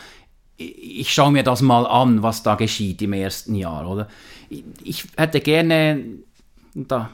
ich 0.57 1.11
schaue 1.11 1.31
mir 1.31 1.43
das 1.43 1.61
mal 1.61 1.85
an, 1.85 2.23
was 2.23 2.43
da 2.43 2.55
geschieht 2.55 3.01
im 3.01 3.13
ersten 3.13 3.55
Jahr, 3.55 3.89
oder? 3.89 4.07
Ich 4.83 5.05
hätte 5.17 5.41
gerne, 5.41 6.03
da 6.73 7.09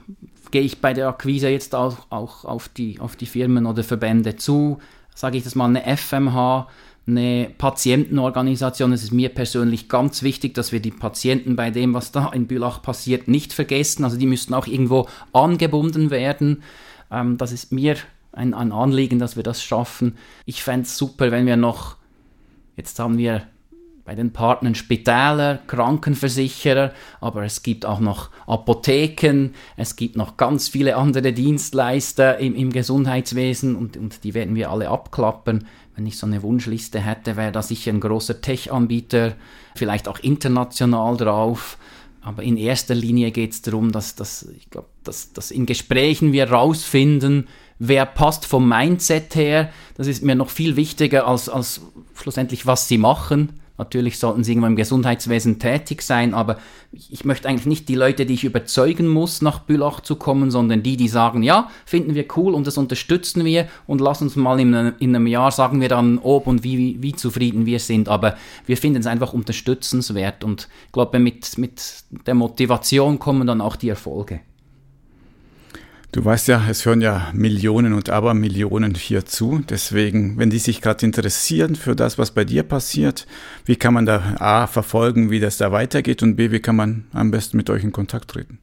gehe 0.52 0.62
ich 0.62 0.80
bei 0.80 0.94
der 0.94 1.08
Akquise 1.08 1.50
jetzt 1.50 1.74
auch, 1.74 1.98
auch 2.10 2.46
auf, 2.46 2.70
die, 2.70 3.00
auf 3.00 3.15
die 3.15 3.26
Firmen 3.26 3.65
oder 3.65 3.84
Verbände 3.84 4.36
zu, 4.36 4.80
sage 5.15 5.38
ich 5.38 5.44
das 5.44 5.56
mal, 5.56 5.65
eine 5.65 5.98
FMH, 5.98 6.67
eine 7.08 7.52
Patientenorganisation. 7.58 8.94
Es 8.94 9.04
ist 9.04 9.12
mir 9.12 9.30
persönlich 9.30 9.90
ganz 9.90 10.24
wichtig, 10.24 10.54
dass 10.54 10.72
wir 10.72 10.80
die 10.80 10.92
Patienten 10.92 11.56
bei 11.56 11.72
dem, 11.72 11.94
was 11.94 12.12
da 12.12 12.30
in 12.32 12.48
Bülach 12.48 12.82
passiert, 12.82 13.28
nicht 13.28 13.54
vergessen. 13.54 14.04
Also 14.04 14.18
die 14.18 14.28
müssten 14.28 14.54
auch 14.54 14.68
irgendwo 14.68 15.08
angebunden 15.34 16.12
werden. 16.12 16.64
Ähm, 17.12 17.38
das 17.38 17.52
ist 17.52 17.72
mir 17.72 17.96
ein, 18.32 18.54
ein 18.54 18.72
Anliegen, 18.72 19.20
dass 19.20 19.36
wir 19.36 19.44
das 19.44 19.64
schaffen. 19.64 20.18
Ich 20.46 20.64
fände 20.64 20.84
es 20.84 20.98
super, 20.98 21.32
wenn 21.32 21.46
wir 21.46 21.58
noch, 21.58 21.98
jetzt 22.76 22.98
haben 23.00 23.18
wir 23.18 23.44
bei 24.06 24.16
den 24.16 24.34
Partnern 24.34 24.76
Spitäler, 24.76 25.60
Krankenversicherer, 25.68 26.92
aber 27.20 27.44
es 27.44 27.62
gibt 27.62 27.86
auch 27.86 28.00
noch 28.00 28.30
Apotheken, 28.48 29.52
es 29.78 29.96
gibt 29.96 30.18
noch 30.18 30.38
ganz 30.38 30.68
viele 30.68 30.96
andere 30.96 31.34
Dienstleister 31.34 32.38
im, 32.40 32.56
im 32.56 32.72
Gesundheitswesen 32.72 33.76
und, 33.76 33.98
und 33.98 34.24
die 34.24 34.34
werden 34.34 34.56
wir 34.56 34.72
alle 34.72 34.90
abklappern 34.90 35.66
wenn 35.95 36.06
ich 36.06 36.17
so 36.17 36.25
eine 36.25 36.41
Wunschliste 36.41 36.99
hätte, 36.99 37.36
wäre 37.38 37.51
da 37.51 37.62
sicher 37.62 37.91
ein 37.91 37.99
großer 37.99 38.41
Tech-Anbieter, 38.41 39.36
vielleicht 39.75 40.08
auch 40.08 40.19
international 40.19 41.17
drauf. 41.17 41.77
Aber 42.21 42.43
in 42.43 42.56
erster 42.58 42.93
Linie 42.93 43.32
geht 43.32 43.51
es 43.51 43.62
darum, 43.62 43.91
dass, 43.91 44.15
dass, 44.15 44.47
ich 44.56 44.69
glaub, 44.69 44.88
dass, 45.04 45.34
dass 45.34 45.51
in 45.51 45.65
Gesprächen 45.65 46.34
wir 46.34 46.51
rausfinden, 46.51 47.47
wer 47.80 48.06
passt 48.06 48.45
vom 48.45 48.69
Mindset 48.69 49.36
her. 49.36 49.71
Das 49.97 50.06
ist 50.06 50.23
mir 50.23 50.36
noch 50.36 50.49
viel 50.49 50.75
wichtiger 50.75 51.27
als, 51.27 51.49
als 51.49 51.82
schlussendlich, 52.15 52.67
was 52.67 52.88
sie 52.88 52.99
machen. 52.99 53.61
Natürlich 53.82 54.20
sollten 54.20 54.44
sie 54.44 54.52
irgendwo 54.52 54.67
im 54.67 54.76
Gesundheitswesen 54.76 55.58
tätig 55.58 56.04
sein, 56.04 56.36
aber 56.36 56.58
ich 56.91 57.26
möchte 57.26 57.50
eigentlich 57.50 57.65
nicht 57.65 57.89
die 57.89 57.96
Leute, 57.96 58.28
die 58.28 58.36
ich 58.36 58.44
überzeugen 58.44 59.08
muss, 59.08 59.41
nach 59.41 59.58
Bülach 59.58 60.02
zu 60.02 60.17
kommen, 60.17 60.52
sondern 60.52 60.84
die, 60.84 60.98
die 60.98 61.08
sagen, 61.08 61.41
ja, 61.41 61.67
finden 61.88 62.13
wir 62.13 62.26
cool 62.38 62.54
und 62.54 62.67
das 62.67 62.78
unterstützen 62.78 63.44
wir 63.44 63.67
und 63.88 64.00
lass 64.00 64.22
uns 64.22 64.36
mal 64.36 64.60
in, 64.60 64.94
in 65.00 65.15
einem 65.15 65.26
Jahr 65.26 65.50
sagen 65.50 65.82
wir 65.82 65.89
dann, 65.89 66.20
ob 66.20 66.46
und 66.46 66.63
wie, 66.63 66.78
wie, 66.78 67.02
wie 67.02 67.13
zufrieden 67.13 67.65
wir 67.65 67.80
sind. 67.80 68.08
Aber 68.08 68.36
wir 68.67 68.78
finden 68.78 69.00
es 69.00 69.08
einfach 69.08 69.34
unterstützenswert 69.34 70.44
und 70.44 70.67
ich 70.86 70.92
glaube, 70.92 71.17
mit, 71.17 71.58
mit 71.58 71.82
der 72.27 72.36
Motivation 72.36 73.17
kommen 73.17 73.48
dann 73.48 73.62
auch 73.62 73.75
die 73.75 73.90
Erfolge. 73.90 74.42
Du 76.14 76.26
weißt 76.26 76.50
ja, 76.50 76.62
es 76.70 76.86
hören 76.86 77.00
ja 77.00 77.30
Millionen 77.32 77.94
und 77.94 78.10
Abermillionen 78.10 78.96
hier 78.96 79.26
zu. 79.26 79.64
Deswegen, 79.70 80.38
wenn 80.38 80.50
die 80.50 80.60
sich 80.60 80.82
gerade 80.82 81.06
interessieren 81.06 81.78
für 81.78 81.96
das, 81.96 82.18
was 82.18 82.32
bei 82.32 82.44
dir 82.44 82.64
passiert, 82.64 83.26
wie 83.64 83.78
kann 83.78 83.94
man 83.94 84.06
da 84.06 84.36
A 84.38 84.68
verfolgen, 84.68 85.32
wie 85.32 85.40
das 85.40 85.56
da 85.56 85.72
weitergeht 85.72 86.22
und 86.22 86.36
B, 86.36 86.52
wie 86.52 86.60
kann 86.60 86.76
man 86.76 87.06
am 87.14 87.32
besten 87.32 87.56
mit 87.56 87.70
euch 87.70 87.86
in 87.86 87.94
Kontakt 87.94 88.32
treten? 88.32 88.60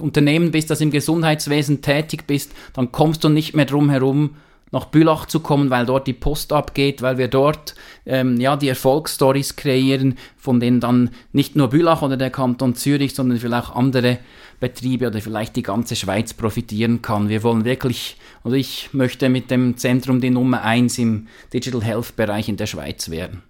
Unternehmen 0.00 0.52
bist, 0.52 0.70
das 0.70 0.80
im 0.80 0.92
Gesundheitswesen 0.92 1.82
tätig 1.82 2.28
bist, 2.28 2.52
dann 2.74 2.92
kommst 2.92 3.24
du 3.24 3.28
nicht 3.28 3.52
mehr 3.52 3.64
drum 3.64 3.90
herum, 3.90 4.36
nach 4.70 4.84
Bülach 4.84 5.26
zu 5.26 5.40
kommen, 5.40 5.68
weil 5.68 5.84
dort 5.84 6.06
die 6.06 6.12
Post 6.12 6.52
abgeht, 6.52 7.02
weil 7.02 7.18
wir 7.18 7.26
dort 7.26 7.74
ähm, 8.06 8.38
ja 8.38 8.54
die 8.54 8.68
Erfolgsstories 8.68 9.56
kreieren, 9.56 10.16
von 10.36 10.60
denen 10.60 10.78
dann 10.78 11.10
nicht 11.32 11.56
nur 11.56 11.70
Bülach 11.70 12.02
oder 12.02 12.16
der 12.16 12.30
Kanton 12.30 12.76
Zürich, 12.76 13.12
sondern 13.12 13.40
vielleicht 13.40 13.70
auch 13.70 13.74
andere 13.74 14.18
Betriebe 14.60 15.08
oder 15.08 15.20
vielleicht 15.20 15.56
die 15.56 15.64
ganze 15.64 15.96
Schweiz 15.96 16.34
profitieren 16.34 17.02
kann. 17.02 17.28
Wir 17.28 17.42
wollen 17.42 17.64
wirklich, 17.64 18.16
also 18.44 18.54
ich 18.54 18.90
möchte 18.92 19.28
mit 19.28 19.50
dem 19.50 19.76
Zentrum 19.76 20.20
die 20.20 20.30
Nummer 20.30 20.62
eins 20.62 20.98
im 20.98 21.26
Digital 21.52 21.82
Health 21.82 22.14
Bereich 22.14 22.48
in 22.48 22.58
der 22.58 22.66
Schweiz 22.66 23.10
werden. 23.10 23.42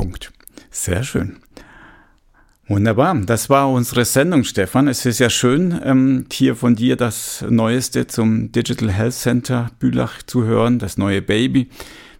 Punkt. 0.00 0.32
Sehr 0.70 1.02
schön. 1.02 1.36
Wunderbar, 2.66 3.14
das 3.26 3.50
war 3.50 3.70
unsere 3.70 4.06
Sendung, 4.06 4.44
Stefan. 4.44 4.88
Es 4.88 5.04
ist 5.04 5.18
ja 5.18 5.28
schön, 5.28 5.78
ähm, 5.84 6.24
hier 6.32 6.56
von 6.56 6.74
dir 6.74 6.96
das 6.96 7.44
Neueste 7.46 8.06
zum 8.06 8.50
Digital 8.50 8.90
Health 8.90 9.12
Center 9.12 9.70
Bülach 9.78 10.22
zu 10.22 10.44
hören, 10.44 10.78
das 10.78 10.96
neue 10.96 11.20
Baby. 11.20 11.68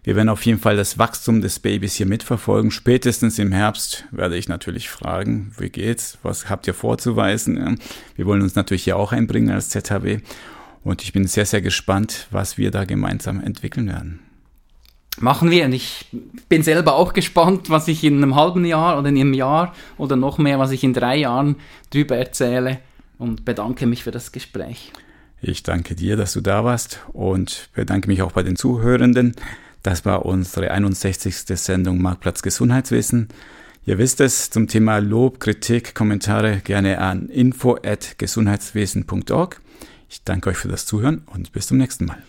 Wir 0.03 0.15
werden 0.15 0.29
auf 0.29 0.45
jeden 0.45 0.59
Fall 0.59 0.77
das 0.77 0.99
Wachstum 0.99 1.41
des 1.41 1.57
Babys 1.57 1.95
hier 1.95 2.05
mitverfolgen. 2.05 2.69
Spätestens 2.69 3.39
im 3.39 3.51
Herbst 3.51 4.05
werde 4.11 4.37
ich 4.37 4.47
natürlich 4.47 4.87
fragen, 4.87 5.51
wie 5.57 5.69
geht's, 5.69 6.19
was 6.21 6.51
habt 6.51 6.67
ihr 6.67 6.75
vorzuweisen? 6.75 7.79
Wir 8.15 8.27
wollen 8.27 8.43
uns 8.43 8.53
natürlich 8.53 8.83
hier 8.83 8.97
auch 8.97 9.11
einbringen 9.11 9.49
als 9.49 9.69
ZHW 9.69 10.19
und 10.83 11.01
ich 11.01 11.13
bin 11.13 11.25
sehr, 11.25 11.47
sehr 11.47 11.63
gespannt, 11.63 12.27
was 12.29 12.59
wir 12.59 12.69
da 12.69 12.85
gemeinsam 12.85 13.41
entwickeln 13.41 13.87
werden 13.87 14.19
machen 15.19 15.51
wir. 15.51 15.65
Und 15.65 15.73
ich 15.73 16.05
bin 16.49 16.63
selber 16.63 16.95
auch 16.95 17.13
gespannt, 17.13 17.69
was 17.69 17.87
ich 17.87 18.03
in 18.03 18.17
einem 18.17 18.35
halben 18.35 18.65
Jahr 18.65 18.97
oder 18.97 19.09
in 19.09 19.17
einem 19.17 19.33
Jahr 19.33 19.73
oder 19.97 20.15
noch 20.15 20.37
mehr, 20.37 20.59
was 20.59 20.71
ich 20.71 20.83
in 20.83 20.93
drei 20.93 21.17
Jahren 21.17 21.57
drüber 21.89 22.17
erzähle 22.17 22.79
und 23.17 23.45
bedanke 23.45 23.85
mich 23.85 24.03
für 24.03 24.11
das 24.11 24.31
Gespräch. 24.31 24.91
Ich 25.41 25.63
danke 25.63 25.95
dir, 25.95 26.17
dass 26.17 26.33
du 26.33 26.41
da 26.41 26.63
warst 26.63 26.99
und 27.13 27.69
bedanke 27.73 28.07
mich 28.07 28.21
auch 28.21 28.31
bei 28.31 28.43
den 28.43 28.55
Zuhörenden. 28.55 29.35
Das 29.81 30.05
war 30.05 30.25
unsere 30.25 30.69
61. 30.69 31.35
Sendung 31.35 31.99
Marktplatz 32.01 32.43
Gesundheitswesen. 32.43 33.29
Ihr 33.83 33.97
wisst 33.97 34.21
es, 34.21 34.51
zum 34.51 34.67
Thema 34.67 34.99
Lob, 34.99 35.39
Kritik, 35.39 35.95
Kommentare 35.95 36.61
gerne 36.63 36.99
an 36.99 37.29
info@gesundheitswesen.org. 37.29 39.59
Ich 40.07 40.23
danke 40.23 40.51
euch 40.51 40.57
für 40.57 40.67
das 40.67 40.85
Zuhören 40.85 41.23
und 41.25 41.51
bis 41.51 41.65
zum 41.65 41.77
nächsten 41.77 42.05
Mal. 42.05 42.21